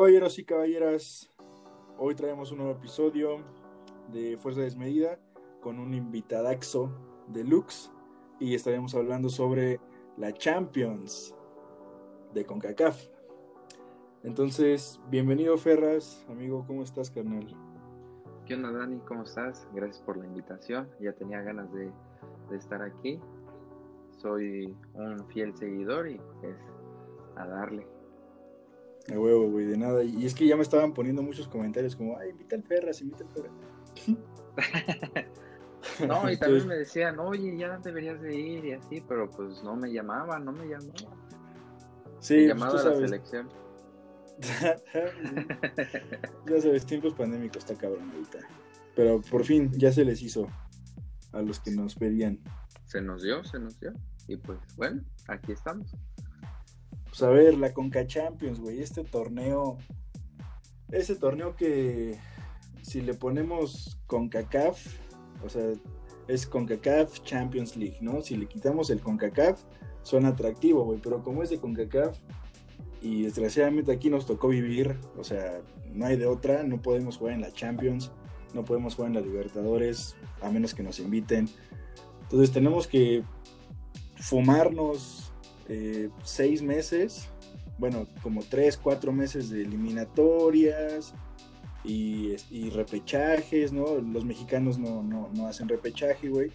Caballeros 0.00 0.38
y 0.38 0.44
caballeras, 0.44 1.30
hoy 1.98 2.14
traemos 2.14 2.50
un 2.52 2.56
nuevo 2.56 2.72
episodio 2.72 3.44
de 4.10 4.38
Fuerza 4.38 4.62
Desmedida 4.62 5.18
con 5.60 5.78
un 5.78 5.92
invitadaxo 5.92 6.90
deluxe 7.28 7.92
y 8.38 8.54
estaremos 8.54 8.94
hablando 8.94 9.28
sobre 9.28 9.78
la 10.16 10.32
Champions 10.32 11.34
de 12.32 12.46
CONCACAF. 12.46 12.98
Entonces, 14.22 14.98
bienvenido 15.10 15.58
Ferras, 15.58 16.24
amigo, 16.30 16.64
¿cómo 16.66 16.82
estás, 16.82 17.10
carnal? 17.10 17.54
¿Qué 18.46 18.54
onda, 18.54 18.72
Dani? 18.72 19.00
¿Cómo 19.00 19.24
estás? 19.24 19.68
Gracias 19.74 20.00
por 20.00 20.16
la 20.16 20.24
invitación. 20.24 20.88
Ya 20.98 21.12
tenía 21.12 21.42
ganas 21.42 21.70
de, 21.74 21.92
de 22.48 22.56
estar 22.56 22.80
aquí. 22.80 23.20
Soy 24.16 24.74
un 24.94 25.26
fiel 25.26 25.54
seguidor 25.58 26.08
y 26.08 26.18
pues 26.40 26.56
a 27.36 27.46
darle. 27.46 27.99
De 29.06 29.18
huevo, 29.18 29.50
güey, 29.50 29.66
de 29.66 29.76
nada. 29.76 30.04
Y 30.04 30.26
es 30.26 30.34
que 30.34 30.46
ya 30.46 30.56
me 30.56 30.62
estaban 30.62 30.92
poniendo 30.92 31.22
muchos 31.22 31.48
comentarios 31.48 31.96
como, 31.96 32.18
ay, 32.18 32.30
invita 32.30 32.56
al 32.56 32.62
Ferras, 32.62 33.00
invita 33.00 33.24
al 33.24 33.30
Ferras. 33.30 33.52
no, 36.06 36.30
y 36.30 36.36
también 36.36 36.66
me 36.66 36.76
decían, 36.76 37.18
oye, 37.18 37.56
ya 37.56 37.78
deberías 37.78 38.20
de 38.20 38.34
ir 38.34 38.64
y 38.64 38.72
así, 38.72 39.02
pero 39.08 39.30
pues 39.30 39.62
no 39.62 39.76
me 39.76 39.92
llamaban, 39.92 40.44
no 40.44 40.52
me 40.52 40.66
llamaban. 40.66 41.18
Sí, 42.20 42.34
me 42.34 42.48
llamaba 42.48 42.72
pues, 42.72 42.84
a 42.84 42.90
la 42.90 42.96
selección. 42.96 43.48
ya 46.46 46.60
sabes, 46.60 46.86
tiempos 46.86 47.14
pandémicos 47.14 47.58
está 47.58 47.74
cabrón 47.74 48.10
ahorita. 48.10 48.38
Pero 48.94 49.20
por 49.22 49.44
fin 49.44 49.70
ya 49.72 49.92
se 49.92 50.04
les 50.04 50.22
hizo 50.22 50.48
a 51.32 51.42
los 51.42 51.60
que 51.60 51.70
nos 51.70 51.94
pedían. 51.94 52.40
Se 52.86 53.00
nos 53.00 53.22
dio, 53.22 53.44
se 53.44 53.58
nos 53.58 53.78
dio. 53.78 53.92
Y 54.28 54.36
pues 54.36 54.58
bueno, 54.76 55.02
aquí 55.28 55.52
estamos. 55.52 55.94
Pues 57.10 57.22
a 57.22 57.28
ver, 57.28 57.58
la 57.58 57.74
Conca 57.74 58.06
Champions, 58.06 58.60
güey, 58.60 58.80
este 58.80 59.04
torneo, 59.04 59.76
ese 60.90 61.16
torneo 61.16 61.56
que 61.56 62.18
si 62.82 63.00
le 63.00 63.14
ponemos 63.14 64.00
CONCACAF, 64.06 64.86
o 65.44 65.48
sea, 65.48 65.64
es 66.28 66.46
CONCACAF 66.46 67.22
Champions 67.22 67.76
League, 67.76 67.98
¿no? 68.00 68.22
Si 68.22 68.36
le 68.36 68.46
quitamos 68.46 68.90
el 68.90 69.00
CONCACAF, 69.00 69.60
suena 70.02 70.28
atractivo, 70.28 70.84
güey, 70.84 71.00
pero 71.02 71.22
como 71.22 71.42
es 71.42 71.50
de 71.50 71.58
CONCACAF, 71.58 72.18
y 73.02 73.22
desgraciadamente 73.22 73.92
aquí 73.92 74.10
nos 74.10 74.26
tocó 74.26 74.48
vivir, 74.48 74.96
o 75.18 75.24
sea, 75.24 75.60
no 75.92 76.06
hay 76.06 76.16
de 76.16 76.26
otra, 76.26 76.62
no 76.62 76.80
podemos 76.80 77.16
jugar 77.16 77.34
en 77.34 77.40
la 77.40 77.52
Champions, 77.52 78.12
no 78.54 78.64
podemos 78.64 78.94
jugar 78.94 79.10
en 79.10 79.14
la 79.14 79.20
Libertadores, 79.20 80.16
a 80.42 80.50
menos 80.50 80.74
que 80.74 80.82
nos 80.82 81.00
inviten. 81.00 81.48
Entonces 82.22 82.52
tenemos 82.52 82.86
que 82.86 83.24
fumarnos 84.16 85.29
eh, 85.72 86.08
seis 86.24 86.62
meses, 86.62 87.28
bueno, 87.78 88.08
como 88.24 88.42
tres, 88.42 88.76
cuatro 88.76 89.12
meses 89.12 89.50
de 89.50 89.62
eliminatorias 89.62 91.14
y, 91.84 92.34
repechajes, 92.70 93.72
¿no? 93.72 94.00
Los 94.00 94.24
mexicanos 94.24 94.80
no, 94.80 95.02
no, 95.02 95.46
hacen 95.46 95.68
repechaje, 95.68 96.28
güey. 96.28 96.50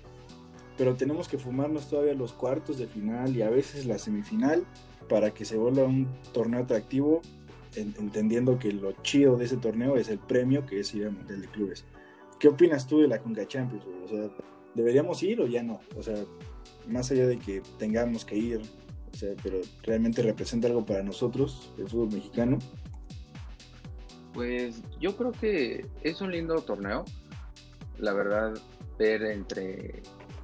Pero 0.78 0.96
tenemos 0.96 1.30
que 1.30 1.38
fumarnos 1.38 1.90
todavía 1.90 2.14
los 2.14 2.34
cuartos 2.34 2.78
de 2.78 2.88
final 2.88 3.38
y 3.38 3.42
a 3.42 3.50
veces 3.50 3.86
la 3.86 3.98
semifinal 3.98 4.66
para 5.08 5.34
que 5.34 5.46
se 5.46 5.56
vuelva 5.56 5.86
un 5.86 6.10
torneo 6.34 6.64
atractivo, 6.64 7.22
entendiendo 7.78 8.60
que 8.60 8.74
lo 8.74 8.92
chido 9.02 9.38
de 9.38 9.46
ese 9.46 9.56
torneo 9.56 9.96
es 9.96 10.10
el 10.10 10.20
premio 10.20 10.66
que 10.66 10.82
es 10.82 10.94
ir 10.94 11.06
al 11.06 11.14
Mundial 11.14 11.40
de 11.40 11.48
Clubes. 11.48 11.86
¿Qué 12.38 12.50
opinas 12.50 12.86
tú 12.86 13.00
de 13.00 13.08
la 13.08 13.20
Conca 13.20 13.48
Champions, 13.48 13.86
güey? 13.86 14.04
O 14.04 14.08
sea, 14.10 14.36
¿deberíamos 14.74 15.24
ir 15.24 15.40
o 15.40 15.48
ya 15.48 15.64
no? 15.64 15.80
O 15.96 16.04
sea, 16.04 16.18
más 16.86 17.10
allá 17.12 17.28
de 17.28 17.40
que 17.40 17.62
tengamos 17.80 18.26
que 18.26 18.36
ir, 18.36 18.62
pero 19.42 19.62
realmente 19.84 20.22
representa 20.22 20.68
algo 20.68 20.86
para 20.86 21.04
nosotros, 21.04 21.72
el 21.78 21.90
fútbol 21.90 22.14
mexicano. 22.14 22.60
Pues 24.34 24.82
yo 25.00 25.16
creo 25.16 25.32
que 25.32 25.86
es 26.02 26.22
un 26.22 26.32
lindo 26.32 26.56
torneo. 26.56 27.06
La 27.98 28.14
verdad, 28.14 28.54
ver 28.98 29.24
entre 29.24 30.04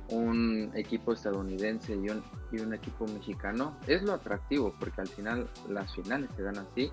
un 0.10 0.72
equipo 0.76 1.14
estadounidense 1.14 1.94
y 1.94 2.10
un, 2.10 2.24
y 2.52 2.60
un 2.60 2.74
equipo 2.74 3.06
mexicano 3.08 3.78
es 3.88 4.04
lo 4.04 4.14
atractivo, 4.14 4.74
porque 4.80 5.02
al 5.02 5.08
final 5.08 5.50
las 5.70 5.94
finales 5.94 6.30
se 6.36 6.44
dan 6.44 6.58
así, 6.58 6.92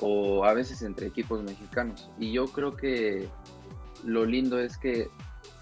o 0.00 0.44
a 0.44 0.52
veces 0.52 0.82
entre 0.82 1.06
equipos 1.06 1.42
mexicanos. 1.42 2.10
Y 2.18 2.32
yo 2.32 2.46
creo 2.46 2.76
que 2.76 3.28
lo 4.04 4.24
lindo 4.24 4.58
es 4.58 4.76
que 4.76 5.08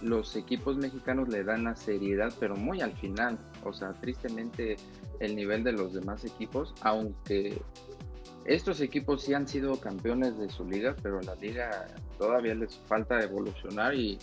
los 0.01 0.37
equipos 0.37 0.77
mexicanos 0.77 1.29
le 1.29 1.45
dan 1.45 1.65
la 1.65 1.77
seriedad, 1.77 2.33
pero 2.39 2.57
muy 2.57 2.81
al 2.81 2.93
final. 2.93 3.39
O 3.65 3.73
sea, 3.73 3.93
tristemente 3.95 4.77
el 5.21 5.37
nivel 5.37 5.65
de 5.65 5.73
los 5.73 5.95
demás 5.95 6.25
equipos, 6.25 6.75
aunque 6.81 7.61
estos 8.45 8.81
equipos 8.81 9.23
sí 9.23 9.35
han 9.35 9.49
sido 9.49 9.81
campeones 9.81 10.39
de 10.39 10.51
su 10.51 10.65
liga, 10.65 10.95
pero 11.03 11.21
la 11.23 11.35
liga 11.37 11.87
todavía 12.19 12.55
les 12.55 12.77
falta 12.87 13.21
evolucionar 13.21 13.95
y, 13.95 14.19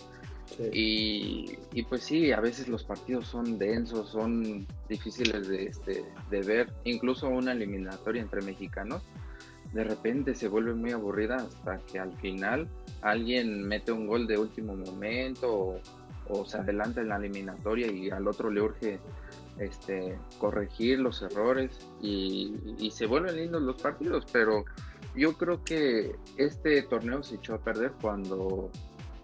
y, 0.72 1.82
pues 1.88 2.02
sí, 2.02 2.32
a 2.32 2.40
veces 2.40 2.68
los 2.68 2.84
partidos 2.84 3.26
son 3.26 3.58
densos, 3.58 4.10
son 4.10 4.66
difíciles 4.88 5.48
de, 5.48 5.64
este, 5.64 6.04
de 6.30 6.42
ver, 6.42 6.72
incluso 6.84 7.28
una 7.28 7.52
eliminatoria 7.52 8.22
entre 8.22 8.42
mexicanos, 8.42 9.02
de 9.72 9.84
repente 9.84 10.34
se 10.34 10.48
vuelve 10.48 10.74
muy 10.74 10.92
aburrida 10.92 11.36
hasta 11.36 11.78
que 11.78 11.98
al 11.98 12.12
final 12.18 12.68
alguien 13.00 13.66
mete 13.66 13.90
un 13.90 14.06
gol 14.06 14.26
de 14.26 14.38
último 14.38 14.76
momento 14.76 15.50
o, 15.50 15.80
o 16.28 16.44
se 16.44 16.58
adelanta 16.58 17.00
en 17.00 17.08
la 17.08 17.16
eliminatoria 17.16 17.90
y 17.90 18.10
al 18.10 18.28
otro 18.28 18.50
le 18.50 18.60
urge 18.60 19.00
este, 19.58 20.18
corregir 20.38 21.00
los 21.00 21.22
errores 21.22 21.78
y, 22.00 22.90
se 22.90 23.06
vuelven 23.06 23.36
lindos 23.36 23.62
los 23.62 23.80
partidos, 23.80 24.26
pero 24.32 24.64
yo 25.14 25.36
creo 25.36 25.62
que 25.64 26.14
este 26.36 26.82
torneo 26.82 27.22
se 27.22 27.36
echó 27.36 27.54
a 27.54 27.58
perder 27.58 27.92
cuando 28.00 28.70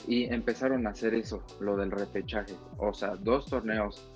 y 0.06 0.24
empezaron 0.32 0.86
a 0.86 0.90
hacer 0.90 1.14
eso, 1.14 1.42
lo 1.60 1.76
del 1.76 1.90
repechaje, 1.90 2.54
o 2.78 2.94
sea, 2.94 3.16
dos 3.16 3.46
torneos, 3.46 4.10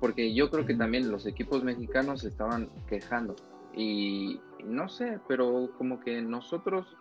porque 0.00 0.34
yo 0.34 0.50
creo 0.50 0.66
que 0.66 0.74
también 0.74 1.10
los 1.10 1.26
equipos 1.26 1.64
mexicanos 1.64 2.24
estaban 2.24 2.68
quejando 2.86 3.34
y 3.74 4.40
no 4.64 4.88
sé, 4.88 5.20
pero 5.28 5.70
como 5.78 6.00
que 6.00 6.20
nosotros 6.20 6.96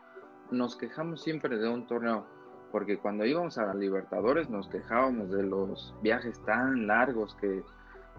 nos 0.52 0.76
quejamos 0.76 1.24
siempre 1.24 1.58
de 1.58 1.68
un 1.68 1.88
torneo, 1.88 2.26
porque 2.72 2.98
cuando 2.98 3.26
íbamos 3.26 3.58
a 3.58 3.74
Libertadores 3.74 4.50
nos 4.50 4.68
quejábamos 4.68 5.32
de 5.32 5.44
los 5.44 5.94
viajes 6.02 6.40
tan 6.46 6.88
largos 6.88 7.36
que 7.36 7.64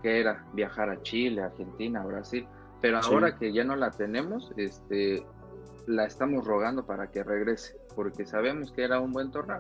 que 0.07 0.21
era 0.21 0.45
viajar 0.53 0.89
a 0.89 1.03
Chile, 1.03 1.43
Argentina, 1.43 2.05
Brasil, 2.05 2.47
pero 2.81 3.01
ahora 3.01 3.37
que 3.37 3.53
ya 3.53 3.65
no 3.65 3.75
la 3.75 3.91
tenemos, 3.91 4.53
este, 4.57 5.27
la 5.89 6.05
estamos 6.05 6.45
rogando 6.45 6.87
para 6.87 7.11
que 7.11 7.25
regrese, 7.25 7.77
porque 7.97 8.25
sabemos 8.25 8.71
que 8.71 8.85
era 8.85 9.01
un 9.01 9.11
buen 9.13 9.33
torneo. 9.33 9.59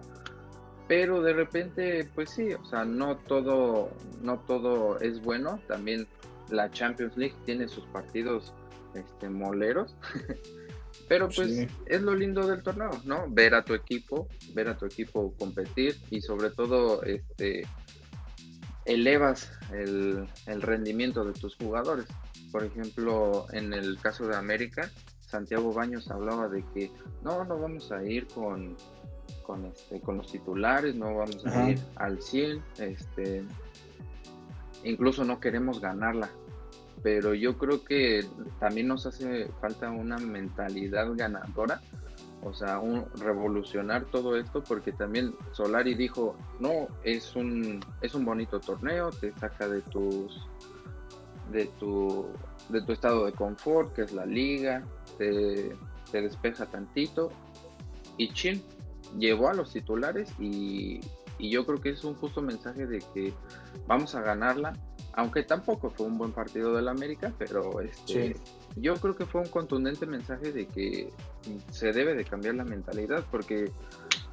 Pero 0.87 1.21
de 1.21 1.33
repente, 1.33 2.09
pues 2.15 2.31
sí, 2.31 2.55
o 2.55 2.65
sea, 2.65 2.85
no 2.85 3.17
todo, 3.17 3.91
no 4.23 4.39
todo 4.39 5.01
es 5.01 5.21
bueno. 5.21 5.59
También 5.67 6.07
la 6.49 6.71
Champions 6.71 7.17
League 7.17 7.35
tiene 7.45 7.67
sus 7.67 7.85
partidos 7.87 8.55
este, 8.95 9.29
moleros. 9.29 9.97
Pero 11.09 11.29
pues 11.29 11.67
es 11.87 12.03
lo 12.03 12.15
lindo 12.15 12.47
del 12.47 12.63
torneo, 12.63 12.91
¿no? 13.05 13.27
Ver 13.29 13.57
a 13.57 13.65
tu 13.65 13.75
equipo, 13.75 14.29
ver 14.55 14.69
a 14.69 14.77
tu 14.77 14.87
equipo 14.87 15.35
competir 15.39 15.97
y 16.11 16.21
sobre 16.21 16.51
todo 16.51 17.03
este 17.03 17.67
elevas 18.87 19.53
el, 19.73 20.29
rendimiento 20.63 21.25
de 21.25 21.33
tus 21.33 21.57
jugadores. 21.57 22.07
Por 22.51 22.65
ejemplo, 22.65 23.47
en 23.53 23.73
el 23.73 23.99
caso 24.01 24.27
de 24.27 24.37
América, 24.37 24.91
Santiago 25.21 25.73
Baños 25.73 26.11
hablaba 26.11 26.49
de 26.49 26.65
que 26.73 26.91
no, 27.23 27.45
no 27.45 27.59
vamos 27.59 27.91
a 27.93 28.03
ir 28.05 28.27
con, 28.29 28.77
con, 29.43 29.67
este, 29.67 30.01
con 30.01 30.19
los 30.19 30.31
titulares, 30.31 30.95
no 30.95 31.17
vamos 31.17 31.45
a 31.47 31.71
ir 31.71 31.81
al 31.97 32.23
100, 32.23 32.63
este, 32.79 33.45
incluso 34.85 35.25
no 35.25 35.41
queremos 35.41 35.81
ganarla. 35.81 36.31
Pero 37.03 37.35
yo 37.35 37.59
creo 37.59 37.85
que 37.85 38.25
también 38.59 38.89
nos 38.89 39.07
hace 39.07 39.49
falta 39.61 39.91
una 39.91 40.17
mentalidad 40.19 41.09
ganadora 41.15 41.81
o 42.47 42.55
sea, 42.55 42.79
un, 42.79 43.07
revolucionar 43.17 44.05
todo 44.05 44.37
esto 44.37 44.63
porque 44.63 44.93
también 44.93 45.35
Solari 45.51 45.97
dijo, 45.97 46.37
no, 46.61 46.87
es 47.03 47.35
un, 47.35 47.81
es 48.01 48.15
un 48.15 48.25
bonito 48.25 48.61
torneo, 48.61 49.11
te 49.11 49.33
saca 49.33 49.69
de 49.69 49.83
tus 49.83 50.47
de 51.51 51.67
tu, 51.81 52.27
de 52.69 52.83
tu 52.83 52.93
estado 52.93 53.27
de 53.27 53.33
confort, 53.33 53.93
que 53.95 54.03
es 54.03 54.13
la 54.13 54.27
liga, 54.27 54.85
te, 55.19 55.77
despeja 56.13 56.67
tantito 56.67 57.31
y 58.17 58.33
chin, 58.33 58.63
llevó 59.19 59.49
a 59.49 59.55
los 59.55 59.73
titulares 59.73 60.33
y, 60.39 61.01
y 61.39 61.51
yo 61.51 61.67
creo 61.67 61.81
que 61.81 61.91
es 61.91 62.05
un 62.05 62.15
justo 62.15 62.43
mensaje 62.43 62.87
de 62.87 63.01
que 63.13 63.35
vamos 63.89 64.15
a 64.15 64.23
ganarla, 64.23 64.73
aunque 65.17 65.43
tampoco 65.43 65.91
fue 65.91 66.07
un 66.07 66.19
buen 66.19 66.33
partido 66.33 66.75
del 66.75 66.89
América, 66.89 67.33
pero 67.39 67.81
este, 67.81 68.37
yo 68.77 68.95
creo 68.97 69.17
que 69.17 69.25
fue 69.25 69.41
un 69.41 69.49
contundente 69.49 70.05
mensaje 70.05 70.53
de 70.53 70.67
que 70.67 71.11
se 71.71 71.91
debe 71.91 72.15
de 72.15 72.25
cambiar 72.25 72.55
la 72.57 72.65
mentalidad, 72.65 73.25
porque 73.31 73.73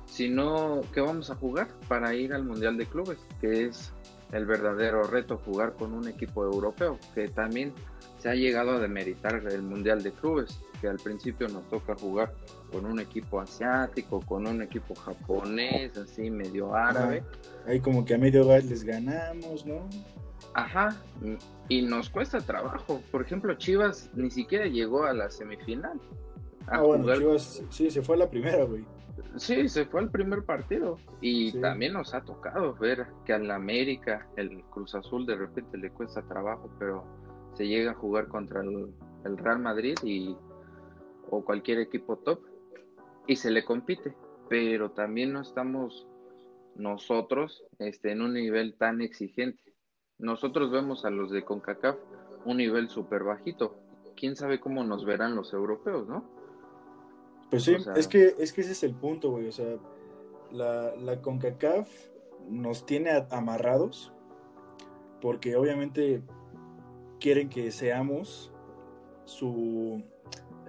si 0.05 0.29
no, 0.29 0.81
¿qué 0.93 0.99
vamos 0.99 1.29
a 1.31 1.35
jugar 1.35 1.69
para 1.87 2.13
ir 2.13 2.33
al 2.33 2.43
Mundial 2.43 2.77
de 2.77 2.85
Clubes? 2.85 3.17
Que 3.39 3.65
es 3.65 3.93
el 4.33 4.45
verdadero 4.45 5.03
reto 5.03 5.37
jugar 5.37 5.73
con 5.73 5.93
un 5.93 6.05
equipo 6.09 6.43
europeo, 6.43 6.99
que 7.15 7.29
también 7.29 7.71
se 8.17 8.29
ha 8.29 8.35
llegado 8.35 8.71
a 8.71 8.79
demeritar 8.79 9.35
el 9.35 9.61
Mundial 9.61 10.03
de 10.03 10.11
Clubes. 10.11 10.59
porque 10.73 10.89
al 10.89 10.97
principio 10.97 11.47
nos 11.47 11.67
toca 11.69 11.95
jugar 11.95 12.33
con 12.73 12.85
un 12.85 12.99
equipo 12.99 13.39
asiático, 13.39 14.19
con 14.19 14.47
un 14.47 14.61
equipo 14.61 14.95
japonés, 14.95 15.95
así 15.97 16.29
medio 16.29 16.75
árabe. 16.75 17.23
Ahí 17.65 17.79
como 17.79 18.03
que 18.03 18.15
a 18.15 18.17
medio 18.17 18.45
gas 18.45 18.65
les 18.65 18.83
ganamos, 18.83 19.65
¿no? 19.65 19.87
Ajá, 20.53 20.95
y 21.67 21.81
nos 21.81 22.09
cuesta 22.09 22.39
trabajo. 22.41 23.01
Por 23.11 23.21
ejemplo, 23.21 23.53
Chivas 23.55 24.09
ni 24.13 24.29
siquiera 24.29 24.65
llegó 24.65 25.05
a 25.05 25.13
la 25.13 25.29
semifinal. 25.29 25.99
ah, 26.67 26.81
bueno, 26.81 27.13
Chivas 27.15 27.63
sí, 27.69 27.89
se 27.89 28.01
fue 28.01 28.15
a 28.15 28.19
la 28.19 28.29
primera, 28.29 28.63
güey. 28.63 28.85
Sí, 29.35 29.67
se 29.67 29.85
fue 29.85 30.01
al 30.01 30.11
primer 30.11 30.43
partido. 30.43 30.97
Y 31.21 31.59
también 31.59 31.93
nos 31.93 32.13
ha 32.13 32.21
tocado 32.21 32.75
ver 32.75 33.07
que 33.25 33.33
al 33.33 33.49
América, 33.49 34.27
el 34.37 34.63
Cruz 34.65 34.93
Azul 34.93 35.25
de 35.25 35.35
repente 35.35 35.77
le 35.77 35.89
cuesta 35.89 36.21
trabajo, 36.23 36.69
pero 36.77 37.03
se 37.55 37.67
llega 37.67 37.91
a 37.91 37.95
jugar 37.95 38.27
contra 38.27 38.61
el, 38.61 39.37
Real 39.37 39.59
Madrid 39.59 39.95
y, 40.03 40.35
o 41.29 41.43
cualquier 41.43 41.79
equipo 41.79 42.17
top 42.17 42.41
y 43.25 43.35
se 43.35 43.49
le 43.49 43.65
compite. 43.65 44.15
Pero 44.49 44.91
también 44.91 45.33
no 45.33 45.41
estamos 45.41 46.07
nosotros 46.75 47.65
este, 47.79 48.11
en 48.11 48.21
un 48.21 48.33
nivel 48.33 48.75
tan 48.75 49.01
exigente. 49.01 49.72
Nosotros 50.17 50.71
vemos 50.71 51.05
a 51.05 51.09
los 51.09 51.31
de 51.31 51.43
CONCACAF 51.43 51.97
un 52.45 52.57
nivel 52.57 52.89
súper 52.89 53.23
bajito. 53.23 53.75
Quién 54.15 54.35
sabe 54.35 54.59
cómo 54.59 54.83
nos 54.83 55.05
verán 55.05 55.35
los 55.35 55.53
europeos, 55.53 56.07
¿no? 56.07 56.23
Pues 57.49 57.63
sí, 57.63 57.75
es, 57.95 58.07
que, 58.07 58.35
es 58.37 58.53
que 58.53 58.61
ese 58.61 58.71
es 58.71 58.83
el 58.83 58.95
punto, 58.95 59.31
güey. 59.31 59.47
O 59.47 59.51
sea, 59.51 59.77
la, 60.51 60.95
la 60.95 61.21
CONCACAF 61.21 61.87
nos 62.49 62.85
tiene 62.85 63.11
amarrados 63.31 64.13
porque 65.21 65.55
obviamente 65.55 66.21
quieren 67.19 67.49
que 67.49 67.71
seamos 67.71 68.51
su 69.25 70.03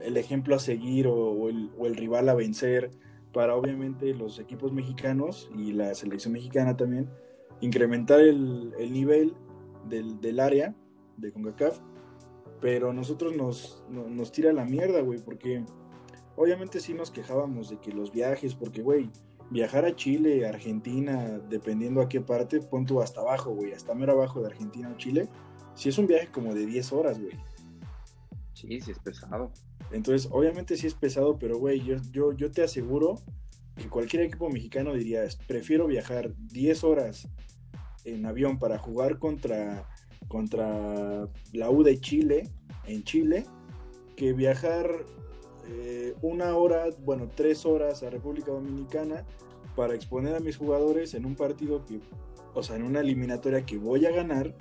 el 0.01 0.17
ejemplo 0.17 0.55
a 0.55 0.59
seguir 0.59 1.07
o, 1.07 1.49
el, 1.49 1.71
o, 1.79 1.87
el, 1.87 1.97
rival 1.97 2.29
a 2.29 2.35
vencer 2.35 2.91
para 3.33 3.57
obviamente 3.57 4.13
los 4.15 4.39
equipos 4.39 4.73
mexicanos 4.73 5.51
y 5.57 5.73
la 5.73 5.95
selección 5.95 6.35
mexicana 6.35 6.77
también 6.77 7.11
incrementar 7.61 8.21
el, 8.21 8.73
nivel 8.93 9.35
del, 9.89 10.41
área 10.41 10.75
de 11.17 11.33
CONCACAF, 11.33 11.79
pero 12.61 12.93
nosotros 12.93 13.37
nos, 13.37 13.85
nos 13.91 14.33
tira 14.33 14.53
la 14.53 14.65
mierda, 14.65 15.01
güey, 15.01 15.21
porque 15.21 15.65
obviamente 16.37 16.81
sí 16.81 16.95
nos 16.95 17.11
quejábamos 17.11 17.71
de 17.71 17.79
que 17.79 17.93
los 17.93 18.13
viajes, 18.13 18.55
porque, 18.55 18.83
güey, 18.83 19.11
viajar 19.51 19.85
a 19.85 19.95
Chile, 19.95 20.47
Argentina, 20.47 21.41
dependiendo 21.49 22.01
a 22.01 22.09
qué 22.09 22.21
parte, 22.21 22.61
pon 22.61 22.87
tú 22.87 23.01
hasta 23.01 23.21
abajo, 23.21 23.51
güey, 23.51 23.73
hasta 23.73 23.95
mero 23.95 24.13
abajo 24.13 24.41
de 24.41 24.47
Argentina 24.47 24.91
o 24.93 24.97
Chile, 24.97 25.29
si 25.75 25.89
es 25.89 25.99
un 25.99 26.07
viaje 26.07 26.29
como 26.31 26.55
de 26.55 26.67
10 26.67 26.93
horas, 26.93 27.21
güey. 27.21 27.35
Sí, 28.55 28.81
sí 28.81 28.91
es 28.91 28.99
pesado. 28.99 29.51
Entonces, 29.91 30.29
obviamente 30.33 30.77
sí 30.77 30.87
es 30.87 30.95
pesado, 30.95 31.39
pero, 31.39 31.59
güey, 31.59 31.81
yo, 31.81 31.97
yo, 32.11 32.33
yo 32.33 32.51
te 32.51 32.63
aseguro 32.63 33.17
que 33.77 33.89
cualquier 33.89 34.23
equipo 34.23 34.49
mexicano 34.51 34.95
diría, 34.95 35.25
prefiero 35.47 35.87
viajar 35.87 36.33
10 36.37 36.85
horas 36.85 37.29
en 38.05 38.27
avión 38.27 38.59
para 38.59 38.79
jugar 38.79 39.19
contra, 39.19 39.89
contra 40.29 41.29
la 41.53 41.71
U 41.71 41.83
de 41.83 42.01
Chile, 42.01 42.51
en 42.87 43.03
Chile, 43.03 43.47
que 44.17 44.33
viajar 44.33 44.89
eh, 45.69 46.15
una 46.23 46.57
hora, 46.57 46.87
bueno, 47.01 47.31
tres 47.35 47.65
horas 47.65 48.03
a 48.03 48.11
República 48.11 48.53
Dominicana 48.53 49.25
para 49.75 49.95
exponer 49.95 50.37
a 50.37 50.41
mis 50.41 50.57
jugadores 50.57 51.15
en 51.15 51.25
un 51.25 51.35
partido 51.35 51.85
que, 51.85 52.01
o 52.55 52.63
sea, 52.63 52.77
en 52.77 52.83
una 52.83 53.01
eliminatoria 53.01 53.65
que 53.65 53.79
voy 53.79 54.07
a 54.07 54.11
ganar 54.11 54.55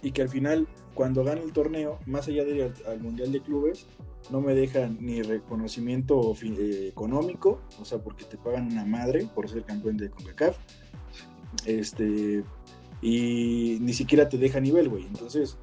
y 0.00 0.12
que 0.12 0.22
al 0.22 0.28
final, 0.28 0.68
cuando 0.94 1.24
gane 1.24 1.42
el 1.42 1.52
torneo, 1.52 1.98
más 2.06 2.28
allá 2.28 2.44
de 2.44 2.56
ir 2.56 2.72
al 2.86 3.00
Mundial 3.00 3.32
de 3.32 3.40
Clubes, 3.40 3.86
no 4.30 4.40
me 4.40 4.54
dejan 4.54 4.98
ni 5.00 5.22
reconocimiento 5.22 6.34
eh, 6.42 6.88
económico, 6.88 7.60
o 7.80 7.84
sea, 7.84 7.98
porque 7.98 8.24
te 8.24 8.36
pagan 8.36 8.72
una 8.72 8.84
madre 8.84 9.26
por 9.34 9.48
ser 9.48 9.64
campeón 9.64 9.96
de 9.96 10.10
CONCACAF, 10.10 10.58
este, 11.64 12.44
y 13.00 13.78
ni 13.80 13.92
siquiera 13.92 14.28
te 14.28 14.38
deja 14.38 14.60
nivel, 14.60 14.88
güey. 14.88 15.06
Entonces, 15.06 15.56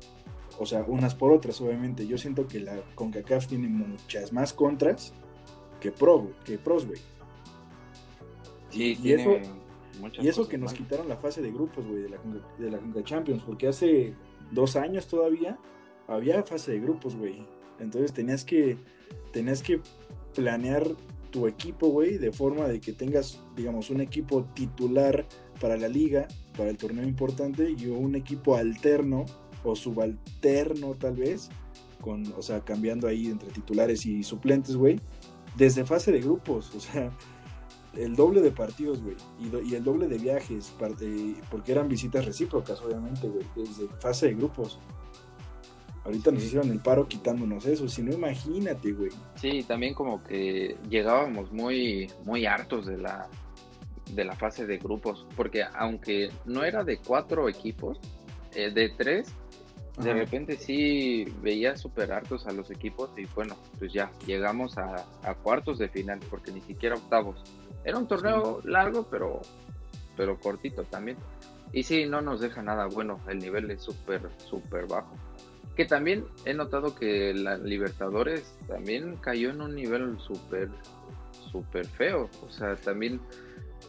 o 0.57 0.65
sea, 0.65 0.83
unas 0.87 1.15
por 1.15 1.31
otras, 1.31 1.59
obviamente. 1.61 2.07
Yo 2.07 2.17
siento 2.17 2.47
que 2.47 2.59
la 2.59 2.81
CONCACAF 2.95 3.47
tiene 3.47 3.67
muchas 3.67 4.31
más 4.31 4.53
contras 4.53 5.13
que, 5.79 5.91
pro, 5.91 6.31
que 6.43 6.57
pros, 6.57 6.87
güey. 6.87 6.99
y, 8.71 9.11
eso, 9.11 9.31
y 10.21 10.27
eso 10.27 10.47
que 10.47 10.57
nos 10.57 10.73
quitaron 10.73 11.07
la 11.07 11.17
fase 11.17 11.41
de 11.41 11.51
grupos, 11.51 11.85
güey, 11.85 12.03
de 12.03 12.09
la, 12.09 12.17
de 12.57 12.71
la 12.71 12.79
CONCA 12.79 13.03
Champions, 13.03 13.43
porque 13.43 13.67
hace 13.67 14.15
dos 14.51 14.75
años 14.75 15.07
todavía 15.07 15.57
había 16.07 16.43
fase 16.43 16.71
de 16.71 16.79
grupos, 16.79 17.15
güey. 17.15 17.45
Entonces 17.79 18.13
tenías 18.13 18.43
que, 18.45 18.77
tenías 19.31 19.61
que 19.61 19.81
planear 20.33 20.87
tu 21.31 21.47
equipo, 21.47 21.89
güey, 21.89 22.17
de 22.17 22.31
forma 22.31 22.67
de 22.67 22.79
que 22.79 22.93
tengas, 22.93 23.41
digamos, 23.55 23.89
un 23.89 23.99
equipo 23.99 24.45
titular 24.53 25.27
para 25.59 25.75
la 25.75 25.87
liga, 25.87 26.27
para 26.55 26.69
el 26.69 26.77
torneo 26.77 27.05
importante, 27.05 27.69
y 27.77 27.87
un 27.87 28.15
equipo 28.15 28.55
alterno 28.55 29.25
o 29.63 29.75
subalterno 29.75 30.93
tal 30.95 31.15
vez, 31.15 31.49
con, 31.99 32.23
o 32.37 32.41
sea, 32.41 32.61
cambiando 32.61 33.07
ahí 33.07 33.27
entre 33.27 33.49
titulares 33.49 34.05
y 34.05 34.23
suplentes, 34.23 34.75
güey, 34.75 34.99
desde 35.57 35.85
fase 35.85 36.11
de 36.11 36.21
grupos, 36.21 36.73
o 36.75 36.79
sea, 36.79 37.11
el 37.97 38.15
doble 38.15 38.41
de 38.41 38.51
partidos, 38.51 39.01
güey, 39.01 39.15
y, 39.39 39.75
el 39.75 39.83
doble 39.83 40.07
de 40.07 40.17
viajes, 40.17 40.73
porque 40.77 41.71
eran 41.71 41.89
visitas 41.89 42.25
recíprocas, 42.25 42.81
obviamente, 42.81 43.27
güey, 43.27 43.45
desde 43.55 43.87
fase 43.99 44.27
de 44.27 44.35
grupos. 44.35 44.79
Ahorita 46.05 46.31
nos 46.31 46.43
hicieron 46.43 46.69
el 46.69 46.79
paro 46.79 47.07
quitándonos 47.07 47.65
eso, 47.65 47.89
si 47.89 48.03
no 48.03 48.13
imagínate, 48.13 48.91
güey. 48.91 49.11
Sí, 49.35 49.63
también 49.63 49.95
como 49.95 50.23
que 50.23 50.77
llegábamos 50.87 51.51
muy, 51.51 52.11
muy 52.25 52.45
hartos 52.45 52.85
de 52.85 52.99
la, 52.99 53.27
de 54.13 54.23
la 54.23 54.35
fase 54.35 54.67
de 54.67 54.77
grupos, 54.77 55.25
porque 55.35 55.63
aunque 55.73 56.31
no 56.45 56.63
era 56.63 56.83
de 56.83 56.97
cuatro 56.99 57.49
equipos, 57.49 57.99
eh, 58.53 58.71
de 58.71 58.89
tres, 58.89 59.33
de 59.97 60.13
repente 60.13 60.57
sí 60.57 61.25
veía 61.41 61.77
súper 61.77 62.11
hartos 62.11 62.45
a 62.47 62.51
los 62.51 62.69
equipos 62.69 63.09
y 63.17 63.25
bueno, 63.33 63.55
pues 63.79 63.93
ya 63.93 64.11
llegamos 64.25 64.77
a, 64.77 65.05
cuartos 65.41 65.79
de 65.79 65.87
final, 65.87 66.19
porque 66.29 66.51
ni 66.51 66.61
siquiera 66.61 66.95
octavos. 66.95 67.41
Era 67.83 67.97
un 67.97 68.07
torneo 68.07 68.61
largo, 68.63 69.07
pero, 69.09 69.41
pero 70.17 70.39
cortito 70.39 70.83
también. 70.83 71.17
Y 71.71 71.83
sí, 71.83 72.05
no 72.05 72.21
nos 72.21 72.41
deja 72.41 72.61
nada 72.61 72.87
bueno, 72.87 73.19
el 73.27 73.39
nivel 73.39 73.71
es 73.71 73.81
súper, 73.81 74.29
súper 74.37 74.85
bajo. 74.85 75.15
Que 75.75 75.85
también 75.85 76.25
he 76.45 76.53
notado 76.53 76.95
que 76.95 77.33
la 77.33 77.57
Libertadores 77.57 78.55
también 78.67 79.17
cayó 79.17 79.49
en 79.49 79.61
un 79.61 79.75
nivel 79.75 80.17
súper, 80.19 80.69
súper 81.51 81.85
feo. 81.85 82.29
O 82.45 82.49
sea, 82.49 82.75
también 82.75 83.19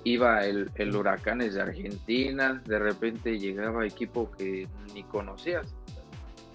iba 0.04 0.44
el, 0.44 0.70
el 0.74 0.94
Huracanes 0.94 1.54
de 1.54 1.62
Argentina, 1.62 2.62
de 2.66 2.78
repente 2.78 3.38
llegaba 3.38 3.86
equipo 3.86 4.30
que 4.32 4.68
ni 4.94 5.04
conocías. 5.04 5.74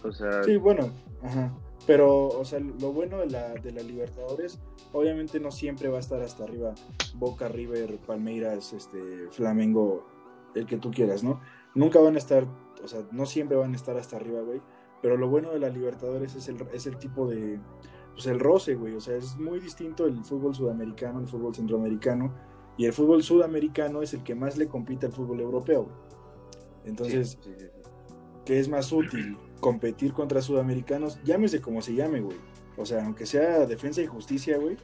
O 0.04 0.12
sea... 0.12 0.44
Sí, 0.44 0.58
bueno, 0.58 0.92
ajá. 1.24 1.54
Pero, 1.88 2.28
o 2.28 2.46
sea, 2.46 2.60
lo 2.60 2.94
bueno 2.94 3.18
de 3.20 3.28
la, 3.28 3.54
de 3.56 3.72
la 3.72 3.82
Libertadores, 3.82 4.60
obviamente 4.94 5.40
no 5.40 5.52
siempre 5.52 5.90
va 5.90 5.98
a 5.98 6.00
estar 6.00 6.22
hasta 6.22 6.44
arriba 6.44 6.76
Boca, 7.16 7.48
River, 7.48 7.98
Palmeiras, 8.06 8.74
este, 8.74 9.00
Flamengo, 9.32 10.08
el 10.54 10.66
que 10.66 10.78
tú 10.78 10.92
quieras, 10.92 11.24
¿no? 11.24 11.42
Nunca 11.74 12.00
van 12.00 12.16
a 12.16 12.20
estar, 12.20 12.46
o 12.84 12.88
sea, 12.88 13.02
no 13.12 13.26
siempre 13.26 13.58
van 13.58 13.74
a 13.74 13.76
estar 13.76 13.98
hasta 13.98 14.18
arriba, 14.18 14.42
güey. 14.42 14.62
Pero 15.02 15.18
lo 15.18 15.28
bueno 15.28 15.52
de 15.52 15.60
la 15.60 15.70
Libertadores 15.70 16.36
es 16.36 16.48
el, 16.48 16.58
es 16.74 16.86
el 16.86 16.98
tipo 16.98 17.28
de, 17.28 17.60
pues 18.14 18.28
el 18.28 18.40
roce, 18.40 18.76
güey. 18.76 18.96
O 18.96 19.02
sea, 19.02 19.16
es 19.16 19.38
muy 19.38 19.60
distinto 19.60 20.06
el 20.06 20.24
fútbol 20.24 20.54
sudamericano, 20.54 21.20
el 21.20 21.28
fútbol 21.28 21.56
centroamericano. 21.56 22.34
Y 22.78 22.86
el 22.86 22.94
fútbol 22.94 23.24
sudamericano 23.24 24.02
es 24.02 24.14
el 24.14 24.24
que 24.24 24.36
más 24.36 24.58
le 24.58 24.68
compite 24.68 25.08
al 25.08 25.12
fútbol 25.12 25.40
europeo, 25.40 25.84
güey. 25.84 25.96
Entonces, 26.86 27.38
¿qué 28.46 28.60
es 28.60 28.70
más 28.70 28.92
útil? 28.92 29.38
Competir 29.60 30.14
contra 30.14 30.42
sudamericanos, 30.42 31.22
llámese 31.24 31.62
como 31.62 31.82
se 31.82 31.94
llame, 31.94 32.22
güey. 32.22 32.38
O 32.78 32.86
sea, 32.86 33.06
aunque 33.06 33.26
sea 33.26 33.66
defensa 33.66 34.02
y 34.02 34.08
justicia, 34.08 34.58
güey. 34.58 34.78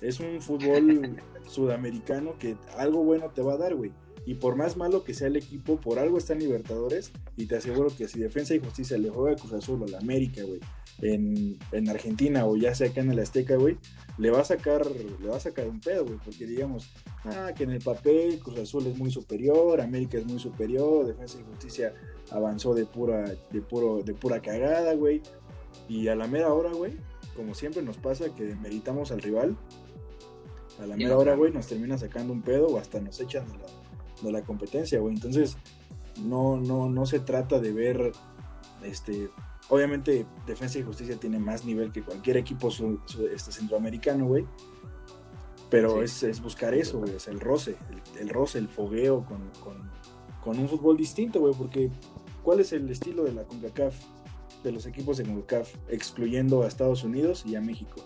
Es 0.00 0.20
un 0.20 0.42
fútbol 0.42 1.16
sudamericano 1.46 2.34
que 2.38 2.56
algo 2.76 3.02
bueno 3.04 3.30
te 3.30 3.42
va 3.42 3.54
a 3.54 3.58
dar, 3.58 3.74
güey. 3.74 3.92
Y 4.26 4.34
por 4.34 4.56
más 4.56 4.76
malo 4.76 5.04
que 5.04 5.12
sea 5.12 5.28
el 5.28 5.36
equipo, 5.36 5.80
por 5.80 5.98
algo 5.98 6.18
está 6.18 6.32
en 6.32 6.40
Libertadores. 6.40 7.12
Y 7.36 7.46
te 7.46 7.56
aseguro 7.56 7.94
que 7.94 8.08
si 8.08 8.20
Defensa 8.20 8.54
y 8.54 8.60
Justicia 8.60 8.96
le 8.96 9.10
juega 9.10 9.32
a 9.32 9.38
Cruz 9.38 9.52
Azul 9.52 9.82
o 9.82 9.86
la 9.86 9.98
América, 9.98 10.42
güey, 10.42 10.60
en, 11.02 11.88
Argentina 11.88 12.46
o 12.46 12.56
ya 12.56 12.74
sea 12.74 12.88
acá 12.88 13.00
en 13.00 13.10
el 13.10 13.18
Azteca, 13.18 13.56
güey, 13.56 13.76
le 14.16 14.30
va 14.30 14.40
a 14.40 14.44
sacar, 14.44 14.86
le 14.86 15.28
va 15.28 15.36
a 15.36 15.40
sacar 15.40 15.68
un 15.68 15.80
pedo, 15.80 16.06
güey. 16.06 16.18
Porque 16.24 16.46
digamos, 16.46 16.90
ah, 17.24 17.52
que 17.54 17.64
en 17.64 17.70
el 17.70 17.82
papel 17.82 18.38
Cruz 18.38 18.58
Azul 18.58 18.86
es 18.86 18.96
muy 18.96 19.10
superior, 19.10 19.80
América 19.80 20.18
es 20.18 20.26
muy 20.26 20.38
superior, 20.38 21.06
Defensa 21.06 21.38
y 21.40 21.44
Justicia 21.44 21.94
avanzó 22.30 22.74
de 22.74 22.86
pura, 22.86 23.34
de 23.50 23.60
puro, 23.60 24.02
de 24.02 24.14
pura 24.14 24.40
cagada, 24.40 24.94
güey. 24.94 25.20
Y 25.88 26.08
a 26.08 26.14
la 26.14 26.26
mera 26.26 26.52
hora, 26.52 26.72
güey, 26.72 26.92
como 27.36 27.54
siempre 27.54 27.82
nos 27.82 27.98
pasa 27.98 28.34
que 28.34 28.54
meritamos 28.56 29.10
al 29.10 29.20
rival, 29.20 29.56
a 30.80 30.86
la 30.86 30.96
mera 30.96 31.18
hora, 31.18 31.34
güey, 31.34 31.52
nos 31.52 31.66
termina 31.66 31.98
sacando 31.98 32.32
un 32.32 32.42
pedo 32.42 32.68
o 32.68 32.78
hasta 32.78 33.00
nos 33.00 33.20
echan 33.20 33.46
de 33.46 33.58
la, 33.58 33.64
de 34.28 34.32
la 34.32 34.42
competencia, 34.42 35.00
güey. 35.00 35.14
Entonces, 35.14 35.56
no, 36.22 36.58
no, 36.58 36.88
no 36.88 37.06
se 37.06 37.20
trata 37.20 37.60
de 37.60 37.72
ver 37.72 38.12
este 38.82 39.30
obviamente 39.68 40.26
Defensa 40.46 40.78
y 40.78 40.82
Justicia 40.82 41.16
tiene 41.16 41.38
más 41.38 41.64
nivel 41.64 41.92
que 41.92 42.02
cualquier 42.02 42.36
equipo 42.36 42.68
este, 42.68 43.52
centroamericano, 43.52 44.26
güey. 44.26 44.44
Pero 45.70 46.02
es, 46.02 46.40
buscar 46.40 46.74
eso, 46.74 46.98
güey, 46.98 47.16
es 47.16 47.26
el 47.26 47.40
roce, 47.40 47.76
el, 48.20 48.28
roce, 48.28 48.58
el 48.58 48.68
fogueo 48.68 49.24
con, 49.24 49.50
con 50.42 50.58
un 50.58 50.68
fútbol 50.68 50.96
distinto, 50.96 51.40
güey, 51.40 51.54
porque 51.54 51.90
¿cuál 52.42 52.60
es 52.60 52.72
el 52.72 52.88
estilo 52.90 53.24
de 53.24 53.32
la 53.32 53.44
CONCACAF, 53.44 53.96
de 54.62 54.72
los 54.72 54.86
equipos 54.86 55.16
de 55.16 55.24
CONCACAF, 55.24 55.74
excluyendo 55.88 56.62
a 56.62 56.68
Estados 56.68 57.02
Unidos 57.02 57.44
y 57.46 57.56
a 57.56 57.60
México? 57.60 57.96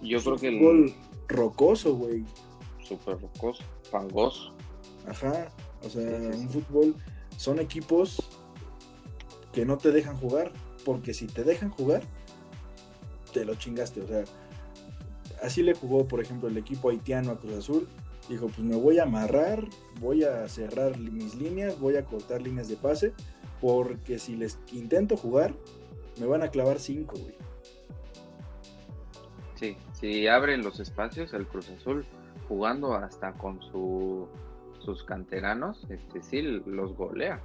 Yo 0.00 0.22
creo 0.22 0.36
que 0.36 0.48
el 0.48 0.58
fútbol 0.58 0.94
rocoso, 1.28 1.94
güey. 1.96 2.24
Súper 2.82 3.20
rocoso, 3.20 3.64
fangoso. 3.90 4.54
Ajá, 5.06 5.48
o 5.82 5.88
sea, 5.88 6.02
un 6.02 6.48
fútbol, 6.48 6.94
son 7.36 7.60
equipos 7.60 8.18
que 9.52 9.64
no 9.64 9.78
te 9.78 9.92
dejan 9.92 10.16
jugar, 10.16 10.52
porque 10.84 11.14
si 11.14 11.26
te 11.26 11.44
dejan 11.44 11.70
jugar, 11.70 12.02
te 13.32 13.44
lo 13.44 13.54
chingaste, 13.54 14.00
o 14.00 14.06
sea, 14.06 14.24
así 15.42 15.62
le 15.62 15.74
jugó, 15.74 16.06
por 16.08 16.20
ejemplo, 16.20 16.48
el 16.48 16.56
equipo 16.56 16.90
haitiano 16.90 17.32
a 17.32 17.38
Cruz 17.38 17.54
Azul, 17.54 17.88
dijo, 18.28 18.46
pues 18.46 18.60
me 18.60 18.76
voy 18.76 18.98
a 18.98 19.04
amarrar, 19.04 19.64
voy 20.00 20.24
a 20.24 20.48
cerrar 20.48 20.98
mis 20.98 21.34
líneas, 21.36 21.78
voy 21.78 21.96
a 21.96 22.04
cortar 22.04 22.42
líneas 22.42 22.68
de 22.68 22.76
pase, 22.76 23.12
porque 23.60 24.18
si 24.18 24.36
les 24.36 24.58
intento 24.72 25.16
jugar, 25.16 25.54
me 26.18 26.26
van 26.26 26.42
a 26.42 26.48
clavar 26.48 26.80
cinco, 26.80 27.16
güey. 27.16 27.34
Sí, 29.54 29.76
si 29.92 30.26
abren 30.26 30.62
los 30.62 30.80
espacios 30.80 31.32
el 31.32 31.46
Cruz 31.46 31.70
Azul, 31.70 32.04
jugando 32.48 32.94
hasta 32.94 33.32
con 33.32 33.60
su, 33.62 34.28
sus 34.86 35.02
canteranos, 35.02 35.84
este 35.90 36.22
sí 36.22 36.40
los 36.42 36.96
golea. 36.96 37.40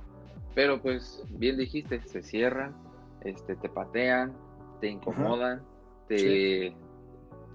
Pero 0.53 0.81
pues 0.81 1.23
bien 1.31 1.57
dijiste, 1.57 2.01
se 2.03 2.21
cierran, 2.21 2.75
este, 3.21 3.55
te 3.55 3.67
patean, 3.67 4.33
te 4.79 4.87
incomodan, 4.87 5.63
te, 6.07 6.67
eh, 6.67 6.75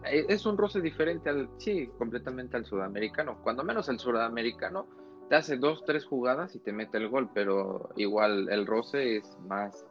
es 0.03 0.45
un 0.45 0.59
roce 0.59 0.81
diferente 0.81 1.31
al, 1.31 1.49
sí, 1.59 1.89
completamente 1.99 2.57
al 2.57 2.65
sudamericano. 2.65 3.39
Cuando 3.43 3.63
menos 3.63 3.89
el 3.89 3.99
sudamericano 4.01 4.89
te 5.29 5.37
hace 5.37 5.57
dos, 5.57 5.85
tres 5.85 6.05
jugadas 6.05 6.57
y 6.57 6.59
te 6.59 6.73
mete 6.73 6.99
el 6.99 7.09
gol, 7.09 7.31
pero 7.33 7.91
igual 7.97 8.49
el 8.51 8.67
roce 8.67 9.19
es 9.19 9.39
más, 9.47 9.87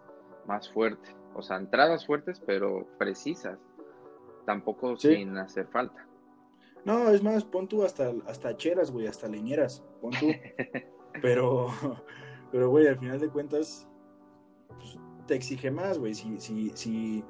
más 0.46 0.70
fuerte. 0.70 1.16
O 1.36 1.42
sea, 1.42 1.58
entradas 1.58 2.06
fuertes, 2.06 2.42
pero 2.46 2.86
precisas. 2.98 3.60
Tampoco 4.46 4.98
sin 4.98 5.38
hacer 5.38 5.68
falta. 5.68 6.06
No, 6.86 7.10
es 7.10 7.24
más, 7.24 7.44
pon 7.44 7.68
tú 7.68 7.84
hasta, 7.84 8.14
hasta 8.28 8.56
cheras, 8.56 8.92
güey, 8.92 9.08
hasta 9.08 9.28
leñeras, 9.28 9.84
pon 10.02 10.12
tú. 10.20 10.28
pero, 11.22 11.68
pero, 12.52 12.70
güey, 12.70 12.88
al 12.88 13.00
final 13.00 13.20
de 13.20 13.30
cuentas, 13.30 13.88
pues, 14.70 14.98
te 15.28 15.36
exige 15.36 15.72
más, 15.72 15.98
güey. 15.98 16.14
Si, 16.14 16.40
si, 16.40 16.72
si, 16.76 17.24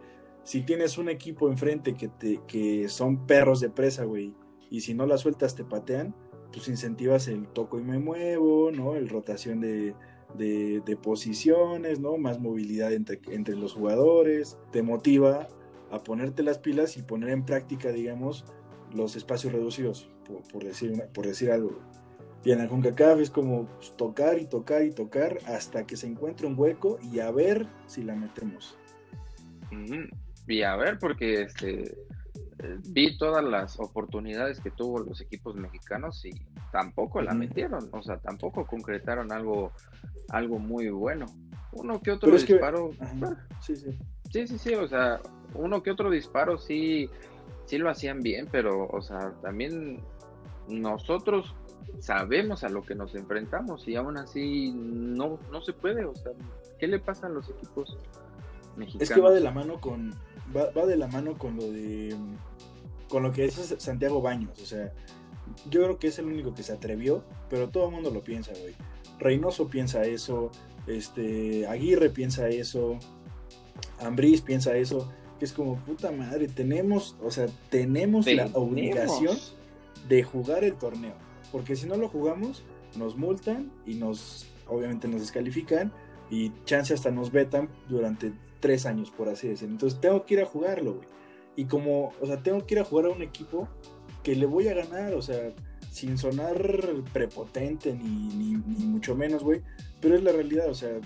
si 0.44 0.62
tienes 0.62 0.98
un 0.98 1.10
equipo 1.10 1.50
enfrente 1.50 1.96
que, 1.96 2.10
te, 2.10 2.42
que 2.48 2.90
son 2.90 3.26
perros 3.26 3.62
de 3.62 3.70
presa, 3.70 4.04
güey, 4.04 4.36
y 4.70 4.82
si 4.82 4.94
no 4.94 5.06
la 5.06 5.18
sueltas 5.18 5.56
te 5.56 5.64
patean, 5.64 6.14
pues 6.52 6.68
incentivas 6.68 7.28
el 7.28 7.48
toco 7.48 7.80
y 7.80 7.84
me 7.84 8.00
muevo, 8.00 8.72
¿no? 8.72 8.96
El 8.96 9.10
rotación 9.10 9.62
de, 9.62 9.96
de, 10.38 10.98
posiciones, 11.02 12.00
¿no? 12.00 12.18
Más 12.18 12.40
movilidad 12.40 12.94
entre, 12.94 13.20
entre 13.30 13.56
los 13.56 13.74
jugadores, 13.74 14.58
te 14.72 14.84
motiva 14.84 15.48
a 15.92 16.04
ponerte 16.04 16.44
las 16.44 16.60
pilas 16.60 16.98
y 16.98 17.04
poner 17.04 17.30
en 17.30 17.46
práctica, 17.46 17.90
digamos, 17.90 18.46
los 18.96 19.16
espacios 19.16 19.54
reducidos, 19.54 20.10
por, 20.52 20.64
decir, 20.64 20.94
por 21.14 21.26
decir 21.26 21.52
algo. 21.52 21.80
Y 22.44 22.52
en 22.52 22.60
la 22.60 22.68
CONCACAF 22.68 23.20
es 23.20 23.32
como 23.32 23.66
pues, 23.66 23.96
tocar 23.98 24.38
y 24.40 24.46
tocar 24.46 24.84
y 24.84 24.92
tocar 24.92 25.40
hasta 25.48 25.86
que 25.86 25.98
se 25.98 26.08
encuentre 26.08 26.46
un 26.48 26.58
hueco 26.58 27.00
y 27.02 27.20
a 27.20 27.32
ver 27.32 27.68
si 27.88 28.04
la 28.04 28.16
metemos. 28.16 28.78
Y 30.48 30.62
a 30.62 30.76
ver, 30.76 31.00
porque 31.00 31.42
este, 31.42 31.98
vi 32.90 33.18
todas 33.18 33.44
las 33.44 33.80
oportunidades 33.80 34.60
que 34.60 34.72
tuvo 34.72 35.00
los 35.00 35.22
equipos 35.22 35.56
mexicanos 35.56 36.24
y 36.26 36.32
tampoco 36.72 37.22
la 37.22 37.34
metieron, 37.34 37.90
o 37.92 38.02
sea, 38.02 38.18
tampoco 38.18 38.66
concretaron 38.66 39.32
algo, 39.32 39.72
algo 40.30 40.60
muy 40.60 40.90
bueno. 40.90 41.26
Uno 41.72 42.00
que 42.02 42.12
otro 42.12 42.32
disparo. 42.32 42.92
sí, 43.60 43.76
sí. 43.76 43.98
Sí, 44.32 44.48
sí, 44.48 44.58
sí, 44.58 44.76
o 44.76 44.88
sea, 44.88 45.20
uno 45.54 45.82
que 45.82 45.92
otro 45.92 46.10
disparo 46.10 46.58
sí, 46.58 47.10
sí 47.66 47.78
lo 47.78 47.90
hacían 47.90 48.22
bien, 48.22 48.48
pero, 48.52 48.88
o 48.88 49.02
sea, 49.02 49.34
también 49.42 50.02
nosotros 50.68 51.54
sabemos 52.00 52.64
a 52.64 52.70
lo 52.70 52.84
que 52.84 52.96
nos 52.96 53.16
enfrentamos 53.16 53.88
y 53.88 53.96
aún 53.96 54.18
así 54.18 54.72
no, 54.74 55.40
no 55.52 55.62
se 55.62 55.74
puede, 55.74 56.06
o 56.06 56.16
sea, 56.16 56.32
¿qué 56.80 56.88
le 56.88 57.00
pasa 57.00 57.28
a 57.28 57.30
los 57.30 57.50
equipos 57.50 57.98
mexicanos? 58.76 59.10
Es 59.10 59.16
que 59.16 59.22
va 59.22 59.32
de 59.32 59.40
la 59.40 59.52
mano 59.52 59.80
con, 59.80 60.14
va, 60.56 60.86
de 60.86 60.98
la 60.98 61.08
mano 61.08 61.38
con 61.38 61.56
lo 61.56 61.72
de 61.72 62.16
con 63.10 63.22
lo 63.22 63.32
que 63.32 63.44
dice 63.44 63.80
Santiago 63.80 64.22
Baños, 64.22 64.60
o 64.62 64.66
sea, 64.66 64.92
yo 65.70 65.84
creo 65.84 66.00
que 66.00 66.08
es 66.08 66.20
el 66.20 66.26
único 66.26 66.54
que 66.54 66.64
se 66.64 66.74
atrevió, 66.74 67.24
pero 67.50 67.70
todo 67.70 67.86
el 67.86 67.92
mundo 67.92 68.10
lo 68.10 68.22
piensa, 68.22 68.52
güey. 68.60 68.76
Reynoso 69.20 69.68
piensa 69.68 70.04
eso, 70.06 70.52
este, 70.88 71.68
Aguirre 71.68 72.10
piensa 72.10 72.50
eso, 72.50 72.98
Ambriz 74.00 74.42
piensa 74.42 74.76
eso, 74.76 75.10
que 75.40 75.46
es 75.46 75.54
como 75.54 75.76
puta 75.78 76.12
madre, 76.12 76.48
tenemos, 76.48 77.16
o 77.22 77.32
sea, 77.32 77.48
tenemos, 77.70 78.26
la 78.28 78.48
obligación 78.54 79.38
de 80.08 80.24
jugar 80.24 80.64
el 80.64 80.76
torneo, 80.76 81.16
porque 81.52 81.76
si 81.76 81.88
no 81.88 81.98
lo 81.98 82.10
jugamos, 82.10 82.64
nos 82.98 83.18
multan 83.18 83.72
y 83.86 83.96
nos, 83.96 84.48
obviamente 84.68 85.08
nos 85.08 85.22
descalifican 85.22 85.92
y 86.30 86.52
chance 86.66 86.94
hasta 86.94 87.12
nos 87.12 87.32
vetan 87.32 87.70
durante 87.88 88.34
tres 88.60 88.86
años, 88.86 89.12
por 89.12 89.30
así 89.30 89.48
decirlo. 89.48 89.74
Entonces 89.74 90.00
tengo 90.00 90.26
que 90.26 90.36
ir 90.36 90.42
a 90.42 90.46
jugarlo, 90.46 90.96
güey. 90.96 91.08
Y 91.56 91.66
como, 91.66 92.14
o 92.22 92.26
sea, 92.26 92.42
tengo 92.42 92.66
que 92.66 92.76
ir 92.76 92.80
a 92.80 92.84
jugar 92.84 93.06
a 93.06 93.10
un 93.10 93.22
equipo 93.22 93.68
que 94.24 94.36
le 94.36 94.46
voy 94.46 94.68
a 94.68 94.74
ganar, 94.74 95.14
o 95.14 95.22
sea, 95.22 95.54
sin 95.92 96.18
sonar 96.18 96.58
prepotente 97.14 97.94
ni, 97.94 98.58
mucho 98.58 99.16
menos, 99.16 99.44
güey. 99.44 99.62
Pero 100.02 100.16
es 100.16 100.24
la 100.24 100.32
realidad, 100.32 100.70
o 100.70 100.76
sea, 100.76 101.00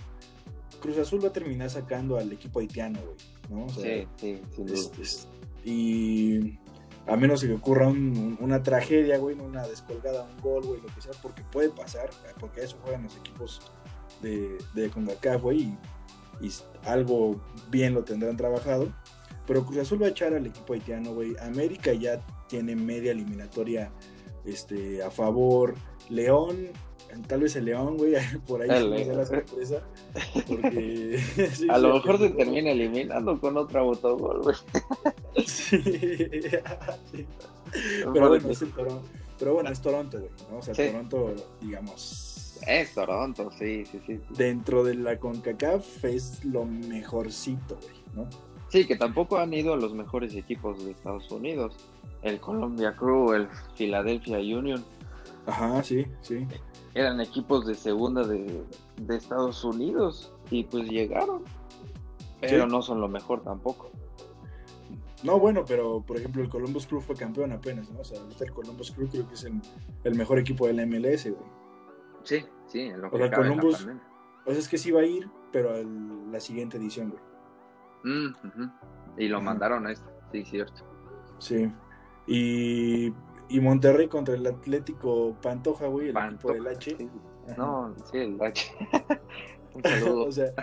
Cruz 0.82 0.98
Azul 0.98 1.24
va 1.24 1.30
a 1.30 1.34
terminar 1.34 1.70
sacando 1.70 2.18
al 2.18 2.32
equipo 2.32 2.60
haitiano, 2.60 3.00
güey. 3.02 3.16
¿No? 3.50 3.68
sí, 3.70 4.08
sí, 4.18 4.42
y 5.64 6.58
a 7.08 7.16
menos 7.18 7.44
que 7.44 7.54
ocurra 7.54 7.88
una 7.88 8.64
tragedia, 8.64 9.18
güey, 9.18 9.38
una 9.40 9.68
descolgada, 9.68 10.24
un 10.24 10.42
gol, 10.42 10.66
güey, 10.66 10.82
lo 10.82 10.88
que 10.94 11.02
sea, 11.02 11.12
porque 11.22 11.44
puede 11.52 11.70
pasar, 11.70 12.10
porque 12.40 12.62
eso 12.64 12.78
juegan 12.84 13.04
los 13.04 13.18
equipos 13.18 13.62
de, 14.22 14.58
de 14.74 14.90
CONCACAF, 14.90 15.42
güey, 15.42 15.62
y 15.62 15.78
y 16.42 16.52
algo 16.86 17.40
bien 17.70 17.94
lo 17.94 18.04
tendrán 18.04 18.38
trabajado. 18.38 18.92
Pero 19.46 19.66
Cruz 19.66 19.80
Azul 19.80 20.02
va 20.02 20.08
a 20.08 20.10
echar 20.10 20.34
al 20.34 20.46
equipo 20.46 20.74
haitiano, 20.74 21.14
güey. 21.14 21.36
América 21.42 21.94
ya 21.94 22.26
tiene 22.48 22.76
media 22.76 23.12
eliminatoria 23.12 23.92
este, 24.46 25.04
a 25.04 25.10
favor. 25.10 25.76
León, 26.10 26.68
tal 27.28 27.42
vez 27.42 27.56
el 27.56 27.66
León, 27.66 27.98
güey, 27.98 28.14
por 28.48 28.62
ahí 28.62 28.70
se 28.70 29.14
la 29.14 29.26
sorpresa. 29.26 29.82
Porque, 30.48 31.20
a 31.70 31.78
lo 31.78 31.94
mejor 31.96 32.18
se 32.20 32.30
termina 32.30 32.72
eliminando 32.72 33.40
con 33.40 33.58
otra 33.58 33.82
botogol, 33.82 34.42
güey. 34.42 34.56
sí, 35.46 35.82
Pero 38.14 38.30
bueno, 38.30 38.50
es 38.50 38.60
Toronto. 38.60 39.04
Pero 39.38 39.54
bueno, 39.54 39.70
es 39.70 39.82
Toronto, 39.82 40.20
güey. 40.20 40.32
¿no? 40.52 40.58
O 40.58 40.62
sea, 40.62 40.74
Toronto, 40.74 41.34
digamos, 41.62 42.30
es 42.68 42.94
Toronto, 42.94 43.50
sí, 43.58 43.86
sí, 43.86 44.02
sí. 44.06 44.20
Dentro 44.32 44.84
de 44.84 44.96
la 44.96 45.18
CONCACAF 45.18 46.06
es 46.06 46.44
lo 46.44 46.66
mejorcito, 46.66 47.78
güey, 47.82 48.04
¿no? 48.16 48.30
Sí, 48.70 48.86
que 48.86 48.96
tampoco 48.96 49.38
han 49.38 49.54
ido 49.54 49.76
los 49.76 49.94
mejores 49.94 50.36
equipos 50.36 50.84
de 50.84 50.92
Estados 50.92 51.32
Unidos. 51.32 51.76
El 52.22 52.40
Columbia 52.40 52.96
Crew, 52.96 53.34
el 53.34 53.48
Philadelphia 53.76 54.38
Union. 54.38 54.84
Ajá, 55.48 55.82
sí, 55.84 56.06
sí. 56.22 56.46
Eran 56.94 57.22
equipos 57.22 57.66
de 57.66 57.76
segunda 57.76 58.26
de, 58.26 58.64
Estados 59.10 59.64
Unidos 59.64 60.34
y 60.50 60.64
pues 60.64 60.90
llegaron. 60.90 61.44
Pero 62.42 62.68
no 62.68 62.82
son 62.82 63.02
lo 63.02 63.08
mejor 63.08 63.44
tampoco. 63.44 63.92
No, 65.24 65.38
bueno, 65.38 65.66
pero 65.68 66.02
por 66.02 66.18
ejemplo 66.18 66.42
el 66.42 66.50
Columbus 66.50 66.88
Crew 66.88 67.02
fue 67.02 67.16
campeón 67.16 67.52
apenas, 67.52 67.92
¿no? 67.92 68.00
O 68.00 68.04
sea, 68.04 68.20
el 68.40 68.54
Columbus 68.54 68.92
Crew 68.92 69.10
creo 69.10 69.28
que 69.28 69.34
es 69.34 69.44
el, 69.44 69.62
el 70.06 70.16
mejor 70.16 70.40
equipo 70.40 70.66
del 70.66 70.86
MLS, 70.88 71.26
güey. 71.26 71.50
Sí, 72.24 72.46
sí, 72.68 72.82
en 72.82 73.02
lo 73.02 73.10
que 73.10 73.18
o 73.18 73.20
sea, 73.20 73.32
Columbus, 73.32 73.88
o 74.46 74.52
sea, 74.52 74.60
es 74.60 74.68
que 74.68 74.78
sí 74.78 74.92
va 74.92 75.02
a 75.02 75.06
ir, 75.06 75.30
pero 75.52 75.72
a 75.72 75.82
la 76.32 76.40
siguiente 76.40 76.78
edición, 76.78 77.10
güey. 77.12 77.22
Mm, 78.04 78.34
y 79.18 79.28
lo 79.28 79.42
mandaron 79.42 79.86
a 79.88 79.92
esto, 79.92 80.10
sí, 80.32 80.46
cierto. 80.46 80.84
Sí. 81.40 81.72
Y, 82.28 83.12
y 83.50 83.60
Monterrey 83.60 84.08
contra 84.08 84.36
el 84.36 84.46
Atlético 84.46 85.36
Pantoja, 85.42 85.88
güey, 85.88 86.10
el 86.10 86.18
equipo 86.18 86.54
del 86.54 86.68
H. 86.68 87.10
No, 87.58 87.96
sí, 88.12 88.18
el 88.18 88.42
H. 88.42 88.72
un 89.76 89.84
saludo. 89.84 90.26
o 90.26 90.32
sea, 90.32 90.54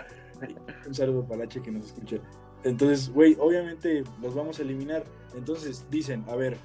un 0.87 0.93
saludo 0.93 1.23
para 1.27 1.43
el 1.43 1.49
H 1.49 1.61
que 1.61 1.71
nos 1.71 1.87
escucha. 1.87 2.17
Entonces, 2.63 3.11
güey, 3.13 3.35
obviamente 3.39 4.03
los 4.21 4.33
vamos 4.33 4.59
a 4.59 4.61
eliminar. 4.61 5.03
Entonces 5.35 5.85
dicen, 5.89 6.23
a 6.27 6.35
ver, 6.35 6.57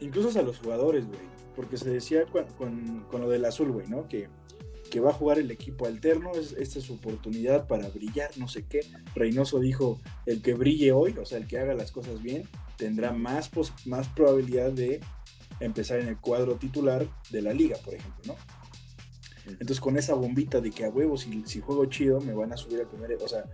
incluso 0.00 0.38
a 0.38 0.42
los 0.42 0.58
jugadores, 0.58 1.06
güey 1.06 1.38
porque 1.58 1.76
se 1.76 1.90
decía 1.90 2.24
con, 2.56 3.04
con, 3.10 3.20
lo 3.20 3.28
del 3.28 3.44
azul, 3.44 3.72
güey, 3.72 3.88
¿no? 3.88 4.06
Que, 4.06 4.28
que 4.92 5.00
va 5.00 5.10
a 5.10 5.12
jugar 5.12 5.40
el 5.40 5.50
equipo 5.50 5.86
alterno, 5.86 6.30
es, 6.30 6.52
esta 6.52 6.78
es 6.78 6.84
su 6.84 6.94
oportunidad 6.94 7.66
para 7.66 7.88
brillar, 7.88 8.30
no 8.36 8.46
sé 8.46 8.64
qué. 8.68 8.82
Reynoso 9.16 9.58
dijo, 9.58 9.98
el 10.24 10.40
que 10.40 10.54
brille 10.54 10.92
hoy, 10.92 11.16
o 11.20 11.26
sea, 11.26 11.38
el 11.38 11.48
que 11.48 11.58
haga 11.58 11.74
las 11.74 11.90
cosas 11.90 12.22
bien, 12.22 12.44
tendrá 12.76 13.10
más, 13.10 13.50
más 13.86 14.06
probabilidad 14.10 14.70
de 14.70 15.00
empezar 15.60 16.00
en 16.00 16.08
el 16.08 16.18
cuadro 16.18 16.56
titular 16.56 17.06
de 17.30 17.42
la 17.42 17.52
liga, 17.52 17.76
por 17.84 17.94
ejemplo, 17.94 18.34
¿no? 18.34 18.36
Entonces 19.52 19.80
con 19.80 19.96
esa 19.96 20.14
bombita 20.14 20.60
de 20.60 20.70
que 20.70 20.84
a 20.84 20.90
huevos, 20.90 21.22
si, 21.22 21.42
si 21.46 21.60
juego 21.60 21.86
chido, 21.86 22.20
me 22.20 22.34
van 22.34 22.52
a 22.52 22.56
subir 22.56 22.80
al 22.80 22.86
primer, 22.86 23.14
o 23.22 23.28
sea, 23.28 23.44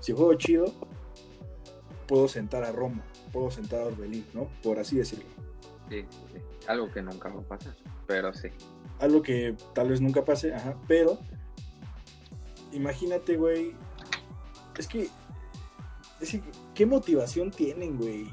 si 0.00 0.12
juego 0.12 0.34
chido, 0.34 0.72
puedo 2.06 2.28
sentar 2.28 2.64
a 2.64 2.72
Roma, 2.72 3.04
puedo 3.32 3.50
sentar 3.50 3.80
a 3.80 3.86
Orbelín, 3.86 4.26
¿no? 4.34 4.48
Por 4.62 4.78
así 4.78 4.96
decirlo. 4.96 5.26
Sí, 5.88 6.04
sí, 6.32 6.40
algo 6.66 6.90
que 6.90 7.00
nunca 7.00 7.28
va 7.28 7.40
a 7.40 7.44
pasar, 7.44 7.76
pero 8.06 8.32
sí. 8.34 8.48
Algo 8.98 9.22
que 9.22 9.54
tal 9.74 9.90
vez 9.90 10.00
nunca 10.00 10.24
pase, 10.24 10.54
ajá, 10.54 10.76
pero 10.88 11.18
imagínate, 12.72 13.36
güey, 13.36 13.74
es 14.78 14.86
que, 14.86 15.08
es 16.20 16.30
que, 16.30 16.42
¿qué 16.74 16.86
motivación 16.86 17.50
tienen, 17.50 17.96
güey? 17.96 18.28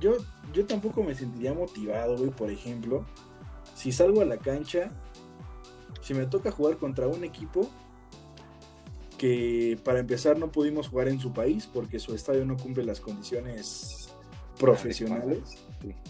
Yo, 0.00 0.16
yo 0.52 0.66
tampoco 0.66 1.02
me 1.02 1.14
sentiría 1.14 1.54
motivado, 1.54 2.16
güey, 2.16 2.30
por 2.30 2.50
ejemplo, 2.50 3.04
si 3.74 3.92
salgo 3.92 4.20
a 4.20 4.24
la 4.24 4.38
cancha, 4.38 4.90
si 6.00 6.14
me 6.14 6.26
toca 6.26 6.50
jugar 6.50 6.76
contra 6.76 7.06
un 7.06 7.24
equipo 7.24 7.68
que 9.18 9.78
para 9.84 10.00
empezar 10.00 10.38
no 10.38 10.50
pudimos 10.50 10.88
jugar 10.88 11.08
en 11.08 11.20
su 11.20 11.32
país 11.32 11.68
porque 11.72 11.98
su 11.98 12.14
estadio 12.14 12.44
no 12.44 12.56
cumple 12.56 12.84
las 12.84 13.00
condiciones 13.00 14.10
profesionales. 14.58 15.64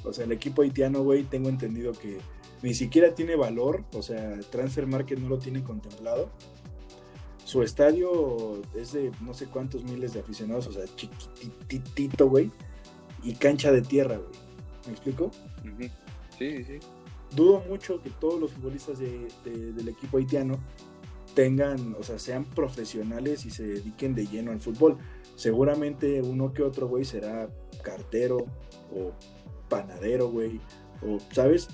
O 0.05 0.13
sea, 0.13 0.25
el 0.25 0.33
equipo 0.33 0.63
haitiano, 0.63 1.03
güey, 1.03 1.25
tengo 1.25 1.49
entendido 1.49 1.93
que 1.93 2.19
ni 2.63 2.75
siquiera 2.75 3.15
tiene 3.15 3.37
valor, 3.37 3.85
o 3.93 4.03
sea, 4.03 4.39
Transfer 4.51 4.87
Market 4.87 5.19
no 5.19 5.29
lo 5.29 5.39
tiene 5.39 5.63
contemplado. 5.63 6.31
Su 7.45 7.63
estadio 7.63 8.63
es 8.75 8.93
de 8.93 9.13
no 9.21 9.35
sé 9.35 9.47
cuántos 9.47 9.85
miles 9.85 10.15
de 10.15 10.21
aficionados, 10.21 10.67
o 10.69 10.73
sea, 10.73 10.85
chiquitito, 10.97 12.29
güey, 12.29 12.51
y 13.25 13.35
cancha 13.35 13.73
de 13.73 13.83
tierra, 13.83 14.17
güey. 14.17 14.31
¿Me 14.87 14.93
explico? 14.93 15.31
Sí, 16.39 16.63
sí. 16.65 16.79
Dudo 17.35 17.63
mucho 17.69 18.01
que 18.03 18.11
todos 18.11 18.39
los 18.39 18.53
futbolistas 18.53 18.99
del 18.99 19.89
equipo 19.89 20.19
haitiano 20.19 20.59
tengan, 21.35 21.97
o 21.99 22.03
sea, 22.03 22.19
sean 22.19 22.45
profesionales 22.45 23.45
y 23.45 23.51
se 23.51 23.65
dediquen 23.67 24.15
de 24.15 24.27
lleno 24.27 24.53
al 24.53 24.61
fútbol. 24.61 24.99
Seguramente 25.35 26.23
uno 26.23 26.53
que 26.53 26.63
otro, 26.63 26.87
güey, 26.87 27.05
será 27.05 27.49
cartero 27.83 28.47
o 28.95 29.13
panadero, 29.69 30.29
güey, 30.29 30.61
o, 31.03 31.19
¿sabes? 31.33 31.69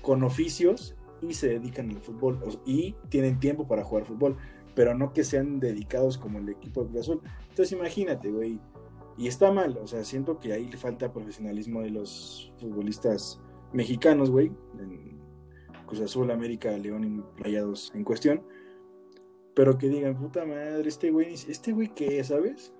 Con 0.00 0.22
oficios 0.22 0.94
y 1.20 1.34
se 1.34 1.48
dedican 1.48 1.90
al 1.90 2.00
fútbol 2.00 2.40
y 2.64 2.94
tienen 3.10 3.38
tiempo 3.40 3.68
para 3.68 3.84
jugar 3.84 4.06
fútbol, 4.06 4.36
pero 4.74 4.96
no 4.96 5.12
que 5.12 5.22
sean 5.22 5.60
dedicados 5.60 6.16
como 6.16 6.38
el 6.38 6.48
equipo 6.48 6.82
de 6.82 6.90
Cruz 6.90 7.00
Azul. 7.02 7.20
Entonces 7.50 7.72
imagínate, 7.72 8.30
güey, 8.30 8.58
y 9.16 9.28
está 9.28 9.52
mal, 9.52 9.78
o 9.78 9.86
sea, 9.86 10.04
siento 10.04 10.38
que 10.38 10.52
ahí 10.52 10.68
le 10.68 10.76
falta 10.76 11.12
profesionalismo 11.12 11.82
de 11.82 11.90
los 11.90 12.52
futbolistas 12.58 13.40
mexicanos, 13.72 14.30
güey, 14.30 14.52
en 14.78 15.20
Cruz 15.86 16.00
Azul, 16.00 16.30
América, 16.30 16.76
León 16.76 17.04
y 17.04 17.42
Rayados 17.42 17.92
en 17.94 18.04
cuestión, 18.04 18.42
pero 19.54 19.76
que 19.78 19.88
digan, 19.88 20.16
puta 20.16 20.44
madre, 20.44 20.88
este 20.88 21.10
güey, 21.10 21.34
este 21.34 21.72
güey 21.72 21.88
qué, 21.94 22.22
¿sabes? 22.24 22.72